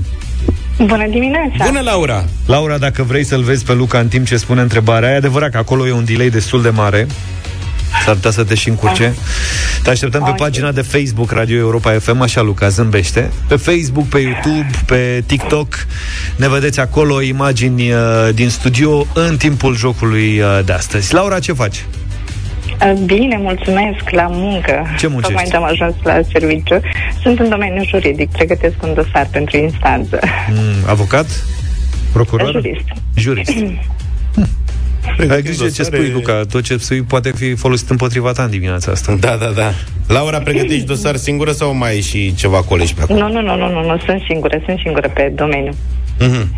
Bună 0.79 1.07
dimineața! 1.09 1.65
Bună, 1.65 1.81
Laura! 1.81 2.25
Laura, 2.47 2.79
dacă 2.79 3.03
vrei 3.03 3.25
să-l 3.25 3.43
vezi 3.43 3.65
pe 3.65 3.73
Luca 3.73 3.99
în 3.99 4.09
timp 4.09 4.27
ce 4.27 4.37
spune 4.37 4.61
întrebarea, 4.61 5.11
e 5.11 5.17
adevărat 5.17 5.51
că 5.51 5.59
acolo 5.59 5.87
e 5.87 5.93
un 5.93 6.05
delay 6.05 6.31
destul 6.31 6.63
de 6.63 6.71
mare. 6.71 7.07
S-ar 8.05 8.15
putea 8.15 8.31
să 8.31 8.45
te 8.45 8.55
și 8.55 8.69
încurce. 8.69 9.15
Te 9.83 9.91
așteptăm 9.91 10.23
pe 10.23 10.31
Ok. 10.31 10.37
pagina 10.37 10.73
de 10.73 10.81
Facebook 10.83 11.33
Radio 11.33 11.59
Europa 11.59 11.91
FM, 11.99 12.21
așa 12.21 12.41
Luca, 12.41 12.69
zâmbește. 12.69 13.31
Pe 13.49 13.57
Facebook, 13.57 14.07
pe 14.07 14.19
YouTube, 14.19 14.71
pe 14.87 15.23
TikTok. 15.27 15.87
Ne 16.37 16.49
vedeți 16.49 16.81
acolo 16.81 17.21
imagini 17.21 17.93
uh, 17.93 17.99
din 18.35 18.49
studio 18.49 19.07
în 19.15 19.37
timpul 19.37 19.77
jocului 19.77 20.41
uh, 20.41 20.61
de 20.65 20.73
astăzi. 20.73 21.15
Laura, 21.15 21.39
ce 21.39 21.53
faci? 21.53 21.85
Uh, 22.83 22.93
Bine, 23.05 23.37
mulțumesc, 23.37 24.11
la 24.11 24.27
muncă. 24.31 24.87
Ce 24.99 25.07
muncești? 25.07 25.33
Tocmai 25.33 25.45
ce 25.51 25.57
am 25.57 25.65
ajuns 25.65 25.95
la 26.03 26.21
serviciu. 26.33 26.81
Sunt 27.23 27.39
în 27.39 27.49
domeniul 27.49 27.87
juridic, 27.87 28.31
pregătesc 28.31 28.75
un 28.83 28.95
dosar 28.95 29.29
pentru 29.31 29.57
instanță. 29.57 30.19
Mm, 30.51 30.89
avocat? 30.89 31.27
Procuror? 32.13 32.51
Jurist. 32.51 32.85
Jurist. 33.15 33.53
Ai 35.31 35.43
grijă 35.43 35.69
ce 35.69 35.83
spui, 35.83 36.11
Luca. 36.11 36.43
Tot 36.51 36.63
ce 36.63 36.77
spui 36.77 37.03
poate 37.03 37.33
fi 37.37 37.55
folosit 37.55 37.91
împotriva 37.91 38.33
ta 38.33 38.43
în 38.43 38.51
dimineața 38.51 38.91
asta. 38.93 39.17
Da, 39.21 39.37
da, 39.37 39.51
da. 39.55 39.71
Laura, 40.09 40.39
pregătești 40.39 40.87
dosar 40.87 41.17
singură 41.17 41.53
sau 41.53 41.75
mai 41.75 41.91
ai 41.91 42.01
și 42.01 42.35
ceva 42.35 42.63
colegi 42.63 42.95
pe 42.95 43.03
acolo? 43.03 43.19
Nu, 43.19 43.29
nu, 43.33 43.41
nu, 43.41 43.57
nu, 43.57 43.73
nu, 43.73 43.81
nu, 43.87 43.99
sunt 44.07 44.23
singură, 44.29 44.61
sunt 44.67 44.79
singură 44.83 45.09
pe 45.15 45.33
domeniu. 45.35 45.73
Mhm. 46.19 46.49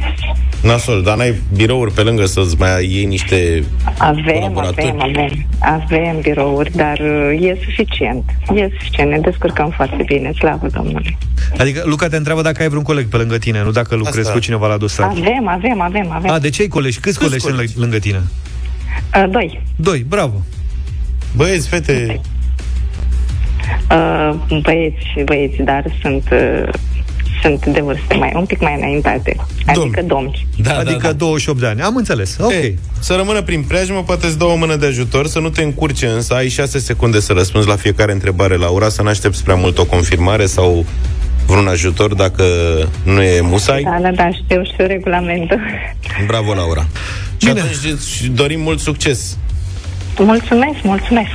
Nasol, 0.63 1.03
dar 1.03 1.17
n-ai 1.17 1.35
birouri 1.55 1.93
pe 1.93 2.01
lângă 2.01 2.25
să-ți 2.27 2.57
mai 2.59 2.87
iei 2.91 3.05
niște 3.05 3.65
Avem, 3.99 4.35
colaboratori? 4.35 4.87
avem, 4.87 5.01
avem, 5.03 5.46
avem 5.59 6.21
birouri, 6.21 6.71
dar 6.77 6.99
uh, 6.99 7.43
e 7.49 7.59
suficient. 7.65 8.25
E 8.55 8.69
suficient, 8.79 9.11
ne 9.11 9.19
descurcăm 9.19 9.71
foarte 9.71 10.03
bine, 10.07 10.33
slavă 10.39 10.67
Domnului. 10.67 11.19
Adică 11.59 11.83
Luca 11.85 12.09
te 12.09 12.17
întreabă 12.17 12.43
dacă 12.43 12.63
ai 12.63 12.69
vreun 12.69 12.83
coleg 12.83 13.07
pe 13.09 13.17
lângă 13.17 13.39
tine, 13.39 13.63
nu 13.63 13.71
dacă 13.71 13.95
lucrezi 13.95 14.19
Asta. 14.21 14.33
cu 14.33 14.39
cineva 14.39 14.67
la 14.67 14.77
dosar. 14.77 15.07
Avem, 15.09 15.49
avem, 15.49 15.81
avem, 15.81 16.11
avem. 16.11 16.31
A, 16.31 16.39
de 16.39 16.51
ce 16.51 16.63
ai 16.63 16.69
colegi? 16.69 17.01
Câți 17.01 17.19
colegi 17.19 17.41
sunt 17.45 17.57
lă- 17.61 17.73
lângă 17.81 17.99
tine? 17.99 18.23
Uh, 19.17 19.25
doi. 19.31 19.63
Doi, 19.77 20.05
bravo. 20.09 20.43
Băieți, 21.37 21.69
fete, 21.69 22.21
Uh, 23.91 24.35
băieți, 24.63 25.05
băieți, 25.25 25.63
dar 25.63 25.85
sunt, 26.01 26.29
uh, 26.33 26.69
sunt 27.47 27.67
de 27.67 27.81
vârste 27.81 28.15
mai, 28.15 28.33
un 28.35 28.45
pic 28.45 28.61
mai 28.61 28.75
înaintate. 28.79 29.37
Adică 29.67 30.03
domni. 30.03 30.47
Da, 30.63 30.77
adică 30.79 30.99
da, 31.03 31.09
da. 31.09 31.13
28 31.13 31.61
de 31.61 31.67
ani. 31.67 31.81
Am 31.81 31.97
înțeles. 31.97 32.37
Ok. 32.41 32.51
Ei, 32.51 32.79
să 33.01 33.15
rămână 33.15 33.43
prin 33.43 33.63
preajmă, 33.63 34.03
poate 34.03 34.27
îți 34.27 34.39
dă 34.39 34.45
o 34.45 34.57
mână 34.57 34.77
de 34.77 34.87
ajutor, 34.87 35.27
să 35.27 35.39
nu 35.39 35.49
te 35.49 35.63
încurce, 35.63 36.07
însă 36.07 36.35
ai 36.35 36.49
6 36.49 36.79
secunde 36.79 37.21
să 37.21 37.33
răspunzi 37.33 37.69
la 37.69 37.77
fiecare 37.77 38.13
întrebare, 38.13 38.57
Laura, 38.57 38.89
să 38.89 39.03
n-aștepți 39.03 39.45
prea 39.45 39.55
mult 39.55 39.79
o 39.79 39.85
confirmare 39.85 40.47
sau 40.47 40.85
vreun 41.47 41.67
ajutor 41.67 42.15
dacă 42.15 42.45
nu 43.03 43.23
e 43.23 43.41
musai. 43.41 43.83
Da, 43.83 43.99
da, 44.03 44.11
da, 44.11 44.31
știu, 44.31 44.65
știu 44.65 44.87
regulamentul. 44.87 45.61
Bravo, 46.27 46.55
Laura. 46.55 46.87
Și 47.37 47.47
Bine. 47.47 47.61
atunci 47.61 47.93
îți 47.93 48.27
dorim 48.35 48.61
mult 48.61 48.81
succes. 48.81 49.39
Mulțumesc, 50.19 50.83
mulțumesc. 50.83 51.35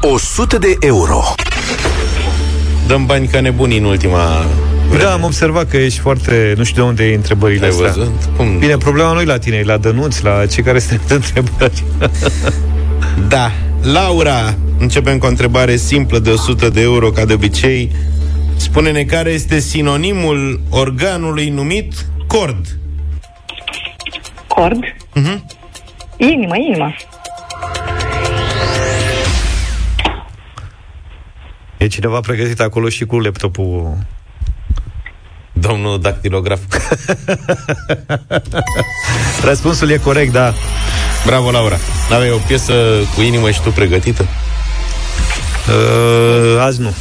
100 0.00 0.58
de 0.58 0.76
euro. 0.80 1.22
Dăm 2.86 3.06
bani 3.06 3.26
ca 3.26 3.40
nebunii 3.40 3.78
în 3.78 3.84
ultima 3.84 4.44
vreme. 4.92 5.04
Da, 5.08 5.12
am 5.12 5.22
observat 5.24 5.68
că 5.68 5.76
ești 5.76 5.98
foarte... 5.98 6.54
Nu 6.56 6.64
știu 6.64 6.82
de 6.82 6.88
unde 6.88 7.04
e 7.04 7.14
întrebările 7.14 7.64
Ai 7.64 7.70
astea. 7.70 7.86
văzut? 7.86 8.12
Cum? 8.36 8.58
Bine, 8.58 8.76
problema 8.76 9.12
nu 9.12 9.20
e 9.20 9.24
la 9.24 9.38
tine, 9.38 9.56
e 9.56 9.62
la 9.64 9.76
dănuți, 9.76 10.24
la 10.24 10.46
cei 10.46 10.62
care 10.62 10.78
sunt 10.78 11.10
întrebări. 11.10 11.84
Da. 13.28 13.50
Laura, 13.82 14.54
începem 14.78 15.18
cu 15.18 15.26
o 15.26 15.28
întrebare 15.28 15.76
simplă 15.76 16.18
de 16.18 16.30
100 16.30 16.68
de 16.68 16.80
euro, 16.80 17.10
ca 17.10 17.24
de 17.24 17.32
obicei. 17.32 17.92
Spune-ne 18.56 19.02
care 19.04 19.30
este 19.30 19.58
sinonimul 19.58 20.60
organului 20.70 21.48
numit 21.48 21.92
cord. 22.26 22.66
Cord. 24.46 24.78
Mhm. 25.14 25.44
Inimă, 26.16 26.56
inimă. 26.56 26.94
E 31.78 31.86
cineva 31.86 32.20
pregătit 32.20 32.60
acolo 32.60 32.88
și 32.88 33.04
cu 33.04 33.18
laptopul 33.18 33.96
Domnul 35.68 36.00
dactilograf. 36.00 36.60
Răspunsul 39.48 39.90
e 39.90 39.96
corect, 39.96 40.32
da. 40.32 40.54
Bravo, 41.26 41.50
Laura. 41.50 41.78
N-aveai 42.10 42.30
o 42.30 42.36
piesă 42.46 42.72
cu 43.14 43.20
inimă 43.20 43.50
și 43.50 43.60
tu 43.60 43.70
pregătită? 43.70 44.26
Uh, 45.68 46.60
azi 46.60 46.80
nu. 46.80 46.94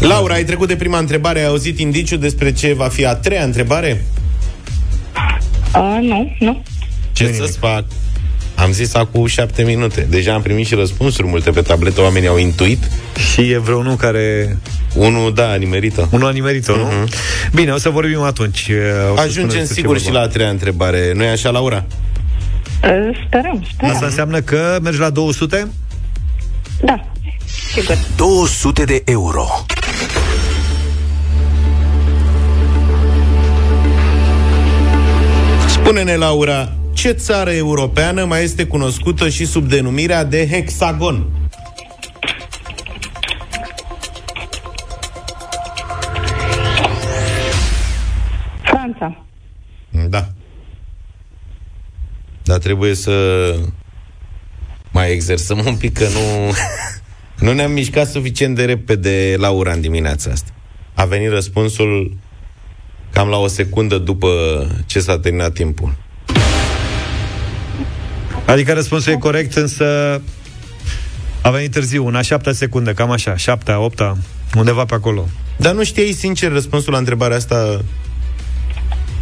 Laura, 0.00 0.34
ai 0.34 0.44
trecut 0.44 0.68
de 0.68 0.76
prima 0.76 0.98
întrebare, 0.98 1.38
ai 1.38 1.46
auzit 1.46 1.78
indiciu 1.78 2.16
despre 2.16 2.52
ce 2.52 2.72
va 2.72 2.88
fi 2.88 3.06
a 3.06 3.14
treia 3.14 3.42
întrebare? 3.42 4.04
Uh, 5.74 5.98
nu, 6.00 6.36
nu. 6.38 6.62
Ce 7.12 7.32
să-ți 7.32 7.58
fac? 7.58 7.84
Am 8.60 8.72
zis 8.72 8.94
acum 8.94 9.26
șapte 9.26 9.62
minute. 9.62 10.06
Deja 10.10 10.34
am 10.34 10.42
primit 10.42 10.66
și 10.66 10.74
răspunsuri 10.74 11.26
multe 11.26 11.50
pe 11.50 11.60
tabletă, 11.60 12.00
oamenii 12.00 12.28
au 12.28 12.36
intuit. 12.38 12.90
Și 13.32 13.50
e 13.50 13.58
vreunul 13.58 13.96
care... 13.96 14.58
Unul, 14.94 15.34
da, 15.34 15.54
nimerită. 15.54 16.08
Unul 16.10 16.26
a 16.26 16.30
nimerit-o, 16.30 16.76
nu? 16.76 16.82
Mhm. 16.82 17.08
Bine, 17.54 17.70
o 17.72 17.78
să 17.78 17.88
vorbim 17.88 18.20
atunci. 18.20 18.68
O 19.12 19.14
să 19.16 19.20
Ajungem 19.20 19.48
spuneți 19.48 19.72
sigur 19.72 19.96
ce 19.96 19.98
și 20.02 20.04
vorba. 20.04 20.20
la 20.20 20.26
a 20.26 20.28
treia 20.28 20.48
întrebare. 20.48 21.12
nu 21.14 21.22
e 21.22 21.28
așa, 21.28 21.50
Laura? 21.50 21.84
Uh, 22.84 22.90
sperăm, 23.26 23.66
sperăm. 23.72 23.94
Asta 23.94 24.06
înseamnă 24.06 24.40
că 24.40 24.78
mergi 24.82 24.98
la 24.98 25.10
200? 25.10 25.68
Da, 26.84 27.04
sigur. 27.74 27.98
200 28.16 28.84
de 28.84 29.02
euro. 29.04 29.46
Spune-ne, 35.68 36.16
Laura, 36.16 36.72
ce 37.00 37.12
țară 37.12 37.50
europeană 37.50 38.24
mai 38.24 38.42
este 38.42 38.66
cunoscută 38.66 39.28
și 39.28 39.46
sub 39.46 39.68
denumirea 39.68 40.24
de 40.24 40.48
hexagon? 40.48 41.26
Franța. 48.62 49.24
Da. 50.08 50.28
Dar 52.42 52.58
trebuie 52.58 52.94
să 52.94 53.14
mai 54.90 55.12
exersăm 55.12 55.62
un 55.66 55.76
pic, 55.76 55.92
că 55.92 56.04
nu, 56.04 56.52
nu 57.46 57.52
ne-am 57.52 57.72
mișcat 57.72 58.08
suficient 58.08 58.56
de 58.56 58.64
repede, 58.64 59.34
Laura, 59.38 59.72
în 59.72 59.80
dimineața 59.80 60.30
asta. 60.30 60.50
A 60.94 61.04
venit 61.04 61.30
răspunsul 61.30 62.16
cam 63.12 63.28
la 63.28 63.36
o 63.36 63.46
secundă 63.46 63.98
după 63.98 64.28
ce 64.86 65.00
s-a 65.00 65.18
terminat 65.18 65.52
timpul. 65.52 66.08
Adică 68.50 68.72
răspunsul 68.72 69.12
e 69.12 69.16
corect, 69.16 69.54
însă 69.56 69.84
a 71.42 71.50
venit 71.50 71.70
târziu, 71.70 72.06
una 72.06 72.22
șaptea 72.22 72.52
secunde, 72.52 72.92
cam 72.92 73.10
așa, 73.10 73.36
șaptea, 73.36 73.80
opta, 73.80 74.16
undeva 74.56 74.84
pe 74.84 74.94
acolo. 74.94 75.28
Dar 75.56 75.74
nu 75.74 75.84
știai 75.84 76.12
sincer 76.12 76.52
răspunsul 76.52 76.92
la 76.92 76.98
întrebarea 76.98 77.36
asta 77.36 77.80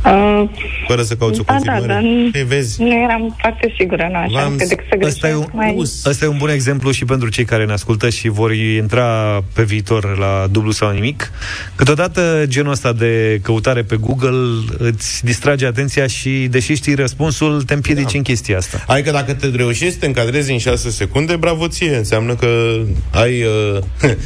Uh, 0.04 0.48
fără 0.86 1.02
să 1.02 1.14
cauți 1.14 1.40
o 1.40 1.42
da, 1.42 1.52
da, 1.52 1.58
confirmare? 1.58 1.92
dar 1.92 2.02
nu, 2.02 2.30
Ei, 2.32 2.44
vezi? 2.44 2.82
nu 2.82 3.02
eram 3.02 3.36
foarte 3.38 3.74
sigură, 3.78 4.08
nu 4.12 4.18
așa, 4.18 4.42
V-am 4.42 4.56
că 4.56 4.64
decât 4.68 4.84
să 4.90 5.06
Ăsta 5.06 5.28
e, 5.28 5.34
un, 5.34 5.38
greșesc 5.40 5.54
mai... 5.54 6.10
ăsta 6.10 6.24
e 6.24 6.28
un 6.28 6.36
bun 6.36 6.48
exemplu 6.48 6.90
și 6.90 7.04
pentru 7.04 7.28
cei 7.28 7.44
care 7.44 7.64
ne 7.64 7.72
ascultă 7.72 8.08
și 8.08 8.28
vor 8.28 8.52
intra 8.52 9.40
pe 9.52 9.62
viitor 9.62 10.18
la 10.18 10.46
dublu 10.50 10.70
sau 10.70 10.90
nimic. 10.90 11.32
Câteodată 11.74 12.44
genul 12.46 12.72
ăsta 12.72 12.92
de 12.92 13.38
căutare 13.42 13.82
pe 13.82 13.96
Google 13.96 14.64
îți 14.78 15.24
distrage 15.24 15.66
atenția 15.66 16.06
și, 16.06 16.46
deși 16.50 16.74
știi 16.74 16.94
răspunsul, 16.94 17.62
te 17.62 17.74
împiedici 17.74 18.12
da. 18.12 18.18
în 18.18 18.22
chestia 18.22 18.56
asta. 18.56 18.84
Adică 18.86 19.10
dacă 19.10 19.34
te 19.34 19.46
reușești 19.46 19.92
să 19.92 19.98
te 19.98 20.06
încadrezi 20.06 20.52
în 20.52 20.58
6 20.58 20.90
secunde, 20.90 21.36
bravo 21.36 21.68
ție. 21.68 21.96
Înseamnă 21.96 22.34
că 22.34 22.80
ai 23.10 23.42
uh, 23.42 23.78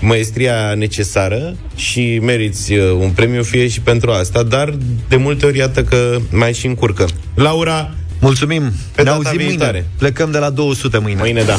maestria 0.00 0.74
necesară 0.74 1.56
și 1.76 2.18
meriți 2.22 2.72
uh, 2.72 2.90
un 3.00 3.10
premiu 3.10 3.42
fie 3.42 3.68
și 3.68 3.80
pentru 3.80 4.10
asta, 4.10 4.42
dar 4.42 4.74
de 5.08 5.16
multe 5.28 5.46
ori 5.46 5.58
iată 5.58 5.82
că 5.82 6.16
mai 6.30 6.52
și 6.52 6.66
încurcă. 6.66 7.06
Laura, 7.34 7.90
Mulțumim! 8.20 8.62
Pe 8.94 9.02
ne 9.02 9.10
data 9.10 9.16
auzim 9.16 9.46
viitoare. 9.46 9.70
mâine. 9.72 9.86
Plecăm 9.98 10.30
de 10.30 10.38
la 10.38 10.50
200 10.50 10.98
mâine. 10.98 11.20
mâine 11.20 11.42
da. 11.42 11.56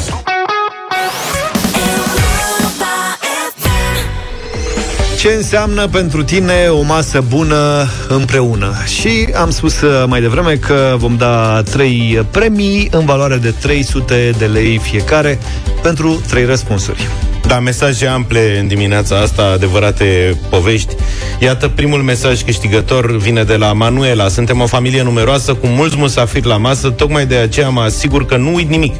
Ce 5.18 5.28
înseamnă 5.28 5.88
pentru 5.88 6.22
tine 6.22 6.66
o 6.68 6.82
masă 6.82 7.24
bună 7.28 7.88
împreună? 8.08 8.74
Și 8.86 9.28
am 9.34 9.50
spus 9.50 9.80
uh, 9.80 10.04
mai 10.06 10.20
devreme 10.20 10.54
că 10.54 10.94
vom 10.98 11.16
da 11.16 11.62
trei 11.62 12.26
premii 12.30 12.88
în 12.92 13.04
valoare 13.04 13.36
de 13.36 13.50
300 13.50 14.34
de 14.38 14.46
lei 14.46 14.78
fiecare 14.78 15.38
pentru 15.82 16.22
trei 16.28 16.44
răspunsuri. 16.44 17.08
Da, 17.50 17.60
mesaje 17.60 18.06
ample 18.06 18.58
în 18.58 18.68
dimineața 18.68 19.16
asta, 19.16 19.42
adevărate 19.42 20.38
povești. 20.50 20.94
Iată, 21.38 21.68
primul 21.68 22.02
mesaj 22.02 22.42
câștigător 22.42 23.16
vine 23.16 23.42
de 23.42 23.56
la 23.56 23.72
Manuela. 23.72 24.28
Suntem 24.28 24.60
o 24.60 24.66
familie 24.66 25.02
numeroasă 25.02 25.54
cu 25.54 25.66
mulți 25.66 25.96
musafiri 25.96 26.46
la 26.46 26.56
masă, 26.56 26.90
tocmai 26.90 27.26
de 27.26 27.36
aceea 27.36 27.68
mă 27.68 27.80
asigur 27.80 28.26
că 28.26 28.36
nu 28.36 28.54
uit 28.54 28.68
nimic. 28.68 28.94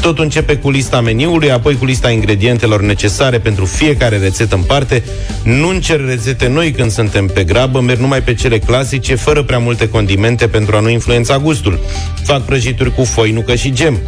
Totul 0.00 0.24
începe 0.24 0.56
cu 0.56 0.70
lista 0.70 1.00
meniului, 1.00 1.50
apoi 1.50 1.76
cu 1.76 1.84
lista 1.84 2.10
ingredientelor 2.10 2.80
necesare 2.80 3.38
pentru 3.38 3.64
fiecare 3.64 4.18
rețetă 4.18 4.54
în 4.54 4.62
parte. 4.62 5.02
Nu 5.44 5.68
încerc 5.68 6.06
rețete 6.06 6.48
noi 6.48 6.70
când 6.70 6.90
suntem 6.90 7.26
pe 7.26 7.44
grabă, 7.44 7.80
merg 7.80 7.98
numai 7.98 8.22
pe 8.22 8.34
cele 8.34 8.58
clasice, 8.58 9.14
fără 9.14 9.42
prea 9.42 9.58
multe 9.58 9.88
condimente 9.88 10.46
pentru 10.46 10.76
a 10.76 10.80
nu 10.80 10.88
influența 10.88 11.38
gustul. 11.38 11.80
Fac 12.24 12.44
prăjituri 12.44 12.94
cu 12.94 13.04
foinucă 13.04 13.54
și 13.54 13.72
gem. 13.72 13.98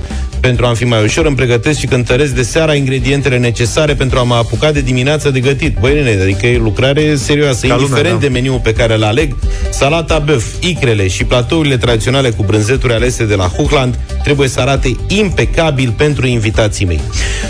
Pentru 0.44 0.66
a-mi 0.66 0.76
fi 0.76 0.84
mai 0.84 1.02
ușor, 1.02 1.26
îmi 1.26 1.36
pregătesc 1.36 1.78
și 1.78 1.86
cântăresc 1.86 2.34
de 2.34 2.42
seara 2.42 2.74
ingredientele 2.74 3.38
necesare 3.38 3.94
pentru 3.94 4.18
a 4.18 4.22
mă 4.22 4.34
apuca 4.34 4.72
de 4.72 4.80
dimineață 4.80 5.30
de 5.30 5.40
gătit. 5.40 5.76
Băi, 5.80 5.94
nene, 5.94 6.22
adică 6.22 6.46
e 6.46 6.58
lucrare 6.58 7.16
serioasă, 7.16 7.66
Ca 7.66 7.74
indiferent 7.74 8.04
lumea, 8.04 8.12
da. 8.12 8.18
de 8.18 8.28
meniul 8.28 8.60
pe 8.62 8.72
care 8.72 8.94
îl 8.94 9.04
aleg, 9.04 9.36
salata 9.70 10.18
băf, 10.18 10.44
icrele 10.60 11.08
și 11.08 11.24
platourile 11.24 11.76
tradiționale 11.76 12.30
cu 12.30 12.42
brânzeturi 12.42 12.92
alese 12.92 13.24
de 13.24 13.34
la 13.34 13.44
Hochland 13.44 13.98
trebuie 14.22 14.48
să 14.48 14.60
arate 14.60 14.96
impecabil 15.08 15.94
pentru 15.96 16.26
invitații 16.26 16.86
mei. 16.86 17.00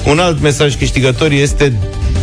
Un 0.07 0.19
alt 0.19 0.41
mesaj 0.41 0.77
câștigător 0.77 1.31
este 1.31 1.73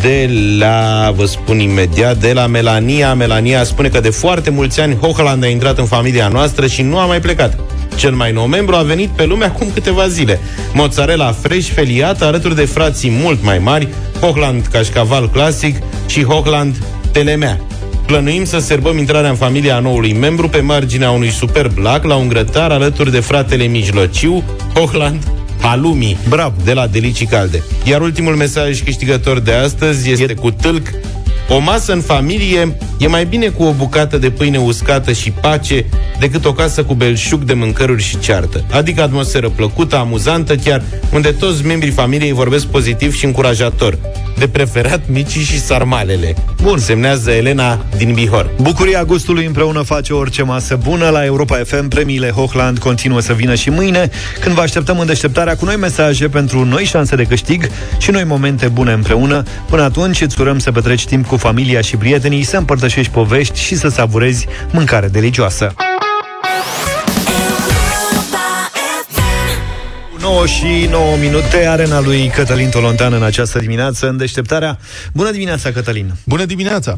de 0.02 0.30
la, 0.58 1.12
vă 1.16 1.26
spun 1.26 1.60
imediat, 1.60 2.18
de 2.18 2.34
la 2.34 2.48
Melania. 2.48 3.14
Melania 3.14 3.64
spune 3.64 3.88
că 3.88 4.00
de 4.00 4.10
foarte 4.10 4.50
mulți 4.50 4.80
ani 4.80 4.96
Hochland 4.96 5.44
a 5.44 5.48
intrat 5.48 5.78
în 5.78 5.86
familia 5.86 6.28
noastră 6.28 6.68
și 6.68 6.82
nu 6.82 6.98
a 6.98 7.06
mai 7.06 7.20
plecat. 7.20 7.60
Cel 7.96 8.14
mai 8.14 8.32
nou 8.32 8.46
membru 8.46 8.76
a 8.76 8.82
venit 8.82 9.10
pe 9.10 9.26
lume 9.26 9.46
acum 9.46 9.68
câteva 9.74 10.08
zile. 10.08 10.40
Mozzarella 10.74 11.32
fresh 11.32 11.70
feliată 11.70 12.26
alături 12.26 12.56
de 12.56 12.66
frații 12.66 13.12
mult 13.22 13.44
mai 13.44 13.60
mari, 13.60 13.88
Hochland 14.20 14.66
cașcaval 14.66 15.30
clasic 15.30 15.76
și 16.08 16.24
Hochland 16.24 16.84
telemea. 17.12 17.60
Plănuim 18.06 18.46
să 18.46 18.60
serbăm 18.60 18.98
intrarea 18.98 19.30
în 19.30 19.36
familia 19.36 19.76
a 19.76 19.80
noului 19.80 20.14
membru 20.14 20.50
pe 20.50 20.60
marginea 20.60 21.12
unui 21.12 21.30
superb 21.30 21.78
lac 21.78 22.04
la 22.04 22.16
un 22.16 22.28
grătar 22.28 22.72
alături 22.72 23.12
de 23.12 23.20
fratele 23.20 23.64
mijlociu, 23.64 24.44
Hochland 24.74 25.24
Halumi, 25.62 26.18
Bravo. 26.30 26.56
de 26.64 26.74
la 26.74 26.88
Delicii 26.88 27.26
Calde. 27.26 27.64
Iar 27.84 28.02
ultimul 28.02 28.36
mesaj 28.36 28.84
câștigător 28.84 29.40
de 29.40 29.54
astăzi 29.54 30.12
este 30.12 30.34
cu 30.34 30.52
tâlc 30.52 30.88
o 31.54 31.60
masă 31.60 31.94
în 31.94 32.02
familie 32.02 32.78
e 32.98 33.08
mai 33.08 33.26
bine 33.26 33.48
cu 33.48 33.64
o 33.64 33.72
bucată 33.72 34.18
de 34.18 34.30
pâine 34.30 34.58
uscată 34.58 35.12
și 35.12 35.32
pace 35.32 35.86
decât 36.20 36.46
o 36.46 36.54
casă 36.54 36.84
cu 36.84 36.94
belșug 36.94 37.44
de 37.44 37.54
mâncăruri 37.54 38.04
și 38.04 38.20
ceartă. 38.20 38.64
Adică 38.72 39.02
atmosferă 39.02 39.50
plăcută, 39.50 39.98
amuzantă 39.98 40.56
chiar, 40.56 40.84
unde 41.14 41.32
toți 41.32 41.66
membrii 41.66 41.92
familiei 41.92 42.32
vorbesc 42.32 42.66
pozitiv 42.66 43.14
și 43.14 43.26
încurajator. 43.26 43.98
De 44.42 44.48
preferat 44.48 45.02
micii 45.08 45.42
și 45.42 45.60
sarmalele. 45.60 46.36
Bun. 46.62 46.78
Semnează 46.78 47.32
Elena 47.32 47.86
din 47.98 48.14
Bihor. 48.14 48.50
Bucuria 48.62 49.04
gustului 49.04 49.46
împreună 49.46 49.82
face 49.82 50.14
orice 50.14 50.44
masă 50.44 50.80
bună. 50.84 51.10
La 51.10 51.26
Europa 51.26 51.56
FM, 51.56 51.88
premiile 51.88 52.30
Hochland 52.30 52.78
continuă 52.78 53.20
să 53.20 53.34
vină 53.34 53.56
și 53.56 53.70
mâine, 53.70 54.10
când 54.40 54.56
vă 54.56 54.62
așteptăm 54.62 55.00
în 55.00 55.06
deșteptarea 55.06 55.56
cu 55.56 55.66
noi 55.66 55.76
mesaje 55.76 56.30
pentru 56.30 56.66
noi 56.66 56.84
șanse 56.84 57.16
de 57.16 57.24
câștig 57.24 57.70
și 57.98 58.12
noi 58.12 58.24
momente 58.24 58.68
bune 58.68 58.92
împreună. 58.92 59.44
Până 59.70 59.82
atunci, 59.82 60.22
îți 60.22 60.42
urăm 60.42 60.60
să 60.60 60.72
petreci 60.72 61.06
timp 61.06 61.28
cu 61.28 61.36
familia 61.38 61.82
și 61.82 61.98
prietenii, 61.98 62.44
să 62.44 62.58
împărtășești 62.58 63.12
povești 63.12 63.60
și 63.60 63.76
să 63.76 63.90
savurezi 63.90 64.48
mâncare 64.72 65.08
delicioasă. 65.08 65.74
9 70.32 70.46
și 70.46 70.88
9 70.92 71.18
minute, 71.26 71.60
arena 71.76 72.00
lui 72.10 72.22
Cătălin 72.36 72.70
Tolontan 72.70 73.14
în 73.14 73.24
această 73.24 73.60
dimineață, 73.60 74.10
în 74.10 74.18
deșteptarea. 74.18 74.74
Bună 75.14 75.32
dimineața, 75.32 75.72
Cătălin! 75.72 76.08
Bună 76.26 76.46
dimineața! 76.46 76.94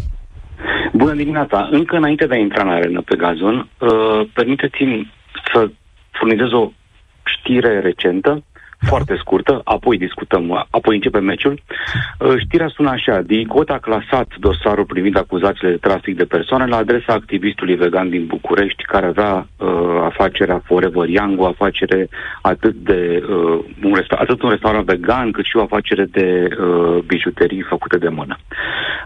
Bună 1.02 1.14
dimineața! 1.14 1.68
Încă 1.72 1.96
înainte 1.96 2.26
de 2.26 2.36
a 2.36 2.38
intra 2.38 2.62
în 2.62 2.70
arenă 2.70 3.02
pe 3.02 3.16
gazon, 3.16 3.56
uh, 3.58 4.28
permiteți-mi 4.34 5.14
să 5.54 5.70
furnizez 6.12 6.52
o 6.52 6.72
știre 7.34 7.80
recentă. 7.80 8.44
Foarte 8.86 9.16
scurtă, 9.18 9.62
apoi 9.64 9.98
discutăm, 9.98 10.68
apoi 10.70 10.96
începe 10.96 11.20
meciul. 11.20 11.62
Uh, 12.20 12.34
Știrea 12.38 12.68
sună 12.68 12.90
așa, 12.90 13.22
DICOT 13.22 13.70
a 13.70 13.78
clasat 13.78 14.28
dosarul 14.40 14.86
privind 14.86 15.18
acuzațiile 15.18 15.72
de 15.72 15.78
trafic 15.88 16.18
de 16.18 16.26
persoane 16.26 16.66
la 16.66 16.78
adresa 16.78 17.14
activistului 17.14 17.76
vegan 17.76 18.10
din 18.10 18.26
București, 18.26 18.84
care 18.84 19.06
avea 19.06 19.48
uh, 19.58 19.68
afacerea 20.04 20.62
Forever 20.66 21.08
Young, 21.08 21.40
o 21.40 21.46
afacere 21.46 22.10
atât 22.42 22.76
de 22.76 23.24
uh, 23.30 23.60
un 23.84 23.94
resta- 23.94 24.20
atât 24.20 24.42
un 24.42 24.50
restaurant 24.50 24.86
vegan, 24.86 25.32
cât 25.32 25.46
și 25.46 25.58
o 25.58 25.62
afacere 25.62 26.06
de 26.06 26.48
uh, 26.60 26.98
bijuterii 27.06 27.62
făcute 27.62 27.98
de 27.98 28.10
mână. 28.10 28.38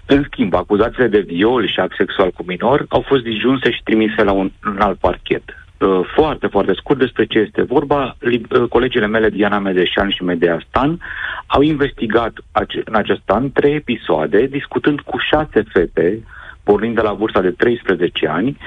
În 0.05 0.23
schimb, 0.31 0.53
acuzațiile 0.53 1.07
de 1.07 1.19
viol 1.19 1.67
și 1.67 1.79
act 1.79 1.95
sexual 1.97 2.31
cu 2.31 2.43
minor 2.47 2.85
au 2.89 3.01
fost 3.07 3.23
disjunse 3.23 3.71
și 3.71 3.83
trimise 3.83 4.23
la 4.23 4.31
un, 4.31 4.51
un 4.65 4.79
alt 4.79 4.99
parchet. 4.99 5.43
Uh, 5.79 5.99
foarte, 6.15 6.47
foarte 6.47 6.73
scurt 6.73 6.99
despre 6.99 7.25
ce 7.25 7.39
este 7.39 7.61
vorba. 7.61 8.15
Li- 8.19 8.41
uh, 8.49 8.67
Colegele 8.69 9.07
mele, 9.07 9.29
Diana 9.29 9.59
Medeșan 9.59 10.09
și 10.09 10.23
Medea 10.23 10.63
Stan, 10.67 10.99
au 11.47 11.61
investigat 11.61 12.33
ace- 12.51 12.81
în 12.85 12.95
acest 12.95 13.21
an 13.25 13.51
trei 13.51 13.75
episoade, 13.75 14.45
discutând 14.45 14.99
cu 14.99 15.17
șase 15.17 15.63
fete, 15.73 16.23
pornind 16.63 16.95
de 16.95 17.01
la 17.01 17.13
vârsta 17.13 17.41
de 17.41 17.51
13 17.51 18.27
ani, 18.27 18.57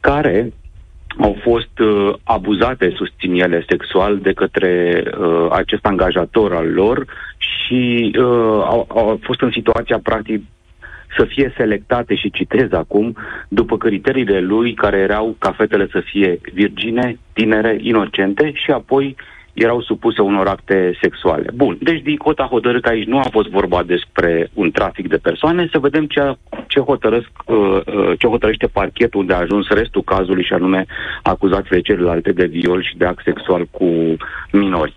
care 0.00 0.52
au 1.20 1.36
fost 1.42 1.78
uh, 1.78 2.14
abuzate, 2.24 2.92
susțin 2.96 3.34
ele, 3.40 3.64
sexual 3.68 4.18
de 4.18 4.32
către 4.32 5.02
uh, 5.18 5.46
acest 5.50 5.86
angajator 5.86 6.54
al 6.54 6.72
lor 6.72 7.06
și 7.36 8.12
uh, 8.18 8.24
au, 8.64 8.86
au 8.88 9.20
fost 9.22 9.40
în 9.40 9.50
situația, 9.50 9.98
practic, 10.02 10.42
să 11.16 11.24
fie 11.24 11.52
selectate 11.56 12.14
și 12.14 12.30
citez 12.30 12.72
acum, 12.72 13.16
după 13.48 13.76
criteriile 13.76 14.40
lui 14.40 14.74
care 14.74 14.98
erau 14.98 15.36
ca 15.38 15.52
fetele 15.52 15.88
să 15.90 16.00
fie 16.00 16.40
virgine, 16.52 17.18
tinere, 17.32 17.78
inocente 17.80 18.52
și 18.54 18.70
apoi 18.70 19.16
erau 19.52 19.80
supuse 19.80 20.22
unor 20.22 20.46
acte 20.46 20.98
sexuale. 21.00 21.50
Bun, 21.54 21.78
deci 21.80 22.02
DICOT 22.02 22.38
a 22.38 22.46
hotărât 22.50 22.82
că 22.82 22.88
aici 22.88 23.06
nu 23.06 23.18
a 23.18 23.28
fost 23.30 23.48
vorba 23.48 23.82
despre 23.82 24.50
un 24.54 24.70
trafic 24.70 25.08
de 25.08 25.16
persoane, 25.16 25.68
să 25.72 25.78
vedem 25.78 26.06
ce, 26.06 26.36
ce, 26.66 26.80
hotărăsc, 26.80 27.30
uh, 27.46 27.56
uh, 27.56 28.12
ce 28.18 28.26
hotărăște 28.26 28.66
parchetul 28.66 29.20
unde 29.20 29.34
a 29.34 29.38
ajuns 29.38 29.68
restul 29.68 30.02
cazului 30.02 30.44
și 30.44 30.52
anume 30.52 30.86
acuzațiile 31.22 31.80
celelalte 31.80 32.32
de 32.32 32.46
viol 32.46 32.82
și 32.82 32.96
de 32.96 33.04
act 33.04 33.22
sexual 33.24 33.66
cu 33.70 34.16
minori. 34.52 34.94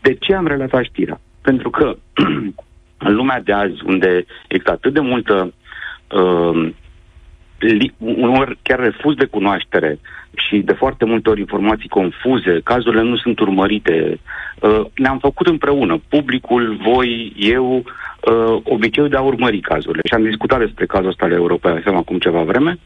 De 0.00 0.14
ce 0.14 0.34
am 0.34 0.46
relatat 0.46 0.84
știrea? 0.84 1.20
Pentru 1.42 1.70
că 1.70 1.96
în 3.06 3.14
lumea 3.14 3.40
de 3.40 3.52
azi, 3.52 3.82
unde 3.84 4.24
există 4.48 4.72
atât 4.72 4.92
de 4.92 5.00
multă 5.00 5.52
uh, 6.10 6.72
li- 7.58 7.94
unor 7.98 8.56
chiar 8.62 8.78
refuz 8.78 9.14
de 9.14 9.24
cunoaștere 9.24 9.98
și 10.36 10.58
de 10.58 10.72
foarte 10.72 11.04
multe 11.04 11.30
ori 11.30 11.40
informații 11.40 11.88
confuze, 11.88 12.60
cazurile 12.64 13.02
nu 13.02 13.16
sunt 13.16 13.38
urmărite. 13.38 14.20
Uh, 14.60 14.80
ne-am 14.94 15.18
făcut 15.18 15.46
împreună, 15.46 16.00
publicul, 16.08 16.78
voi, 16.82 17.32
eu, 17.36 17.76
uh, 17.76 18.60
obiceiul 18.64 19.10
de 19.10 19.16
a 19.16 19.20
urmări 19.20 19.60
cazurile. 19.60 20.02
Și 20.04 20.14
am 20.14 20.22
discutat 20.22 20.58
despre 20.58 20.86
cazul 20.86 21.08
ăsta 21.08 21.26
la 21.26 21.34
Europa, 21.34 21.80
seama 21.82 21.98
acum 21.98 22.18
ceva 22.18 22.42
vreme. 22.42 22.78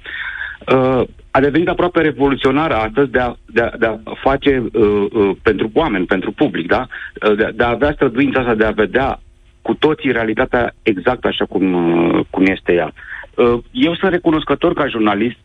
Uh, 0.72 1.02
a 1.30 1.40
devenit 1.40 1.68
aproape 1.68 2.00
revoluționar 2.00 2.70
astăzi 2.70 3.10
de 3.10 3.18
a, 3.18 3.34
de 3.46 3.60
a, 3.60 3.70
de 3.78 3.86
a 3.86 3.98
face 4.14 4.70
uh, 4.72 5.06
uh, 5.12 5.30
pentru 5.42 5.70
oameni, 5.74 6.06
pentru 6.06 6.32
public, 6.32 6.66
da? 6.66 6.86
Uh, 7.28 7.36
de, 7.36 7.52
de 7.54 7.64
a 7.64 7.68
avea 7.68 7.92
străduința 7.92 8.40
asta 8.40 8.54
de 8.54 8.64
a 8.64 8.70
vedea 8.70 9.20
cu 9.62 9.74
toții 9.74 10.12
realitatea 10.12 10.74
exact 10.82 11.24
așa 11.24 11.44
cum, 11.44 11.72
uh, 11.72 12.20
cum 12.30 12.44
este 12.46 12.72
ea. 12.72 12.92
Uh, 13.34 13.58
Eu 13.70 13.94
sunt 13.94 14.12
recunoscător 14.12 14.72
ca 14.72 14.86
jurnalist 14.86 15.36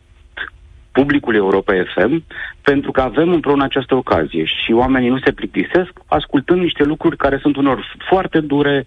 publicul 0.98 1.34
Europa 1.34 1.72
FM 1.94 2.24
pentru 2.62 2.90
că 2.90 3.00
avem 3.00 3.32
împreună 3.32 3.64
această 3.64 3.94
ocazie 3.94 4.44
și 4.44 4.72
oamenii 4.72 5.08
nu 5.08 5.18
se 5.24 5.32
plictisesc 5.32 5.92
ascultând 6.06 6.60
niște 6.60 6.84
lucruri 6.84 7.16
care 7.16 7.38
sunt 7.42 7.56
unor 7.56 7.96
foarte 8.08 8.40
dure, 8.40 8.84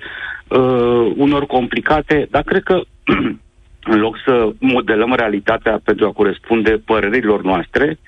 uh, 0.48 1.14
unor 1.16 1.46
complicate, 1.46 2.28
dar 2.30 2.44
cred 2.44 2.64
că 2.64 2.82
în 3.94 4.00
loc 4.00 4.16
să 4.26 4.52
modelăm 4.60 5.14
realitatea 5.14 5.80
pentru 5.84 6.06
a 6.06 6.12
corespunde 6.12 6.82
părerilor 6.86 7.42
noastre, 7.44 8.00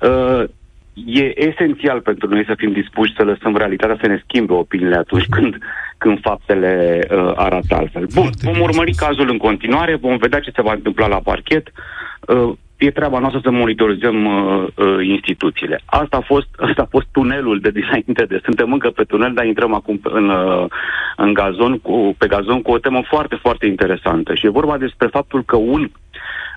uh, 0.00 0.44
e 0.94 1.46
esențial 1.48 2.00
pentru 2.00 2.28
noi 2.28 2.44
să 2.46 2.54
fim 2.56 2.72
dispuși 2.72 3.14
să 3.16 3.22
lăsăm 3.22 3.56
realitatea 3.56 3.98
să 4.00 4.06
ne 4.06 4.22
schimbe 4.24 4.52
opiniile 4.52 4.96
atunci 4.96 5.26
când, 5.30 5.58
când 5.98 6.20
faptele 6.20 7.00
uh, 7.10 7.32
arată 7.34 7.74
altfel. 7.74 8.06
Bun, 8.14 8.30
vom 8.42 8.60
urmări 8.60 8.92
cazul 8.92 9.28
în 9.30 9.38
continuare, 9.38 9.96
vom 9.96 10.16
vedea 10.16 10.40
ce 10.40 10.50
se 10.54 10.62
va 10.62 10.72
întâmpla 10.72 11.06
la 11.06 11.20
parchet. 11.24 11.72
Uh, 12.20 12.52
e 12.80 12.90
treaba 12.90 13.18
noastră 13.18 13.40
să 13.42 13.50
monitorizăm 13.50 14.24
uh, 14.24 14.66
uh, 14.74 15.06
instituțiile. 15.06 15.80
Asta 15.84 16.16
a 16.16 16.20
fost, 16.20 16.48
asta 16.68 16.82
a 16.82 16.88
fost 16.90 17.06
tunelul 17.12 17.60
de 17.60 17.70
dinainte 17.70 18.24
de... 18.24 18.40
Suntem 18.44 18.72
încă 18.72 18.90
pe 18.90 19.04
tunel, 19.04 19.32
dar 19.34 19.44
intrăm 19.44 19.74
acum 19.74 19.98
pe- 19.98 20.10
în, 20.12 20.28
uh, 20.28 20.64
în 21.16 21.32
gazon 21.32 21.78
cu, 21.78 22.14
pe 22.18 22.26
gazon 22.26 22.62
cu 22.62 22.70
o 22.70 22.78
temă 22.78 23.02
foarte, 23.08 23.36
foarte 23.40 23.66
interesantă. 23.66 24.34
Și 24.34 24.46
e 24.46 24.58
vorba 24.60 24.78
despre 24.78 25.06
faptul 25.06 25.42
că 25.44 25.56
un 25.56 25.90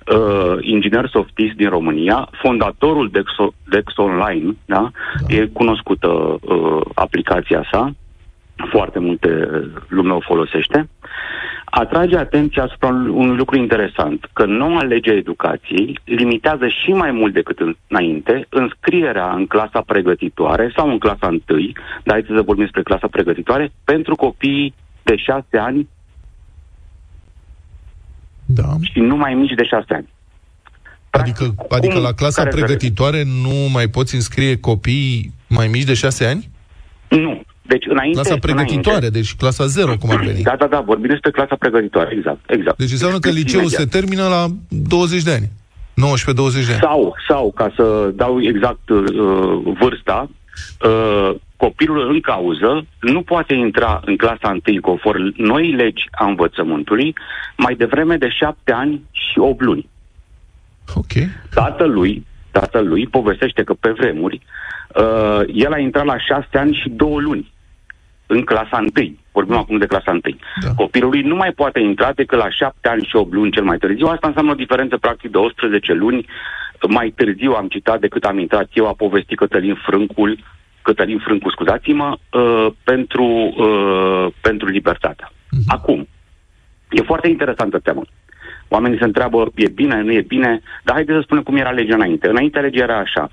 uh, 0.07 0.57
inginer 0.61 1.07
softist 1.09 1.53
din 1.55 1.69
România, 1.69 2.29
fondatorul 2.41 3.09
Dex, 3.11 3.25
Dex 3.69 3.97
Online, 3.97 4.55
da? 4.65 4.91
e 5.27 5.45
cunoscută 5.45 6.07
uh, 6.07 6.81
aplicația 6.93 7.63
sa, 7.71 7.91
foarte 8.71 8.99
multe 8.99 9.49
lume 9.87 10.13
o 10.13 10.19
folosește, 10.19 10.89
atrage 11.65 12.17
atenția 12.17 12.63
asupra 12.63 12.87
unui 12.89 13.35
lucru 13.35 13.57
interesant, 13.57 14.29
că 14.33 14.45
noua 14.45 14.83
lege 14.83 15.09
a 15.11 15.15
educației 15.15 15.99
limitează 16.03 16.67
și 16.67 16.91
mai 16.91 17.11
mult 17.11 17.33
decât 17.33 17.59
în- 17.59 17.75
înainte 17.87 18.45
înscrierea 18.49 19.31
în 19.33 19.45
clasa 19.45 19.81
pregătitoare 19.85 20.71
sau 20.75 20.89
în 20.89 20.97
clasa 20.97 21.27
întâi, 21.27 21.71
dar 22.03 22.13
haideți 22.13 22.33
să 22.33 22.41
vorbim 22.41 22.63
despre 22.63 22.83
clasa 22.83 23.07
pregătitoare, 23.07 23.71
pentru 23.83 24.15
copiii 24.15 24.73
de 25.03 25.15
șase 25.15 25.57
ani 25.57 25.87
Da. 28.55 28.75
și 28.81 28.99
nu 28.99 29.15
mai 29.15 29.33
mici 29.33 29.53
de 29.55 29.63
șase 29.65 29.93
ani. 29.93 30.09
Adică, 31.09 31.55
adică 31.69 31.93
cum- 31.93 32.03
la 32.03 32.11
clasa 32.11 32.43
care 32.43 32.55
pregătitoare 32.55 33.23
nu 33.43 33.69
mai 33.71 33.87
poți 33.87 34.15
înscrie 34.15 34.57
copii 34.57 35.33
mai 35.47 35.67
mici 35.67 35.83
de 35.83 35.93
șase 35.93 36.25
ani? 36.25 36.49
Nu. 37.09 37.41
Deci 37.61 37.85
înainte... 37.89 38.19
Clasa 38.21 38.37
pregătitoare, 38.39 38.97
înainte, 38.97 39.19
deci 39.19 39.35
clasa 39.35 39.65
0, 39.65 39.97
cum 39.97 40.09
ar 40.09 40.19
veni. 40.19 40.41
Da, 40.41 40.55
da, 40.55 40.67
da, 40.67 40.79
vorbim 40.79 41.09
despre 41.09 41.31
clasa 41.31 41.55
pregătitoare, 41.59 42.15
exact. 42.17 42.39
exact. 42.51 42.77
Deci 42.77 42.91
înseamnă 42.91 43.19
că 43.19 43.27
Explic 43.27 43.45
liceul 43.45 43.63
imediat. 43.63 43.81
se 43.81 43.97
termină 43.97 44.27
la 44.27 44.45
20 44.67 45.23
de 45.23 45.31
ani. 45.31 45.49
19-20 45.93 46.65
de 46.65 46.73
ani. 46.73 46.79
Sau, 46.81 47.15
sau, 47.27 47.51
ca 47.55 47.71
să 47.75 48.11
dau 48.15 48.41
exact 48.41 48.89
uh, 48.89 49.03
vârsta, 49.79 50.29
uh, 50.85 51.35
copilul 51.65 52.09
în 52.13 52.19
cauză 52.19 52.85
nu 52.99 53.21
poate 53.21 53.53
intra 53.53 54.01
în 54.05 54.15
clasa 54.17 54.59
1 54.67 54.81
conform 54.81 55.33
noi 55.37 55.71
legi 55.71 56.03
a 56.11 56.25
învățământului 56.25 57.15
mai 57.57 57.75
devreme 57.75 58.17
de 58.17 58.29
șapte 58.29 58.71
ani 58.71 59.01
și 59.11 59.39
8 59.39 59.61
luni. 59.61 59.89
Ok. 60.95 61.13
Tatălui, 61.53 62.25
tatălui 62.51 63.07
povestește 63.07 63.63
că 63.63 63.73
pe 63.73 63.89
vremuri 63.89 64.41
uh, 64.95 65.41
el 65.53 65.73
a 65.73 65.79
intrat 65.79 66.05
la 66.05 66.17
șase 66.17 66.57
ani 66.57 66.79
și 66.81 66.89
două 66.89 67.19
luni 67.19 67.51
în 68.25 68.41
clasa 68.41 68.85
1. 68.97 69.15
Vorbim 69.31 69.55
acum 69.55 69.77
de 69.77 69.85
clasa 69.85 70.11
1. 70.11 70.19
Da. 70.61 70.73
Copilului 70.75 71.21
nu 71.21 71.35
mai 71.35 71.51
poate 71.51 71.79
intra 71.79 72.11
decât 72.15 72.37
la 72.37 72.49
7 72.49 72.87
ani 72.87 73.05
și 73.09 73.15
8 73.15 73.33
luni 73.33 73.51
cel 73.51 73.63
mai 73.63 73.77
târziu. 73.77 74.07
Asta 74.07 74.27
înseamnă 74.27 74.51
o 74.51 74.61
diferență 74.63 74.97
practic 74.97 75.31
de 75.31 75.37
18 75.37 75.93
luni 75.93 76.25
mai 76.87 77.13
târziu 77.15 77.51
am 77.51 77.67
citat 77.67 77.99
decât 77.99 78.23
am 78.23 78.39
intrat 78.39 78.69
eu, 78.73 78.87
a 78.87 78.93
povestit 78.93 79.37
Cătălin 79.37 79.75
Frâncul, 79.85 80.37
Cătălin 80.83 81.19
Frâncu, 81.19 81.49
scuzați-mă, 81.49 82.17
uh, 82.31 82.67
pentru, 82.83 83.25
uh, 83.57 84.33
pentru 84.41 84.67
libertatea. 84.67 85.31
Uh-huh. 85.31 85.67
Acum, 85.67 86.07
e 86.89 87.01
foarte 87.01 87.27
interesantă 87.27 87.79
teama. 87.79 88.03
Oamenii 88.67 88.97
se 88.97 89.03
întreabă, 89.03 89.51
e 89.55 89.67
bine, 89.67 90.01
nu 90.01 90.11
e 90.11 90.21
bine, 90.21 90.61
dar 90.83 90.95
haideți 90.95 91.17
să 91.17 91.23
spunem 91.23 91.43
cum 91.43 91.55
era 91.55 91.71
legea 91.71 91.95
înainte. 91.95 92.29
Înainte 92.29 92.59
legea 92.59 92.83
era 92.83 92.97
așa, 92.97 93.29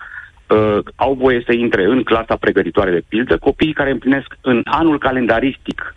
uh, 0.47 0.79
au 0.97 1.15
voie 1.15 1.43
să 1.47 1.53
intre 1.53 1.85
în 1.85 2.03
clasa 2.03 2.37
pregătitoare 2.37 2.91
de 2.91 3.05
pildă 3.09 3.39
copiii 3.39 3.73
care 3.73 3.91
împlinesc 3.91 4.37
în 4.41 4.61
anul 4.65 4.99
calendaristic 4.99 5.95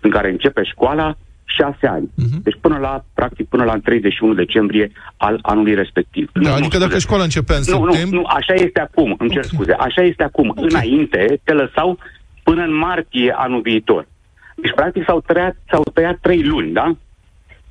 în 0.00 0.10
care 0.10 0.30
începe 0.30 0.62
școala 0.62 1.16
șase 1.58 1.86
ani. 1.86 2.06
Uh-huh. 2.06 2.42
Deci 2.42 2.58
până 2.60 2.78
la, 2.78 3.04
practic, 3.14 3.48
până 3.48 3.64
la 3.64 3.76
31 3.84 4.34
decembrie 4.34 4.90
al 5.16 5.38
anului 5.42 5.74
respectiv. 5.74 6.30
Da, 6.32 6.54
adică 6.54 6.78
dacă 6.78 6.98
școala 6.98 7.22
începea 7.22 7.56
în 7.56 7.62
Nu, 7.66 7.84
nu, 7.84 7.92
septembrie... 7.92 8.20
nu, 8.20 8.26
așa 8.26 8.54
este 8.54 8.80
acum, 8.80 9.16
îmi 9.18 9.30
cer 9.30 9.44
scuze, 9.44 9.72
așa 9.72 10.02
este 10.02 10.22
acum. 10.22 10.52
Înainte 10.56 11.40
te 11.44 11.52
lăsau 11.52 11.98
până 12.42 12.62
în 12.62 12.76
martie 12.76 13.34
anul 13.36 13.60
viitor. 13.60 14.06
Deci, 14.56 14.72
practic, 14.74 15.04
s-au 15.06 15.20
tăiat, 15.20 15.56
s-au 15.70 15.82
tăiat 15.94 16.18
trei 16.20 16.42
luni, 16.42 16.72
da? 16.72 16.96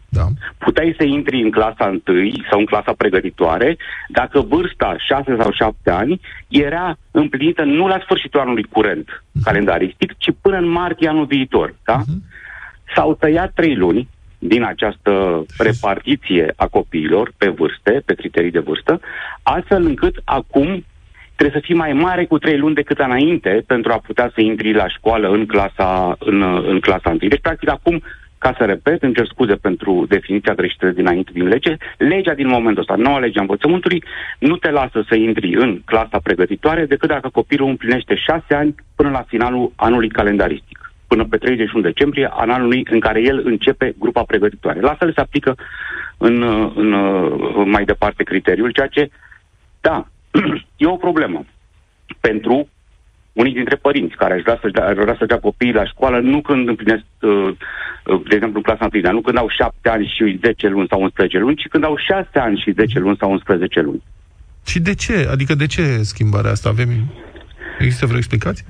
Da. 0.10 0.26
Puteai 0.58 0.96
să 0.98 1.04
intri 1.04 1.42
în 1.42 1.52
clasa 1.52 2.02
1 2.08 2.32
sau 2.50 2.60
în 2.60 2.66
clasa 2.66 2.94
pregătitoare 2.98 3.78
dacă 4.10 4.40
vârsta 4.40 4.96
6 4.98 5.36
sau 5.42 5.52
7 5.52 5.92
ani 5.92 6.22
era 6.48 6.98
împlinită 7.12 7.64
nu 7.64 7.88
la 7.88 8.00
sfârșitul 8.04 8.40
anului 8.40 8.64
curent 8.64 9.24
calendaristic, 9.44 10.14
ci 10.18 10.30
până 10.42 10.58
în 10.58 10.70
martie 10.70 11.10
anul 11.10 11.26
viitor. 11.26 11.76
Da? 11.84 12.02
S-au 12.96 13.16
tăiat 13.16 13.52
trei 13.54 13.76
luni 13.76 14.08
din 14.40 14.64
această 14.64 15.46
repartiție 15.58 16.54
a 16.56 16.68
copiilor 16.68 17.34
pe 17.38 17.48
vârste, 17.50 18.02
pe 18.06 18.14
criterii 18.14 18.52
de 18.52 18.60
vârstă, 18.60 19.00
astfel 19.44 19.86
încât 19.86 20.16
acum 20.24 20.86
trebuie 21.36 21.62
să 21.62 21.66
fii 21.66 21.76
mai 21.76 21.94
mare 21.94 22.26
cu 22.26 22.38
trei 22.38 22.58
luni 22.58 22.76
decât 22.76 23.00
înainte 23.00 23.64
pentru 23.68 23.92
a 23.92 23.98
putea 23.98 24.32
să 24.34 24.42
intri 24.42 24.74
la 24.74 24.88
școală 24.88 25.28
în 25.30 25.46
clasa, 25.46 26.16
în, 26.20 26.42
în 26.68 26.80
clasa 26.80 27.10
1. 27.10 27.18
Deci, 27.18 27.42
practic, 27.42 27.70
acum, 27.70 28.02
ca 28.38 28.56
să 28.58 28.66
repet, 28.66 29.04
îmi 29.04 29.14
cer 29.14 29.28
scuze 29.28 29.56
pentru 29.56 30.06
definiția 30.10 30.54
greșită 30.54 30.90
dinainte 30.90 31.32
din 31.34 31.48
lege, 31.48 31.78
legea 31.98 32.34
din 32.34 32.48
momentul 32.48 32.82
ăsta, 32.82 32.96
noua 32.96 33.20
legea 33.20 33.42
învățământului, 33.42 34.04
nu 34.40 34.56
te 34.58 34.70
lasă 34.70 35.06
să 35.08 35.16
intri 35.16 35.56
în 35.56 35.82
clasa 35.86 36.20
pregătitoare 36.24 36.86
decât 36.86 37.10
dacă 37.10 37.30
copilul 37.30 37.70
împlinește 37.70 38.16
șase 38.16 38.54
ani 38.54 38.76
până 38.96 39.10
la 39.10 39.26
finalul 39.28 39.72
anului 39.76 40.10
calendaristic 40.10 40.85
până 41.08 41.26
pe 41.26 41.38
31 41.38 41.84
decembrie, 41.84 42.30
an 42.32 42.50
anului 42.50 42.88
în 42.90 43.00
care 43.00 43.22
el 43.22 43.42
începe 43.46 43.96
grupa 44.00 44.24
pregătitoare. 44.24 44.80
La 44.80 44.94
fel 44.94 45.14
se 45.14 45.20
aplică 45.20 45.56
în, 46.18 46.44
în, 46.76 46.94
în 47.56 47.70
mai 47.70 47.86
departe 47.86 48.24
criteriul, 48.24 48.72
ceea 48.72 48.88
ce, 48.88 49.10
da, 49.82 50.08
e 50.78 50.86
o 50.86 50.96
problemă 50.96 51.46
pentru 52.20 52.70
unii 53.34 53.54
dintre 53.54 53.76
părinți 53.76 54.16
care 54.16 54.34
aș 54.34 54.42
vrea 54.42 54.60
să, 54.62 54.82
ar 54.82 54.94
vrea 54.94 55.16
să 55.20 55.26
dea 55.26 55.40
copiii 55.40 55.74
la 55.74 55.86
școală 55.86 56.20
nu 56.20 56.42
când 56.42 56.68
împlinesc, 56.68 57.04
uh, 57.22 57.30
uh, 58.06 58.22
de 58.30 58.36
exemplu, 58.36 58.62
clasa 58.62 58.88
1, 58.94 59.12
nu 59.12 59.22
când 59.22 59.38
au 59.38 59.50
7 59.50 59.90
ani 59.90 60.14
și 60.16 60.40
10 60.44 60.68
luni 60.68 60.88
sau 60.90 61.02
11 61.02 61.38
luni, 61.38 61.56
ci 61.56 61.68
când 61.70 61.84
au 61.84 61.98
6 61.98 62.28
ani 62.34 62.62
și 62.64 62.72
10 62.72 63.00
luni 63.00 63.18
sau 63.20 63.32
11 63.32 63.82
luni. 63.82 64.04
Și 64.66 64.80
de 64.80 64.94
ce? 64.94 65.28
Adică 65.32 65.56
de 65.56 65.66
ce 65.66 66.02
schimbarea 66.02 66.52
asta? 66.52 66.70
Avem... 66.70 66.90
Există 67.80 68.06
vreo 68.06 68.18
explicație? 68.18 68.66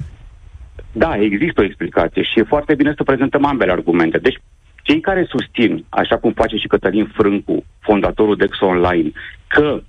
Da, 0.98 1.16
există 1.16 1.62
o 1.62 1.64
explicație 1.64 2.24
și 2.24 2.40
e 2.40 2.44
foarte 2.44 2.76
bine 2.76 2.94
să 2.96 3.04
prezentăm 3.04 3.46
ambele 3.46 3.72
argumente. 3.72 4.18
Deci, 4.18 4.38
cei 4.82 5.00
care 5.00 5.28
susțin, 5.30 5.86
așa 5.90 6.18
cum 6.18 6.32
face 6.32 6.56
și 6.56 6.68
Cătălin 6.68 7.12
Frâncu, 7.14 7.64
fondatorul 7.80 8.36
Dex 8.36 8.60
Online, 8.60 9.12
că 9.48 9.82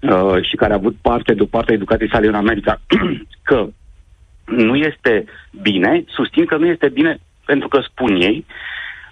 uh, 0.00 0.42
și 0.42 0.56
care 0.56 0.72
a 0.72 0.76
avut 0.76 0.96
parte 1.02 1.34
de 1.34 1.42
o 1.42 1.46
parte 1.46 1.70
a 1.70 1.74
educației 1.74 2.10
sale 2.10 2.26
în 2.26 2.34
America, 2.34 2.80
că 3.48 3.68
nu 4.44 4.76
este 4.76 5.24
bine, 5.62 6.04
susțin 6.08 6.44
că 6.44 6.56
nu 6.56 6.66
este 6.66 6.88
bine 6.88 7.18
pentru 7.44 7.68
că 7.68 7.80
spun 7.80 8.16
ei, 8.20 8.46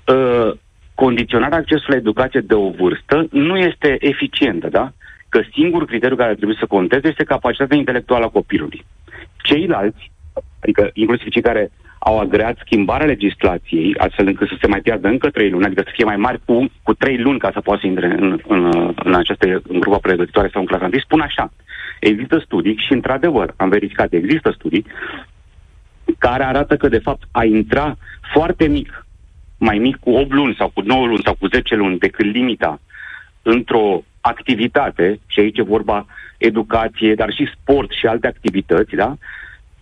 uh, 0.06 0.52
condiționarea 0.94 1.58
accesului 1.58 1.94
la 1.94 2.00
educație 2.00 2.40
de 2.40 2.54
o 2.54 2.70
vârstă 2.70 3.26
nu 3.30 3.56
este 3.58 3.96
eficientă, 4.00 4.68
da? 4.68 4.92
Că 5.28 5.40
singurul 5.52 5.86
criteriu 5.86 6.16
care 6.16 6.34
trebuie 6.34 6.56
să 6.60 6.66
conteze 6.66 7.08
este 7.08 7.24
capacitatea 7.24 7.76
intelectuală 7.76 8.24
a 8.24 8.28
copilului. 8.28 8.84
Ceilalți, 9.42 10.10
adică 10.60 10.90
inclusiv 10.92 11.28
cei 11.28 11.42
care 11.42 11.70
au 11.98 12.18
agreat 12.18 12.56
schimbarea 12.64 13.06
legislației, 13.06 13.94
astfel 13.98 14.26
încât 14.26 14.48
să 14.48 14.56
se 14.60 14.66
mai 14.66 14.80
piardă 14.80 15.08
încă 15.08 15.30
trei 15.30 15.50
luni, 15.50 15.64
adică 15.64 15.82
să 15.84 15.92
fie 15.92 16.04
mai 16.04 16.16
mari 16.16 16.40
cu, 16.44 16.72
cu 16.82 16.94
trei 16.94 17.18
luni 17.18 17.38
ca 17.38 17.50
să 17.52 17.60
poată 17.60 17.80
să 17.80 17.86
intre 17.86 18.06
în, 18.06 18.40
în, 18.48 18.92
în 19.04 19.14
această 19.14 19.62
în 19.68 19.80
grupa 19.80 19.98
pregătitoare 19.98 20.48
sau 20.52 20.60
în 20.60 20.66
clasa 20.66 20.84
întâi, 20.84 21.00
spun 21.00 21.20
așa. 21.20 21.52
Există 22.00 22.42
studii 22.44 22.76
și, 22.86 22.92
într-adevăr, 22.92 23.54
am 23.56 23.68
verificat, 23.68 24.12
există 24.12 24.54
studii 24.54 24.86
care 26.18 26.44
arată 26.44 26.76
că, 26.76 26.88
de 26.88 26.98
fapt, 26.98 27.22
a 27.30 27.44
intra 27.44 27.96
foarte 28.32 28.68
mic, 28.68 29.06
mai 29.58 29.78
mic 29.78 29.96
cu 29.96 30.10
8 30.10 30.30
luni 30.30 30.54
sau 30.58 30.70
cu 30.74 30.80
9 30.80 31.06
luni 31.06 31.22
sau 31.24 31.34
cu 31.38 31.46
10 31.46 31.74
luni 31.74 31.98
decât 31.98 32.24
limita 32.24 32.80
într-o 33.42 34.02
activitate, 34.20 35.20
și 35.26 35.40
aici 35.40 35.58
e 35.58 35.62
vorba 35.62 36.06
educație, 36.38 37.14
dar 37.14 37.32
și 37.32 37.50
sport 37.60 37.90
și 37.90 38.06
alte 38.06 38.26
activități, 38.26 38.94
da? 38.94 39.16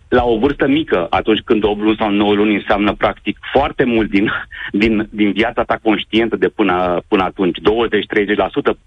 La 0.09 0.25
o 0.25 0.37
vârstă 0.37 0.67
mică, 0.67 1.07
atunci 1.09 1.39
când 1.39 1.63
8 1.63 1.81
luni 1.81 1.97
sau 1.99 2.09
9 2.09 2.33
luni 2.33 2.55
înseamnă 2.55 2.93
practic 2.93 3.37
foarte 3.51 3.83
mult 3.83 4.09
din, 4.09 4.31
din, 4.71 5.07
din 5.11 5.31
viața 5.31 5.63
ta 5.63 5.79
conștientă 5.81 6.35
de 6.35 6.47
până, 6.47 7.01
până 7.07 7.23
atunci, 7.23 7.57
20-30% 7.57 8.77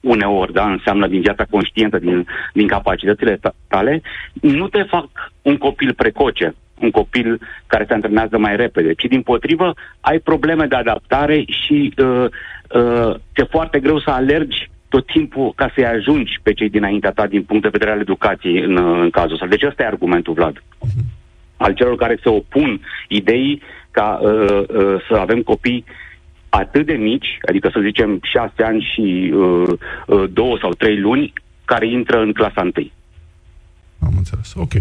uneori, 0.00 0.52
da, 0.52 0.70
înseamnă 0.70 1.06
din 1.06 1.20
viața 1.20 1.44
conștientă, 1.50 1.98
din, 1.98 2.26
din 2.52 2.66
capacitățile 2.66 3.40
tale, 3.68 4.02
nu 4.32 4.68
te 4.68 4.82
fac 4.82 5.08
un 5.42 5.56
copil 5.56 5.94
precoce, 5.94 6.54
un 6.80 6.90
copil 6.90 7.40
care 7.66 7.84
se 7.88 7.92
antrenează 7.92 8.38
mai 8.38 8.56
repede, 8.56 8.94
ci 8.94 9.04
din 9.04 9.22
potrivă 9.22 9.74
ai 10.00 10.18
probleme 10.18 10.66
de 10.66 10.76
adaptare 10.76 11.44
și 11.46 11.94
uh, 11.96 12.24
uh, 12.74 13.14
ți-e 13.34 13.44
foarte 13.50 13.80
greu 13.80 14.00
să 14.00 14.10
alergi 14.10 14.70
tot 14.88 15.06
timpul 15.06 15.52
ca 15.56 15.70
să-i 15.74 15.86
ajungi 15.86 16.32
pe 16.42 16.52
cei 16.52 16.70
dinaintea 16.70 17.10
ta 17.10 17.26
din 17.26 17.42
punct 17.42 17.62
de 17.62 17.68
vedere 17.68 17.90
al 17.90 18.00
educației 18.00 18.62
în, 18.62 18.76
în 18.76 19.10
cazul 19.10 19.32
ăsta. 19.32 19.46
Deci 19.46 19.62
ăsta 19.62 19.82
e 19.82 19.86
argumentul, 19.86 20.34
Vlad. 20.34 20.62
Al 21.56 21.74
celor 21.74 21.96
care 21.96 22.18
se 22.22 22.28
opun 22.28 22.80
ideii 23.08 23.62
ca 23.90 24.18
uh, 24.22 24.30
uh, 24.68 25.04
să 25.08 25.16
avem 25.16 25.42
copii 25.42 25.84
atât 26.48 26.86
de 26.86 26.92
mici, 26.92 27.38
adică 27.48 27.70
să 27.72 27.80
zicem 27.82 28.20
șase 28.32 28.62
ani 28.62 28.88
și 28.94 29.32
uh, 29.34 29.68
uh, 30.06 30.24
două 30.32 30.58
sau 30.60 30.72
trei 30.72 30.98
luni, 31.00 31.32
care 31.64 31.88
intră 31.88 32.20
în 32.20 32.32
clasa 32.32 32.60
întâi. 32.62 32.92
Am 33.98 34.12
înțeles. 34.16 34.52
Ok. 34.54 34.72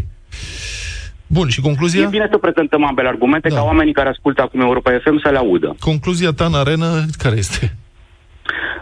Bun, 1.27 1.47
și 1.47 1.61
concluzia? 1.61 2.01
E 2.01 2.07
bine 2.07 2.27
să 2.31 2.37
prezentăm 2.37 2.85
ambele 2.85 3.07
argumente 3.07 3.49
da. 3.49 3.55
ca 3.55 3.63
oamenii 3.63 3.93
care 3.93 4.09
ascultă 4.09 4.41
acum 4.41 4.59
Europa 4.59 4.91
FM 5.03 5.19
să 5.23 5.29
le 5.29 5.37
audă. 5.37 5.75
Concluzia 5.79 6.31
ta 6.31 6.45
în 6.45 6.53
arenă 6.53 7.05
care 7.17 7.35
este? 7.35 7.75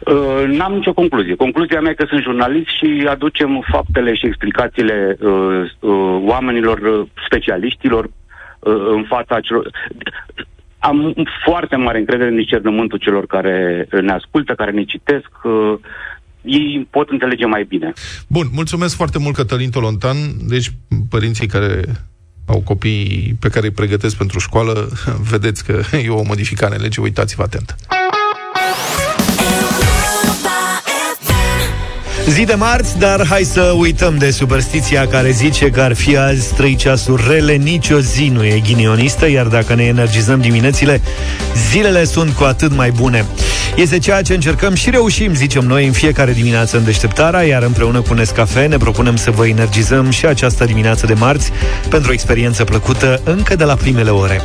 Uh, 0.06 0.44
n-am 0.48 0.74
nicio 0.74 0.94
concluzie. 0.94 1.36
Concluzia 1.36 1.82
mea 1.82 1.92
e 1.92 1.94
că 1.94 2.06
sunt 2.10 2.22
jurnalist 2.22 2.68
și 2.68 3.06
aducem 3.10 3.66
faptele 3.72 4.16
și 4.16 4.26
explicațiile 4.26 5.18
uh, 5.20 5.72
uh, 5.80 6.22
oamenilor, 6.26 6.78
uh, 6.78 7.08
specialiștilor, 7.26 8.04
uh, 8.06 8.74
în 8.96 9.06
fața 9.08 9.40
celor... 9.40 9.72
Am 10.80 11.14
foarte 11.46 11.76
mare 11.76 11.98
încredere 11.98 12.30
în 12.30 12.36
discernământul 12.36 12.98
celor 12.98 13.26
care 13.26 13.88
ne 14.02 14.12
ascultă, 14.12 14.54
care 14.54 14.72
ne 14.72 14.84
citesc. 14.84 15.30
Uh, 15.44 15.74
ei 16.42 16.88
pot 16.90 17.10
înțelege 17.10 17.46
mai 17.46 17.64
bine. 17.64 17.94
Bun, 18.28 18.48
mulțumesc 18.54 18.96
foarte 18.96 19.20
mult, 19.20 19.36
Cătălin 19.36 19.70
Tolontan. 19.70 20.18
Deci, 20.48 20.68
părinții 21.10 21.48
care 21.48 21.82
au 22.48 22.62
copii 22.62 23.36
pe 23.40 23.50
care 23.50 23.66
îi 23.66 23.72
pregătesc 23.72 24.18
pentru 24.18 24.40
școală, 24.40 24.90
vedeți 25.32 25.66
că 25.66 25.82
e 26.06 26.10
o 26.10 26.24
modificare 26.24 26.76
în 26.76 26.82
lege, 26.82 27.02
uitați-vă 27.02 27.44
atent. 27.44 27.76
Zi 32.30 32.44
de 32.44 32.54
marți, 32.54 32.98
dar 33.00 33.26
hai 33.28 33.44
să 33.44 33.62
uităm 33.62 34.18
de 34.18 34.32
superstiția 34.32 35.08
care 35.08 35.32
zice 35.32 35.70
că 35.70 35.82
ar 35.82 35.94
fi 35.94 36.18
azi 36.18 36.54
trei 36.54 36.76
ceasuri 36.76 37.24
rele, 37.28 37.56
nicio 37.56 38.00
zi 38.00 38.32
nu 38.34 38.44
e 38.44 38.60
ghinionistă, 38.60 39.30
iar 39.30 39.46
dacă 39.46 39.76
ne 39.76 39.84
energizăm 39.84 40.42
diminețile, 40.42 41.02
zilele 41.72 42.04
sunt 42.04 42.34
cu 42.34 42.44
atât 42.44 42.76
mai 42.76 42.92
bune. 42.92 43.26
Este 43.76 44.00
ceea 44.00 44.22
ce 44.22 44.34
încercăm 44.34 44.74
și 44.74 44.90
reușim, 44.90 45.34
zicem 45.34 45.66
noi, 45.66 45.86
în 45.86 45.92
fiecare 45.92 46.32
dimineață 46.32 46.78
în 46.78 46.84
deșteptarea, 46.84 47.42
iar 47.42 47.64
împreună 47.64 48.02
cu 48.02 48.14
Nescafe 48.14 48.66
ne 48.66 48.78
propunem 48.78 49.16
să 49.16 49.32
vă 49.32 49.48
energizăm 49.48 50.10
și 50.10 50.26
această 50.26 50.66
dimineață 50.66 51.06
de 51.06 51.14
marți 51.14 51.52
pentru 51.90 52.10
o 52.10 52.14
experiență 52.14 52.64
plăcută 52.64 53.22
încă 53.24 53.56
de 53.56 53.64
la 53.64 53.76
primele 53.76 54.10
ore. 54.10 54.42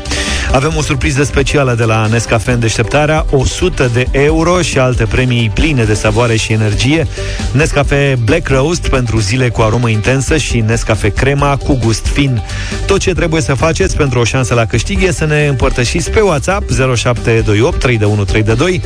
Avem 0.53 0.73
o 0.77 0.83
surpriză 0.83 1.25
specială 1.25 1.75
de 1.75 1.85
la 1.85 2.07
Nescafe 2.07 2.51
în 2.51 2.61
deșteptarea, 2.61 3.27
100 3.31 3.91
de 3.93 4.07
euro 4.11 4.63
și 4.63 4.79
alte 4.79 5.05
premii 5.05 5.51
pline 5.55 5.85
de 5.85 5.95
savoare 5.95 6.37
și 6.37 6.53
energie. 6.53 7.07
Nescafe 7.53 8.19
Black 8.25 8.49
Roast 8.49 8.89
pentru 8.89 9.19
zile 9.19 9.49
cu 9.49 9.61
aromă 9.61 9.89
intensă 9.89 10.37
și 10.37 10.61
Nescafe 10.67 11.09
Crema 11.09 11.57
cu 11.57 11.79
gust 11.83 12.07
fin. 12.07 12.43
Tot 12.87 13.01
ce 13.01 13.13
trebuie 13.13 13.41
să 13.41 13.55
faceți 13.55 13.97
pentru 13.97 14.19
o 14.19 14.25
șansă 14.25 14.55
la 14.55 14.65
câștig 14.65 15.03
e 15.03 15.13
să 15.13 15.25
ne 15.25 15.47
împărtășiți 15.47 16.11
pe 16.11 16.21
WhatsApp 16.21 16.71
0728 16.71 17.79
312 17.79 18.81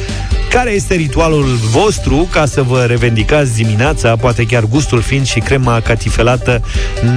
care 0.52 0.70
este 0.70 0.94
ritualul 0.94 1.44
vostru 1.44 2.28
ca 2.30 2.46
să 2.46 2.62
vă 2.62 2.84
revendicați 2.84 3.54
dimineața, 3.54 4.16
poate 4.16 4.46
chiar 4.46 4.64
gustul 4.64 5.00
fin 5.00 5.24
și 5.24 5.40
crema 5.40 5.80
catifelată 5.80 6.62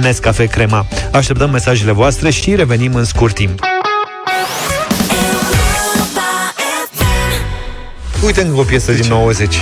Nescafe 0.00 0.44
Crema. 0.44 0.86
Așteptăm 1.12 1.50
mesajele 1.50 1.92
voastre 1.92 2.30
și 2.30 2.54
revenim 2.54 2.94
în 2.94 3.04
scurt 3.04 3.34
timp. 3.34 3.75
Uite 8.26 8.42
încă 8.42 8.60
o 8.60 8.62
piesă 8.62 8.92
din 8.92 9.08
90. 9.08 9.56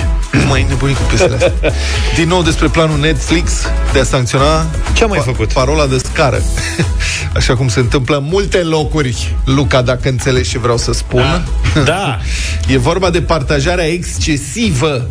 Mai 0.47 0.65
nebunit 0.69 0.95
cu 0.95 1.01
piesele 1.03 1.35
astea. 1.35 1.53
Din 2.17 2.27
nou 2.27 2.41
despre 2.41 2.67
planul 2.67 2.99
Netflix 2.99 3.51
de 3.93 3.99
a 3.99 4.03
sancționa 4.03 4.65
Ce 4.93 5.03
a 5.03 5.07
mai 5.07 5.21
făcut? 5.23 5.53
Parola 5.53 5.85
de 5.87 5.97
scară. 5.97 6.41
Așa 7.35 7.55
cum 7.55 7.67
se 7.67 7.79
întâmplă 7.79 8.17
în 8.17 8.23
multe 8.29 8.57
locuri, 8.57 9.35
Luca, 9.45 9.81
dacă 9.81 10.09
înțelegi 10.09 10.49
ce 10.49 10.59
vreau 10.59 10.77
să 10.77 10.93
spun. 10.93 11.45
Da. 11.73 11.81
da. 11.83 12.19
E 12.73 12.77
vorba 12.77 13.09
de 13.09 13.21
partajarea 13.21 13.85
excesivă 13.85 15.07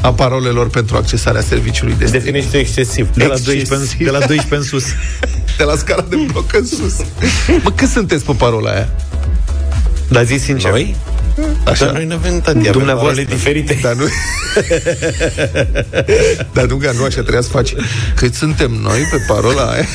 a 0.00 0.12
parolelor 0.12 0.68
pentru 0.70 0.96
accesarea 0.96 1.40
serviciului 1.40 1.94
de 1.98 2.04
Definește 2.04 2.58
excesiv. 2.58 3.08
De 3.14 3.24
la 3.24 3.34
12 3.44 3.96
în, 3.98 4.04
de 4.04 4.10
la 4.10 4.18
12 4.18 4.54
în 4.54 4.62
sus. 4.62 4.84
de 5.56 5.64
la 5.64 5.76
scara 5.76 6.04
de 6.08 6.16
bloc 6.16 6.54
în 6.54 6.66
sus. 6.66 6.96
Mă, 7.62 7.70
cât 7.70 7.88
sunteți 7.88 8.24
pe 8.24 8.32
parola 8.32 8.70
aia? 8.70 8.88
Dar 10.08 10.24
zi 10.24 10.36
sincer. 10.36 10.70
Noi? 10.70 10.96
Așa. 11.64 11.84
Dar 11.84 11.94
noi 11.94 12.04
nu 12.04 12.14
avem 12.14 12.40
tati, 12.40 12.68
avem 12.68 12.84
parole 12.84 13.24
diferite. 13.24 13.78
Dar 13.82 13.94
nu... 13.94 14.04
Dar 16.54 16.64
nu, 16.64 16.76
că 16.76 16.92
nu 16.96 17.04
așa 17.04 17.20
trebuia 17.20 17.40
să 17.40 17.48
faci. 17.48 17.74
Cât 18.16 18.34
suntem 18.34 18.70
noi 18.70 19.08
pe 19.10 19.16
parola 19.26 19.62
aia? 19.62 19.86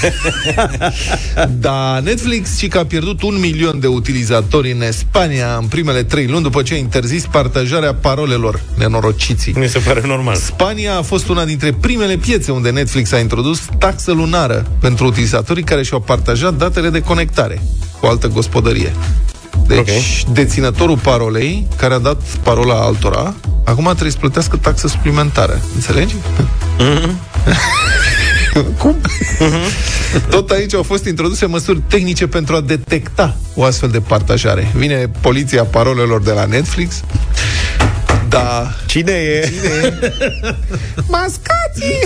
da, 1.59 1.99
Netflix 2.03 2.57
și 2.57 2.67
că 2.67 2.77
a 2.77 2.85
pierdut 2.85 3.21
un 3.21 3.39
milion 3.39 3.79
de 3.79 3.87
utilizatori 3.87 4.71
în 4.71 4.91
Spania 4.91 5.57
în 5.59 5.67
primele 5.67 6.03
trei 6.03 6.27
luni 6.27 6.43
după 6.43 6.61
ce 6.61 6.73
a 6.73 6.77
interzis 6.77 7.25
partajarea 7.31 7.93
parolelor 7.93 8.61
nenorociții. 8.77 9.53
Mi 9.57 9.67
se 9.67 9.79
pare 9.79 10.01
normal. 10.05 10.35
Spania 10.35 10.97
a 10.97 11.01
fost 11.01 11.27
una 11.27 11.45
dintre 11.45 11.73
primele 11.73 12.17
piețe 12.17 12.51
unde 12.51 12.69
Netflix 12.69 13.11
a 13.11 13.19
introdus 13.19 13.61
taxă 13.79 14.11
lunară 14.11 14.65
pentru 14.79 15.05
utilizatorii 15.05 15.63
care 15.63 15.83
și-au 15.83 15.99
partajat 15.99 16.53
datele 16.53 16.89
de 16.89 16.99
conectare 16.99 17.61
cu 17.99 18.05
altă 18.05 18.27
gospodărie. 18.27 18.93
Deci, 19.67 19.79
okay. 19.79 20.25
deținătorul 20.33 20.97
parolei, 20.97 21.67
care 21.77 21.93
a 21.93 21.97
dat 21.97 22.21
parola 22.43 22.73
altora, 22.73 23.33
acum 23.63 23.83
trebuie 23.83 24.11
să 24.11 24.17
plătească 24.17 24.57
taxă 24.57 24.87
suplimentară. 24.87 25.61
Înțelegi? 25.75 26.15
Mm-hmm. 26.79 27.11
Cum? 28.81 28.95
Mm-hmm. 29.01 30.29
Tot 30.29 30.49
aici 30.49 30.73
au 30.73 30.83
fost 30.83 31.05
introduse 31.05 31.45
măsuri 31.45 31.81
tehnice 31.87 32.27
pentru 32.27 32.55
a 32.55 32.61
detecta 32.61 33.35
o 33.55 33.63
astfel 33.63 33.89
de 33.89 33.99
partajare. 33.99 34.71
Vine 34.75 35.11
poliția 35.21 35.63
parolelor 35.63 36.21
de 36.21 36.31
la 36.31 36.45
Netflix, 36.45 37.01
da. 38.29 38.73
Cine 38.85 39.11
e? 39.11 39.51
Cine 39.53 39.69
e? 39.83 39.93
Mascații! 41.15 41.99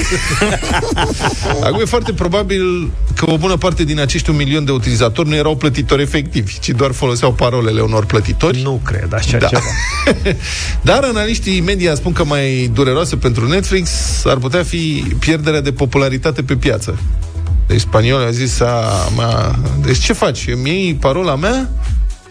Acum 1.67 1.79
e 1.79 1.85
foarte 1.85 2.13
probabil 2.13 2.91
că 3.15 3.31
o 3.31 3.37
bună 3.37 3.57
parte 3.57 3.83
din 3.83 3.99
acești 3.99 4.29
un 4.29 4.35
milion 4.35 4.65
de 4.65 4.71
utilizatori 4.71 5.29
nu 5.29 5.35
erau 5.35 5.55
plătitori 5.55 6.01
efectivi, 6.01 6.59
ci 6.59 6.69
doar 6.69 6.91
foloseau 6.91 7.33
parolele 7.33 7.81
unor 7.81 8.05
plătitori. 8.05 8.61
Nu 8.61 8.81
cred 8.85 9.13
așa 9.13 9.37
da. 9.37 9.47
ceva. 9.47 9.61
Dar 10.81 11.03
analiștii 11.03 11.61
media 11.61 11.95
spun 11.95 12.13
că 12.13 12.23
mai 12.23 12.69
dureroasă 12.73 13.15
pentru 13.15 13.47
Netflix 13.47 13.89
ar 14.25 14.37
putea 14.37 14.63
fi 14.63 15.03
pierderea 15.19 15.61
de 15.61 15.71
popularitate 15.71 16.43
pe 16.43 16.55
piață. 16.55 16.99
Deci 17.67 17.79
spaniolul 17.79 18.27
a 18.27 18.31
zis, 18.31 18.59
a, 18.59 19.09
mea, 19.17 19.55
deci 19.85 19.97
ce 19.97 20.13
faci? 20.13 20.47
Îmi 20.47 20.69
iei 20.69 20.95
parola 20.95 21.35
mea? 21.35 21.69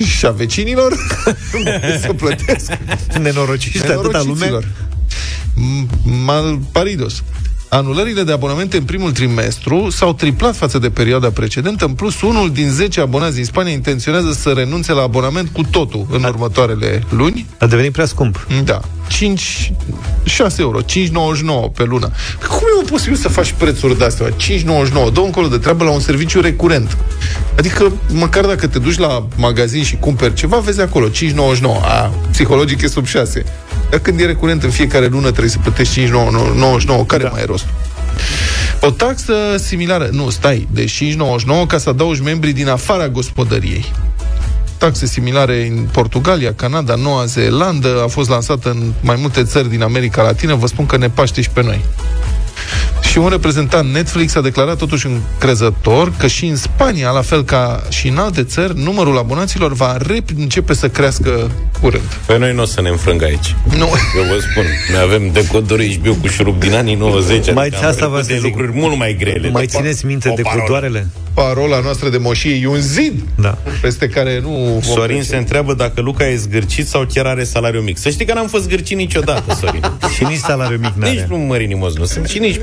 Și 0.05 0.27
a 0.27 0.31
vecinilor 0.31 0.93
să 2.03 2.13
plătesc. 2.13 2.73
Nenorociți 3.21 3.87
de 3.87 3.93
atâta 3.93 4.23
lume. 4.23 4.59
Malparidos. 6.25 7.23
Anulările 7.73 8.23
de 8.23 8.33
abonamente 8.33 8.77
în 8.77 8.83
primul 8.83 9.13
trimestru 9.13 9.91
s-au 9.91 10.13
triplat 10.13 10.57
față 10.57 10.79
de 10.79 10.91
perioada 10.91 11.31
precedentă. 11.31 11.85
În 11.85 11.93
plus, 11.93 12.21
unul 12.21 12.51
din 12.53 12.71
10 12.71 13.01
abonați 13.01 13.35
din 13.35 13.45
Spania 13.45 13.73
intenționează 13.73 14.33
să 14.33 14.51
renunțe 14.51 14.93
la 14.93 15.03
abonament 15.03 15.49
cu 15.49 15.63
totul 15.71 16.07
în 16.11 16.23
următoarele 16.25 17.03
luni. 17.09 17.47
A 17.59 17.67
devenit 17.67 17.93
prea 17.93 18.05
scump. 18.05 18.47
Da. 18.65 18.81
5, 19.09 19.73
6 20.25 20.63
euro, 20.63 20.81
5,99 20.81 21.73
pe 21.75 21.85
lună. 21.85 22.11
Cum 22.49 22.67
e 22.83 22.91
posibil 22.91 23.17
să 23.17 23.29
faci 23.29 23.53
prețuri 23.53 23.99
de 23.99 24.05
astea? 24.05 24.29
5,99, 24.29 25.13
dă 25.13 25.21
încolo 25.25 25.47
de 25.47 25.59
treabă 25.59 25.85
la 25.85 25.91
un 25.91 26.01
serviciu 26.01 26.41
recurent. 26.41 26.97
Adică, 27.59 27.93
măcar 28.13 28.45
dacă 28.45 28.67
te 28.67 28.79
duci 28.79 28.99
la 28.99 29.27
magazin 29.37 29.83
și 29.83 29.97
cumperi 29.97 30.35
ceva, 30.35 30.57
vezi 30.57 30.81
acolo, 30.81 31.09
5,99. 31.09 31.15
A, 31.83 32.13
psihologic 32.31 32.83
e 32.83 32.87
sub 32.87 33.07
6. 33.07 33.45
Dar 33.91 33.99
când 33.99 34.21
e 34.21 34.27
recurent 34.27 34.63
în 34.63 34.71
fiecare 34.71 35.07
lună 35.07 35.29
trebuie 35.29 35.51
să 35.51 35.59
plătești 35.59 36.01
5,99, 36.01 37.07
care 37.07 37.23
da. 37.23 37.29
mai 37.29 37.41
e 37.41 37.45
rostul? 37.45 37.71
O 38.81 38.91
taxă 38.91 39.35
similară, 39.57 40.09
nu, 40.13 40.31
stai, 40.31 40.69
de 40.71 40.85
5,99 40.85 41.67
ca 41.67 41.79
să 41.79 41.89
adaugi 41.89 42.23
membrii 42.23 42.53
din 42.53 42.69
afara 42.69 43.09
gospodăriei 43.09 43.93
taxe 44.81 45.07
similare 45.07 45.67
în 45.67 45.87
Portugalia, 45.93 46.53
Canada, 46.55 46.95
Noua 46.95 47.25
Zeelandă, 47.25 48.03
a 48.05 48.07
fost 48.07 48.29
lansată 48.29 48.71
în 48.71 48.93
mai 49.01 49.17
multe 49.19 49.43
țări 49.43 49.69
din 49.69 49.83
America 49.83 50.23
Latină, 50.23 50.55
vă 50.55 50.67
spun 50.67 50.87
că 50.87 50.97
ne 50.97 51.09
paște 51.09 51.41
și 51.41 51.51
pe 51.51 51.63
noi. 51.63 51.85
Și 53.11 53.19
un 53.19 53.29
reprezentant 53.29 53.93
Netflix 53.93 54.35
a 54.35 54.41
declarat 54.41 54.77
totuși 54.77 55.07
încrezător 55.07 56.13
că 56.19 56.27
și 56.27 56.47
în 56.47 56.57
Spania, 56.57 57.11
la 57.11 57.23
fel 57.23 57.45
ca 57.45 57.83
și 57.89 58.09
în 58.09 58.17
alte 58.17 58.43
țări, 58.43 58.79
numărul 58.79 59.19
abonaților 59.19 59.73
va 59.73 59.97
începe 60.37 60.75
să 60.75 60.89
crească 60.89 61.51
curând. 61.81 62.19
Pe 62.27 62.39
noi 62.39 62.55
nu 62.55 62.63
o 62.63 62.65
să 62.65 62.81
ne 62.81 62.89
înfrângă 62.89 63.25
aici. 63.25 63.57
Nu. 63.65 63.89
Eu 64.17 64.25
vă 64.29 64.39
spun, 64.51 64.65
noi 64.93 65.01
avem 65.03 65.31
decodori 65.33 66.01
HBO 66.03 66.15
cu 66.15 66.27
șurub 66.27 66.61
din 66.61 66.75
anii 66.75 66.95
90. 66.95 67.53
Mai 67.53 67.67
adică 67.67 67.87
asta 67.87 68.09
vă 68.09 68.25
de 68.27 68.39
lucruri 68.43 68.73
mult 68.75 68.97
mai 68.97 69.17
grele. 69.19 69.51
Mai 69.51 69.67
țineți 69.67 70.07
minte 70.07 70.29
de 70.29 70.43
decodoarele? 70.43 71.07
Parola 71.35 71.81
noastră 71.81 72.09
de 72.09 72.19
moșie 72.19 72.55
e 72.63 72.67
un 72.67 72.81
zid 72.81 73.25
da. 73.35 73.59
peste 73.81 74.09
care 74.09 74.41
nu... 74.43 74.81
Sorin 74.83 75.23
se 75.23 75.37
întreabă 75.37 75.75
dacă 75.75 76.01
Luca 76.01 76.29
e 76.29 76.37
zgârcit 76.37 76.89
sau 76.89 77.07
chiar 77.13 77.27
are 77.27 77.45
salariu 77.45 77.81
mic. 77.81 77.99
Să 77.99 78.11
știi 78.11 78.27
că 78.27 78.35
n-am 78.35 78.47
fost 78.47 78.63
zgârcit 78.63 78.97
niciodată, 78.97 79.55
Sorin. 79.61 79.83
și 80.17 80.25
nici 80.25 80.39
salariu 80.39 80.79
mic 80.79 80.93
n-are. 80.95 81.13
Nici 81.13 81.25
nu 81.29 81.37
mărinimos 81.37 81.97
nu 81.97 82.05
sunt 82.05 82.29
și 82.29 82.39
nici 82.39 82.61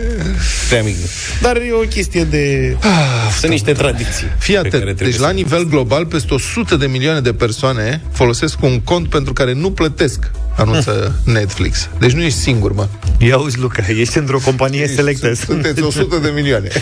prea 0.70 0.84
mic. 0.84 0.96
Dar 1.42 1.56
e 1.56 1.72
o 1.72 1.88
chestie 1.88 2.24
de... 2.24 2.76
Ah, 2.82 3.32
sunt 3.40 3.52
niște 3.52 3.72
tradiții. 3.72 4.28
Fii 4.38 4.58
atent, 4.58 4.98
deci 4.98 5.18
la 5.18 5.30
nivel 5.30 5.64
global 5.64 6.06
peste 6.06 6.34
100 6.34 6.76
de 6.76 6.88
milioane 6.88 7.20
de 7.20 7.34
persoane 7.34 8.02
folosesc 8.12 8.62
un 8.62 8.80
cont 8.80 9.10
pentru 9.10 9.34
care 9.34 9.54
nu 9.54 9.72
plătesc 9.72 10.32
anunță 10.56 11.22
Netflix. 11.26 11.90
Deci 12.00 12.12
nu 12.12 12.22
ești 12.22 12.40
singur, 12.40 12.74
mă. 12.74 12.88
Ia 13.18 13.38
uzi, 13.38 13.60
Luca, 13.60 13.84
ești 13.88 14.18
într-o 14.18 14.40
companie 14.40 14.88
selectă. 14.88 15.34
Sunteți 15.34 15.82
100 15.82 16.18
de 16.18 16.30
milioane. 16.30 16.70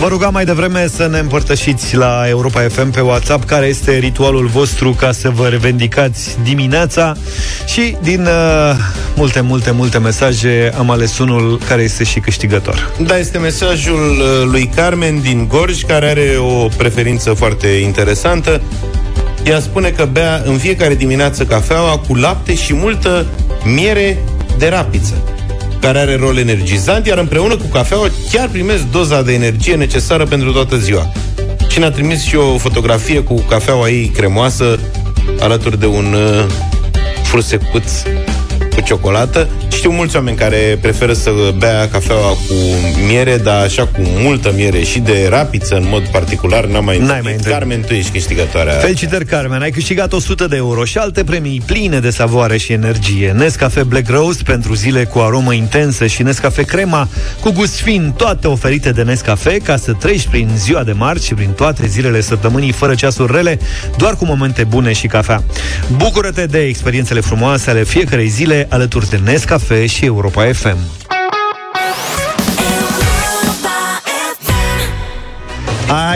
Vă 0.00 0.08
rugam 0.08 0.32
mai 0.32 0.44
devreme 0.44 0.86
să 0.88 1.06
ne 1.06 1.18
împărtășiți 1.18 1.96
la 1.96 2.24
Europa 2.28 2.60
FM 2.60 2.90
pe 2.90 3.00
WhatsApp 3.00 3.44
care 3.44 3.66
este 3.66 3.98
ritualul 3.98 4.46
vostru 4.46 4.90
ca 4.90 5.12
să 5.12 5.30
vă 5.30 5.48
revendicați 5.48 6.36
dimineața 6.42 7.14
și 7.66 7.96
din 8.02 8.20
uh, 8.20 8.76
multe, 9.14 9.40
multe, 9.40 9.70
multe 9.70 9.98
mesaje 9.98 10.72
am 10.78 10.90
ales 10.90 11.18
unul 11.18 11.58
care 11.68 11.82
este 11.82 12.04
și 12.04 12.20
câștigător. 12.20 12.92
Da, 12.98 13.18
este 13.18 13.38
mesajul 13.38 14.10
uh, 14.10 14.50
lui 14.50 14.70
Carmen 14.74 15.20
din 15.20 15.46
Gorj 15.48 15.82
care 15.82 16.06
are 16.06 16.36
o 16.38 16.68
preferință 16.76 17.32
foarte 17.32 17.66
interesantă. 17.66 18.60
Ea 19.44 19.60
spune 19.60 19.88
că 19.90 20.08
bea 20.12 20.42
în 20.44 20.56
fiecare 20.58 20.94
dimineață 20.94 21.44
cafeaua 21.44 21.98
cu 21.98 22.14
lapte 22.14 22.54
și 22.54 22.74
multă 22.74 23.26
miere 23.64 24.18
de 24.58 24.68
rapiță 24.68 25.35
care 25.80 25.98
are 25.98 26.16
rol 26.16 26.38
energizant, 26.38 27.06
iar 27.06 27.18
împreună 27.18 27.56
cu 27.56 27.66
cafeaua 27.72 28.10
chiar 28.32 28.48
primesc 28.48 28.82
doza 28.90 29.22
de 29.22 29.32
energie 29.32 29.74
necesară 29.74 30.24
pentru 30.24 30.52
toată 30.52 30.76
ziua. 30.76 31.12
Și 31.68 31.78
ne-a 31.78 31.90
trimis 31.90 32.22
și 32.22 32.36
o 32.36 32.58
fotografie 32.58 33.22
cu 33.22 33.34
cafeaua 33.34 33.88
ei 33.88 34.06
cremoasă 34.06 34.78
alături 35.40 35.78
de 35.78 35.86
un 35.86 36.14
uh, 36.14 36.44
frusecuț 37.22 37.90
cu 38.76 38.82
ciocolată. 38.82 39.48
Știu 39.72 39.90
mulți 39.90 40.16
oameni 40.16 40.36
care 40.36 40.78
preferă 40.80 41.12
să 41.12 41.30
bea 41.58 41.88
cafeaua 41.88 42.28
cu 42.28 42.54
miere, 43.06 43.36
dar 43.36 43.62
așa 43.62 43.86
cu 43.86 44.00
multă 44.00 44.52
miere 44.54 44.82
și 44.82 44.98
de 44.98 45.26
rapiță 45.30 45.74
în 45.74 45.84
mod 45.88 46.02
particular, 46.02 46.64
n-am 46.64 46.84
mai 46.84 46.98
N-ai 46.98 47.20
mai 47.22 47.36
Carmen, 47.44 47.80
tu 47.86 47.94
ești 47.94 48.10
câștigătoarea. 48.10 48.72
Felicitări, 48.72 49.24
Carmen, 49.24 49.62
ai 49.62 49.70
câștigat 49.70 50.12
100 50.12 50.46
de 50.46 50.56
euro 50.56 50.84
și 50.84 50.98
alte 50.98 51.24
premii 51.24 51.62
pline 51.66 51.98
de 51.98 52.10
savoare 52.10 52.56
și 52.56 52.72
energie. 52.72 53.30
Nescafe 53.30 53.82
Black 53.82 54.08
Roast 54.08 54.42
pentru 54.42 54.74
zile 54.74 55.04
cu 55.04 55.18
aromă 55.18 55.52
intensă 55.52 56.06
și 56.06 56.22
Nescafe 56.22 56.62
Crema 56.62 57.08
cu 57.40 57.50
gust 57.50 57.80
fin, 57.80 58.14
toate 58.16 58.46
oferite 58.46 58.90
de 58.90 59.02
Nescafe 59.02 59.58
ca 59.58 59.76
să 59.76 59.92
treci 59.92 60.26
prin 60.26 60.48
ziua 60.56 60.82
de 60.82 60.92
marți 60.92 61.26
și 61.26 61.34
prin 61.34 61.50
toate 61.50 61.86
zilele 61.86 62.20
săptămânii 62.20 62.72
fără 62.72 62.94
ceasuri 62.94 63.32
rele, 63.32 63.58
doar 63.96 64.14
cu 64.14 64.24
momente 64.24 64.64
bune 64.64 64.92
și 64.92 65.06
cafea. 65.06 65.42
Bucură-te 65.96 66.46
de 66.46 66.58
experiențele 66.58 67.20
frumoase 67.20 67.70
ale 67.70 67.84
fiecarei 67.84 68.28
zile 68.28 68.65
alături 68.68 69.08
de 69.08 69.20
Nescafe 69.24 69.86
și 69.86 70.04
Europa 70.04 70.44
FM. 70.52 70.78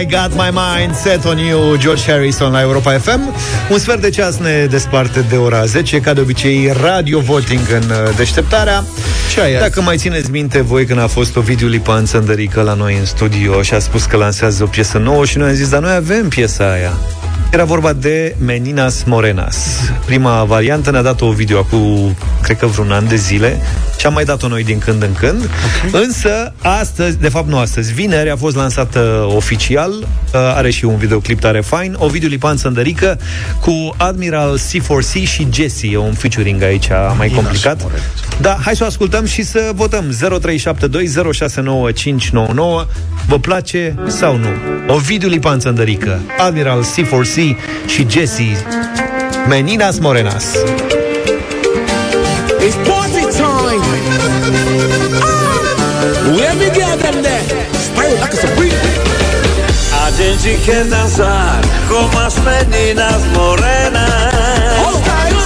I 0.00 0.06
got 0.06 0.34
my 0.34 0.50
mind 0.52 0.94
set 0.94 1.24
on 1.24 1.38
you, 1.38 1.76
George 1.76 2.10
Harrison 2.10 2.52
la 2.52 2.60
Europa 2.60 2.98
FM. 2.98 3.34
Un 3.70 3.78
sfert 3.78 4.00
de 4.00 4.10
ceas 4.10 4.36
ne 4.36 4.66
desparte 4.70 5.20
de 5.28 5.36
ora 5.36 5.64
10, 5.64 6.00
ca 6.00 6.12
de 6.12 6.20
obicei 6.20 6.72
radio 6.82 7.20
voting 7.20 7.60
în 7.72 7.90
uh, 7.90 8.16
deșteptarea. 8.16 8.84
Ce 9.32 9.40
ai 9.40 9.58
Dacă 9.58 9.82
mai 9.82 9.96
țineți 9.96 10.30
minte 10.30 10.60
voi 10.60 10.84
când 10.84 11.00
a 11.00 11.06
fost 11.06 11.36
Ovidiu 11.36 11.68
Lipan 11.68 12.04
Țăndărică 12.04 12.62
la 12.62 12.74
noi 12.74 12.96
în 12.98 13.04
studio 13.04 13.62
și 13.62 13.74
a 13.74 13.78
spus 13.78 14.04
că 14.04 14.16
lansează 14.16 14.62
o 14.62 14.66
piesă 14.66 14.98
nouă 14.98 15.24
și 15.24 15.38
noi 15.38 15.48
am 15.48 15.54
zis, 15.54 15.68
dar 15.68 15.80
noi 15.80 15.94
avem 15.94 16.28
piesa 16.28 16.70
aia. 16.72 16.92
Era 17.52 17.64
vorba 17.64 17.92
de 17.92 18.34
Meninas 18.38 19.02
Morenas. 19.02 19.80
Prima 20.04 20.44
variantă 20.44 20.90
ne-a 20.90 21.02
dat 21.02 21.20
o 21.20 21.30
video 21.30 21.64
cu, 21.64 22.16
cred 22.42 22.56
că 22.56 22.66
vreun 22.66 22.90
an 22.90 23.08
de 23.08 23.16
zile. 23.16 23.60
și 23.98 24.06
am 24.06 24.12
mai 24.12 24.24
dat-o 24.24 24.48
noi 24.48 24.64
din 24.64 24.78
când 24.78 25.02
în 25.02 25.12
când. 25.12 25.50
Okay. 25.86 26.02
Însă, 26.02 26.52
astăzi, 26.62 27.18
de 27.18 27.28
fapt 27.28 27.48
nu 27.48 27.58
astăzi, 27.58 27.92
vineri 27.92 28.30
a 28.30 28.36
fost 28.36 28.56
lansată 28.56 29.28
oficial, 29.36 29.90
uh, 29.90 30.04
are 30.32 30.70
și 30.70 30.84
un 30.84 30.96
videoclip 30.96 31.40
tare 31.40 31.60
fain, 31.60 31.94
Ovidiu 31.98 32.28
Lipan 32.28 32.56
Sândărică 32.56 33.18
cu 33.60 33.94
Admiral 33.96 34.58
C4C 34.58 35.22
și 35.22 35.48
Jesse, 35.52 35.88
e 35.90 35.96
un 35.96 36.12
featuring 36.12 36.62
aici 36.62 36.88
mai 37.16 37.28
complicat. 37.28 37.86
Da, 38.40 38.58
hai 38.64 38.76
să 38.76 38.82
o 38.82 38.86
ascultăm 38.86 39.24
și 39.24 39.42
să 39.42 39.70
votăm 39.74 40.04
0372069599 40.10 40.16
Vă 43.30 43.38
place 43.38 43.94
sau 44.06 44.36
nu? 44.36 44.48
Ovidiu 44.94 45.28
Lipan 45.28 45.60
Sândărică, 45.60 46.20
Admiral 46.38 46.84
C4C 46.84 47.39
și 47.86 48.06
Jesse 48.08 48.64
Meninas 49.48 49.98
Morenas. 49.98 50.44
It's 52.66 52.76
party 52.88 53.24
time. 53.40 53.84
Where 56.36 56.54
me 56.60 56.68
get 56.78 56.96
them 57.04 57.16
there? 57.26 57.44
Style 57.86 58.16
like 58.22 58.34
a 58.34 58.40
supreme. 58.44 58.74
A 60.04 60.10
gente 60.18 60.50
quer 60.64 60.84
dançar 60.84 61.60
como 61.88 62.18
as 62.26 62.36
meninas 62.48 63.20
morenas. 63.36 64.30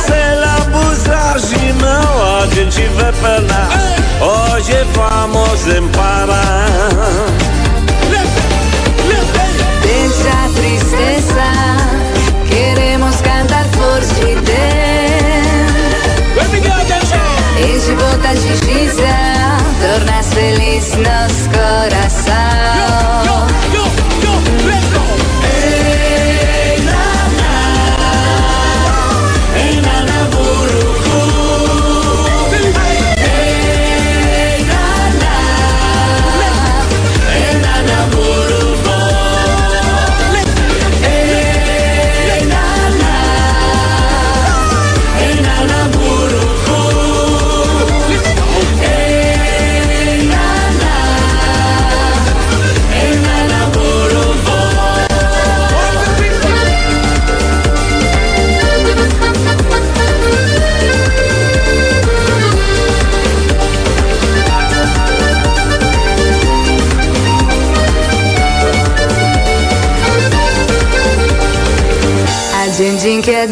Se 0.07 0.23
abusar 0.59 1.39
de 1.39 1.73
não, 1.85 2.13
a 2.41 2.47
gente 2.55 2.83
vai 2.97 3.13
penar. 3.23 3.71
Hoje 4.21 4.77
vamos 4.95 5.67
emparar. 5.67 6.65
Deixa 7.29 7.44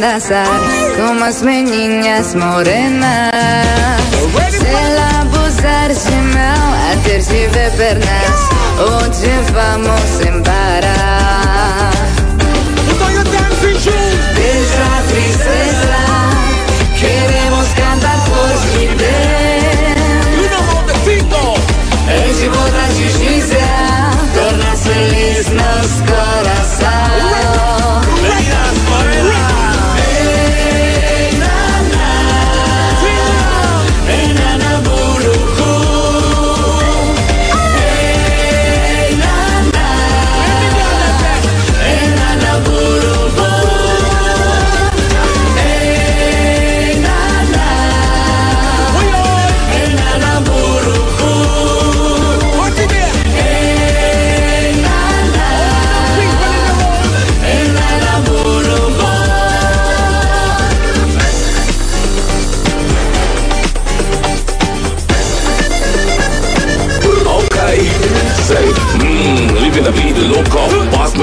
gente 0.03 0.09
quer 0.09 0.13
dançar 0.13 0.47
como 0.97 1.25
as 1.25 1.43
meninas 1.43 2.35
morenas. 2.35 3.31
Se 4.51 4.67
ela 4.67 5.21
abusar 5.23 5.89
de 5.91 6.11
mão, 6.35 6.75
a 6.75 6.97
ter 7.05 7.21
de 7.21 7.47
ver 7.49 7.71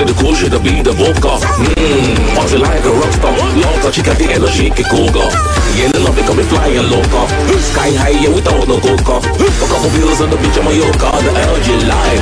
the 0.10 0.22
cool 0.22 0.34
shit, 0.34 0.52
the 0.52 0.60
beat, 0.60 0.84
the 0.84 0.92
vodka. 0.92 1.38
Mmm, 1.38 2.36
party 2.36 2.58
like 2.58 2.84
a 2.84 2.92
rock 2.92 3.14
star. 3.14 3.34
Loca, 3.62 3.92
chica, 3.92 4.14
the 4.16 4.26
energy, 4.34 4.70
que 4.70 4.84
coga. 4.84 5.30
Yeah, 5.78 5.92
the 5.94 6.00
love 6.00 6.18
it 6.18 6.26
coming 6.26 6.46
flying 6.46 6.90
loca. 6.90 7.22
Sky 7.62 7.92
high, 7.94 8.18
yeah, 8.18 8.34
we 8.34 8.42
don't 8.42 8.68
no 8.68 8.80
coca. 8.80 9.22
A 9.22 9.68
couple 9.70 9.90
wheels 9.94 10.22
on 10.22 10.30
the 10.30 10.38
beach 10.38 10.58
of 10.58 10.66
Mallorca, 10.66 11.10
the 11.22 11.32
LG 11.32 11.70
line. 11.86 12.22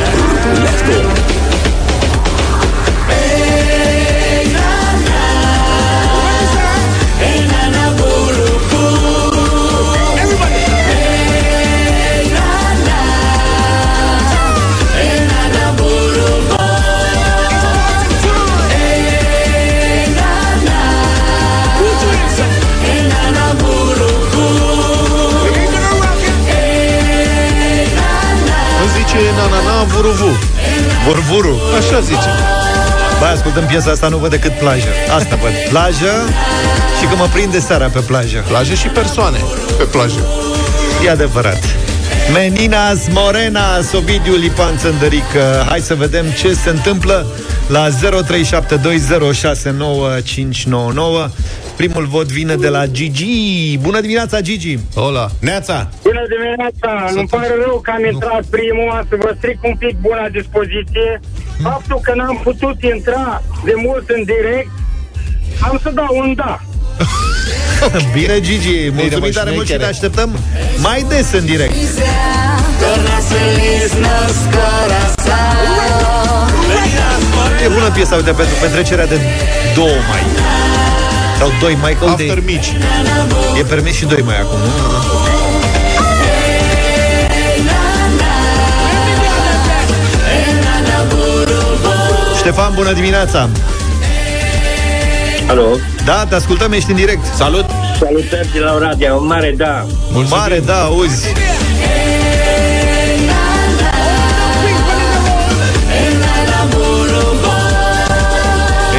Let's 0.64 0.82
go. 0.84 1.47
Zice 29.18 29.32
na-na-na, 29.36 29.84
vuruvu. 29.84 30.38
Vorvuru. 31.06 31.60
Așa 31.78 32.00
zice. 32.00 32.30
Băi, 33.20 33.30
ascultăm 33.34 33.64
piesa 33.64 33.92
asta, 33.92 34.08
nu 34.08 34.18
văd 34.18 34.30
decât 34.30 34.52
plajă. 34.52 34.88
Asta 35.16 35.36
văd. 35.42 35.52
Plajă 35.70 36.14
și 37.00 37.06
că 37.10 37.16
mă 37.16 37.28
prinde 37.34 37.60
seara 37.60 37.88
pe 37.88 38.00
plajă. 38.00 38.44
Plajă 38.48 38.74
și 38.74 38.88
persoane 38.88 39.38
pe 39.78 39.84
plajă. 39.84 40.26
E 41.06 41.10
adevărat. 41.10 41.64
Meninas 42.34 43.00
Morenas, 43.10 43.92
Ovidiu 43.94 44.36
Lipan 44.36 44.78
Țândărică. 44.78 45.66
Hai 45.70 45.80
să 45.80 45.96
vedem 45.96 46.26
ce 46.38 46.54
se 46.54 46.70
întâmplă 46.70 47.26
la 47.68 47.88
0372069599. 47.90 47.92
Primul 51.78 52.06
vot 52.06 52.28
vine 52.32 52.56
de 52.56 52.68
la 52.68 52.86
Gigi. 52.86 53.78
Bună 53.78 54.00
dimineața, 54.02 54.42
Gigi! 54.42 54.78
Hola! 54.96 55.28
Neața! 55.40 55.90
Bună 56.04 56.24
dimineața! 56.34 56.92
Îmi 57.20 57.28
pare 57.28 57.54
rău 57.66 57.80
că 57.84 57.92
am 57.96 58.06
intrat 58.14 58.44
primul, 58.58 59.06
să 59.10 59.16
vă 59.20 59.34
stric 59.38 59.64
un 59.64 59.76
pic 59.76 59.96
buna 60.08 60.28
dispoziție. 60.40 61.20
Faptul 61.62 62.00
că 62.04 62.14
n-am 62.16 62.40
putut 62.44 62.78
intra 62.94 63.42
de 63.66 63.74
mult 63.76 64.10
în 64.10 64.24
direct, 64.24 64.72
am 65.60 65.80
să 65.84 65.90
dau 65.94 66.12
un 66.24 66.34
da. 66.36 66.60
Bine, 68.16 68.40
Gigi! 68.40 68.90
Mulțumim 68.90 69.20
mă, 69.20 69.30
tare 69.34 69.52
mult 69.52 69.66
și 69.66 69.74
șmechere. 69.74 69.84
te 69.84 69.90
așteptăm 69.90 70.30
mai 70.78 71.06
des 71.10 71.32
în 71.32 71.46
direct. 71.46 71.74
Tornas 72.82 73.26
feliz 73.34 73.92
nos 74.06 74.38
coração. 74.54 75.18
E 77.64 77.68
bună 77.68 77.92
piesa, 77.92 78.16
uite, 78.16 78.32
pentru 78.32 78.56
petrecerea 78.62 79.06
de 79.06 79.20
2 79.76 79.86
mai. 79.86 80.47
Sau 81.38 81.52
2 81.60 81.78
mai, 81.82 81.98
că 82.00 82.06
uite, 82.06 82.22
After 82.22 82.44
mici. 82.46 82.74
e 83.60 83.64
permis 83.64 83.96
și 83.96 84.06
2 84.06 84.22
mai 84.26 84.40
acum, 84.40 84.60
nu? 84.60 84.72
Ștefan, 92.38 92.72
bună 92.74 92.94
dimineața! 92.94 93.50
Alo? 95.48 95.66
Da, 96.06 96.26
te 96.30 96.36
ascultăm, 96.36 96.72
ești 96.72 96.90
în 96.90 96.96
direct. 96.96 97.26
Salut! 97.36 97.66
Salutări 98.00 98.50
de 98.54 98.60
la 98.60 98.74
Oradea, 98.74 99.14
un 99.14 99.26
mare 99.26 99.54
da. 99.58 99.86
Un 100.16 100.26
mare 100.30 100.60
da, 100.60 100.82
auzi. 100.84 101.26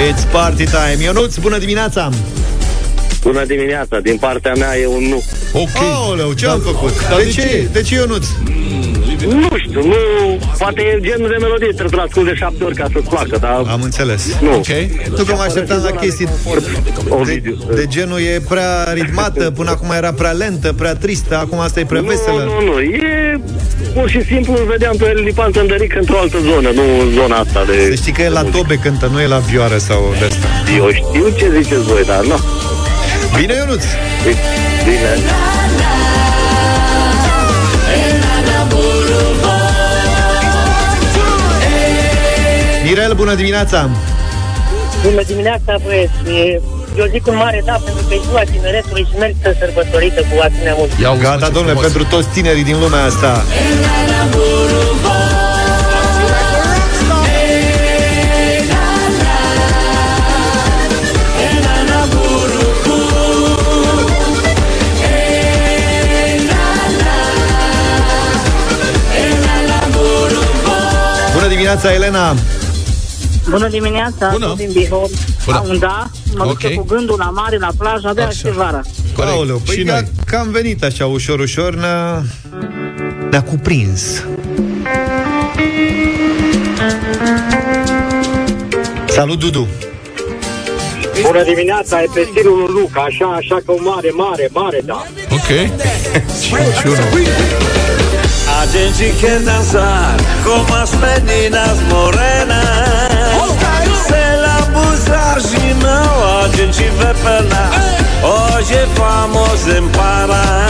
It's 0.07 0.25
party 0.33 0.65
time. 0.65 1.03
Ionuț, 1.03 1.37
bună 1.37 1.59
dimineața! 1.59 2.11
Bună 3.23 3.45
dimineața, 3.45 3.99
din 4.01 4.17
partea 4.17 4.53
mea 4.55 4.79
e 4.79 4.87
un 4.87 5.03
nu. 5.09 5.23
Ok. 5.53 5.69
Aoleu, 5.95 6.33
ce 6.33 6.47
am 6.47 6.61
făcut? 6.61 7.09
Dar 7.09 7.19
De 7.19 7.25
de 7.25 7.31
ce? 7.31 7.41
ce? 7.41 7.69
De 7.73 7.83
ce, 7.83 7.95
Ionuț? 7.95 8.27
Nu 9.27 9.49
știu, 9.57 9.87
nu, 9.87 9.97
poate 10.59 10.81
e 10.83 10.99
genul 11.01 11.29
de 11.29 11.37
melodie, 11.41 11.66
trebuie 11.66 11.89
să 11.91 11.97
l 11.97 12.07
ascult 12.07 12.27
de 12.27 12.35
șapte 12.35 12.64
ori 12.64 12.75
ca 12.75 12.87
să-ți 12.93 13.09
placă, 13.09 13.37
dar 13.41 13.62
Am 13.71 13.81
înțeles. 13.83 14.23
nu. 14.41 14.55
Ok. 14.55 14.66
Nu 15.16 15.25
că 15.25 15.33
mă 15.35 15.43
așteptam 15.47 15.81
la 15.83 15.91
chestii 15.91 16.27
de, 16.27 16.33
Ovidiu. 17.09 17.57
de 17.75 17.85
genul 17.89 18.19
e 18.21 18.41
prea 18.49 18.93
ritmată, 18.93 19.51
până 19.51 19.71
acum 19.71 19.91
era 19.97 20.12
prea 20.12 20.31
lentă, 20.31 20.73
prea 20.73 20.95
tristă, 20.95 21.37
acum 21.39 21.59
asta 21.59 21.81
e 21.81 21.85
prea 21.85 22.01
veselă. 22.01 22.43
Nu, 22.45 22.64
nu, 22.64 22.73
nu, 22.73 22.81
e 22.81 23.41
pur 23.95 24.09
și 24.11 24.25
simplu 24.25 24.53
îl 24.53 24.64
vedeam 24.69 24.97
pe 24.97 25.12
el 25.16 25.23
lipan 25.23 25.51
Tândăric 25.51 25.95
într-o 25.97 26.19
altă 26.19 26.39
zonă, 26.39 26.71
nu 26.71 26.83
în 27.01 27.11
zona 27.12 27.37
asta 27.37 27.64
de... 27.64 27.87
Să 27.89 27.95
știi 27.95 28.12
că 28.12 28.23
e 28.23 28.29
la 28.29 28.43
tobe 28.43 28.75
cântă, 28.75 29.09
nu 29.12 29.21
e 29.21 29.27
la 29.27 29.39
vioară 29.39 29.79
sau 29.79 30.14
de 30.19 30.25
asta. 30.25 30.47
Eu 30.77 30.91
știu 30.93 31.29
ce 31.39 31.53
ziceți 31.62 31.83
voi, 31.83 32.05
dar 32.07 32.25
nu. 32.25 32.39
Bine, 33.39 33.55
Ionuț! 33.55 33.85
Bine. 34.85 35.12
Bună 43.19 43.35
dimineața! 43.35 43.79
Bună 45.03 45.23
dimineața, 45.27 45.73
băieți! 45.85 46.12
E- 46.27 46.61
Eu 46.99 47.07
zic 47.11 47.27
un 47.27 47.37
mare 47.37 47.62
da, 47.64 47.77
pentru 47.85 48.03
că 48.09 48.14
e 48.14 48.21
ziua 48.29 48.43
tineretului 48.55 49.07
și 49.11 49.19
merită 49.19 49.57
sărbătorită 49.59 50.21
cu 50.21 50.35
asemenea 50.47 50.75
mult. 50.79 50.91
Ia 51.03 51.11
uzi, 51.11 51.21
mă, 51.23 51.27
Gata, 51.29 51.47
ce 51.47 51.53
domnule, 51.57 51.75
frumos. 51.75 51.93
pentru 51.93 52.03
toți 52.14 52.29
tinerii 52.29 52.64
din 52.64 52.79
lumea 52.85 53.05
asta. 53.05 53.33
Bună 71.35 71.49
dimineața, 71.49 71.93
Elena! 71.93 72.35
Bună 73.51 73.69
dimineața, 73.69 74.29
Bună. 74.33 74.47
Bună. 74.47 74.55
din 74.57 74.71
Bihor. 74.73 75.09
Bună. 75.45 75.57
Am 75.57 75.67
un 75.69 75.79
da, 75.79 76.11
mă 76.35 76.45
Ok. 76.45 76.53
duce 76.53 76.75
cu 76.75 76.85
gândul 76.85 77.17
la 77.19 77.31
mare, 77.31 77.57
la 77.59 77.69
plajă, 77.79 78.09
abia 78.09 78.23
Așa. 78.23 78.31
aștept 78.33 78.55
vara. 78.55 78.81
Corect. 79.17 79.33
Aoleu, 79.35 79.57
păi 79.67 79.75
și 79.75 79.83
că, 79.85 79.93
noi. 79.93 80.09
că 80.27 80.37
am 80.37 80.51
venit 80.51 80.85
așa 80.85 81.07
ușor, 81.07 81.39
ușor, 81.39 81.75
ne-a, 81.75 82.23
ne-a 83.31 83.43
cuprins. 83.43 84.23
Salut, 89.09 89.39
Dudu! 89.39 89.67
Bună 91.23 91.43
dimineața, 91.43 92.03
e 92.03 92.07
pe 92.15 92.29
stilul 92.31 92.57
lui 92.59 92.81
Luca, 92.81 93.01
așa, 93.01 93.27
așa 93.27 93.57
că 93.67 93.73
un 93.73 93.83
mare, 93.85 94.11
mare, 94.15 94.49
mare, 94.53 94.81
da. 94.85 95.03
Ok. 95.31 95.49
și, 96.43 96.49
și 96.79 96.87
unul. 96.87 97.09
A 98.61 98.65
gente 98.73 99.07
quer 99.21 99.41
dançar 99.49 100.17
como 100.45 100.75
as 100.83 100.91
meninas 101.05 101.77
morenas. 101.91 102.88
Não, 106.59 106.65
a 106.65 106.67
gente 106.67 106.89
vai 106.91 107.15
pela. 107.15 107.71
Hoje 108.23 108.75
vamos 108.97 109.67
em 109.69 109.89
Pará. 109.91 110.67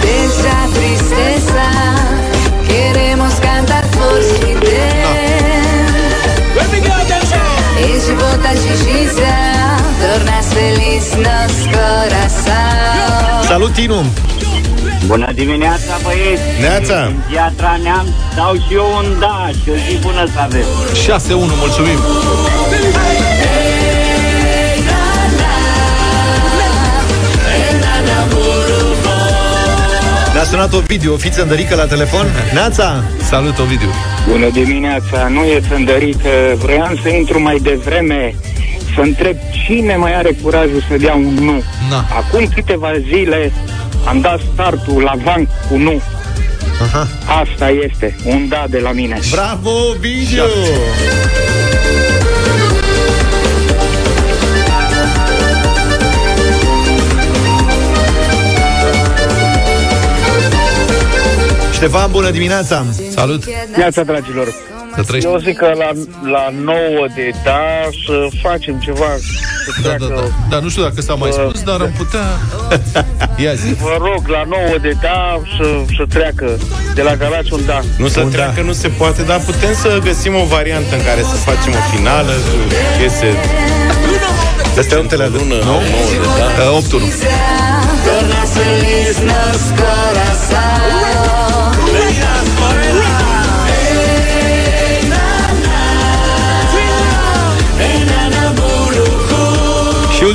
Deixa 0.00 0.50
a 0.50 0.68
tristeza, 0.68 1.68
queremos 2.66 3.34
cantar 3.40 3.82
por 3.88 4.22
si 4.22 4.56
E 7.78 7.98
de 7.98 8.12
volta 8.14 8.54
de 8.54 8.76
Giza, 8.76 9.36
tornas 10.00 10.52
feliz 10.52 11.14
nos 11.16 11.66
coração. 11.66 13.44
Salut, 13.48 13.74
Tinu! 13.74 14.25
Bună 15.06 15.32
dimineața, 15.34 15.98
băieți! 16.02 16.42
Neața. 16.60 17.04
În 17.04 17.14
Piatra 17.30 17.78
Neamț 17.82 18.08
dau 18.36 18.54
și 18.54 18.74
eu 18.74 18.86
un 18.96 19.18
da 19.18 19.48
și 19.62 19.70
o 19.70 19.74
zi 19.74 19.98
bună 20.00 20.26
să 20.34 20.38
avem. 20.40 20.66
6-1, 21.50 21.56
mulțumim. 21.58 21.98
Ne-a 30.32 30.44
sunat 30.44 30.72
Ovidiu, 30.72 31.12
o 31.12 31.16
fiță 31.16 31.42
îndărică 31.42 31.74
la 31.74 31.86
telefon. 31.86 32.26
Neața! 32.52 33.04
Salut, 33.22 33.58
Ovidiu. 33.58 33.88
Bună 34.28 34.48
dimineața, 34.50 35.28
nu 35.28 35.44
e 35.44 35.60
Tândărică, 35.68 36.28
vreau 36.56 36.98
să 37.02 37.08
intru 37.08 37.40
mai 37.40 37.58
devreme 37.62 38.34
să 38.96 39.02
întreb 39.02 39.36
cine 39.64 39.96
mai 39.96 40.14
are 40.14 40.36
curajul 40.42 40.84
să 40.88 40.96
dea 40.96 41.14
un 41.14 41.34
nu. 41.34 41.62
Na. 41.90 42.04
Acum 42.16 42.48
câteva 42.54 42.90
zile 43.08 43.52
am 44.06 44.20
dat 44.20 44.40
startul 44.52 45.02
la 45.02 45.12
van 45.24 45.48
cu 45.68 45.76
nu. 45.76 46.02
Aha. 46.80 47.08
Asta 47.40 47.70
este, 47.70 48.16
un 48.24 48.48
da 48.48 48.64
de 48.70 48.78
la 48.78 48.92
mine. 48.92 49.18
Bravo, 49.30 49.70
Ovidiu! 49.70 50.44
Ștefan, 61.72 62.10
bună 62.10 62.30
dimineața! 62.30 62.84
Salut! 63.10 63.44
Viața, 63.76 64.02
dragilor! 64.02 64.54
Să 64.96 65.02
trăiești. 65.02 65.28
Eu 65.30 65.38
zic 65.38 65.56
că 65.56 65.70
la, 65.82 65.90
la 66.30 66.44
9 66.64 66.76
de 67.14 67.30
da 67.44 67.62
să 68.06 68.14
facem 68.42 68.74
ceva 68.86 69.10
să 69.64 69.70
Da, 69.82 69.88
treacă. 69.88 70.14
da, 70.14 70.20
da. 70.20 70.26
Dar 70.50 70.60
nu 70.60 70.68
știu 70.68 70.82
dacă 70.82 71.00
s-a 71.00 71.14
mai 71.14 71.30
spus, 71.32 71.62
dar 71.62 71.80
am 71.80 71.92
putea... 71.96 72.24
Ia 73.44 73.54
zi. 73.54 73.74
Vă 73.74 73.96
rog, 73.98 74.22
la 74.36 74.42
9 74.48 74.78
de 74.80 74.92
da 75.02 75.40
să, 75.56 75.64
să 75.96 76.04
treacă 76.08 76.48
de 76.94 77.02
la 77.02 77.14
Galați 77.16 77.52
un 77.52 77.60
da. 77.66 77.80
Nu 77.98 78.08
se 78.08 78.20
treacă, 78.20 78.60
nu 78.60 78.72
se 78.72 78.88
poate, 78.88 79.22
dar 79.22 79.40
putem 79.40 79.74
să 79.82 80.00
găsim 80.04 80.34
o 80.34 80.44
variantă 80.44 80.94
în 80.98 81.02
care 81.08 81.20
să 81.20 81.36
facem 81.48 81.72
o 81.72 81.82
finală 81.96 82.32
cu 82.32 82.54
piese 82.98 83.30
Astea 84.78 84.96
nu 84.96 85.02
te 85.02 85.16
le 85.16 85.26
lună, 85.26 85.54
nu? 85.54 85.64
nouă 85.64 85.82
de 86.10 86.62
da. 86.62 86.70
8 86.72 86.92
1 86.92 87.04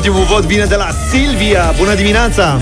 ultimul 0.01 0.25
vot 0.25 0.43
vine 0.45 0.65
de 0.65 0.75
la 0.75 0.87
Silvia. 1.09 1.73
Bună 1.77 1.93
dimineața! 1.93 2.57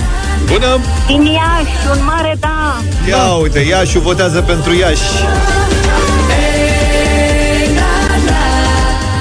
Bună! 0.45 0.79
Din 1.07 1.23
Iași, 1.25 1.75
un 1.91 2.05
mare 2.05 2.37
da! 2.39 2.81
Ia 3.07 3.33
uite, 3.41 3.59
Iașu 3.59 3.99
votează 3.99 4.41
pentru 4.41 4.73
Iași. 4.73 5.09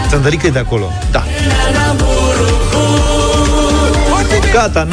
Țăndărică 0.09 0.47
e 0.47 0.51
de 0.51 0.59
acolo. 0.59 0.93
Da. 1.11 1.25
Gata, 4.53 4.87
9-1. 4.87 4.91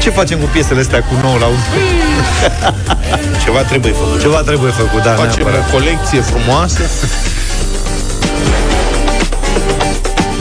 Ce 0.00 0.10
facem 0.10 0.38
cu 0.38 0.44
piesele 0.52 0.80
astea 0.80 0.98
cu 0.98 1.14
9 1.22 1.38
la 1.38 1.46
1? 1.46 1.54
Ceva 3.44 3.58
trebuie 3.58 3.92
făcut. 3.92 4.20
Ceva 4.20 4.40
trebuie 4.40 4.70
făcut, 4.70 5.02
da, 5.02 5.10
Facem 5.10 5.42
neapărat. 5.42 5.68
o 5.68 5.72
colecție 5.72 6.20
frumoasă. 6.20 6.80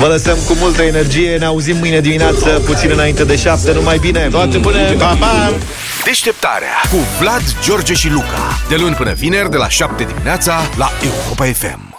Vă 0.01 0.07
lăsăm 0.07 0.37
cu 0.47 0.53
multă 0.59 0.81
energie, 0.81 1.37
ne 1.37 1.45
auzim 1.45 1.77
mâine 1.77 1.99
dimineață, 1.99 2.61
puțin 2.65 2.89
înainte 2.91 3.23
de 3.23 3.35
7, 3.35 3.71
numai 3.73 3.97
bine! 3.97 4.27
Toate 4.31 4.57
bune! 4.57 4.95
Pa, 4.97 5.15
pa! 5.19 5.53
Deșteptarea 6.03 6.81
cu 6.91 6.97
Vlad, 7.19 7.43
George 7.63 7.93
și 7.93 8.09
Luca. 8.09 8.57
De 8.69 8.75
luni 8.75 8.95
până 8.95 9.13
vineri, 9.13 9.49
de 9.49 9.57
la 9.57 9.69
7 9.69 10.03
dimineața, 10.03 10.61
la 10.77 10.91
Europa 11.03 11.45
FM. 11.45 11.90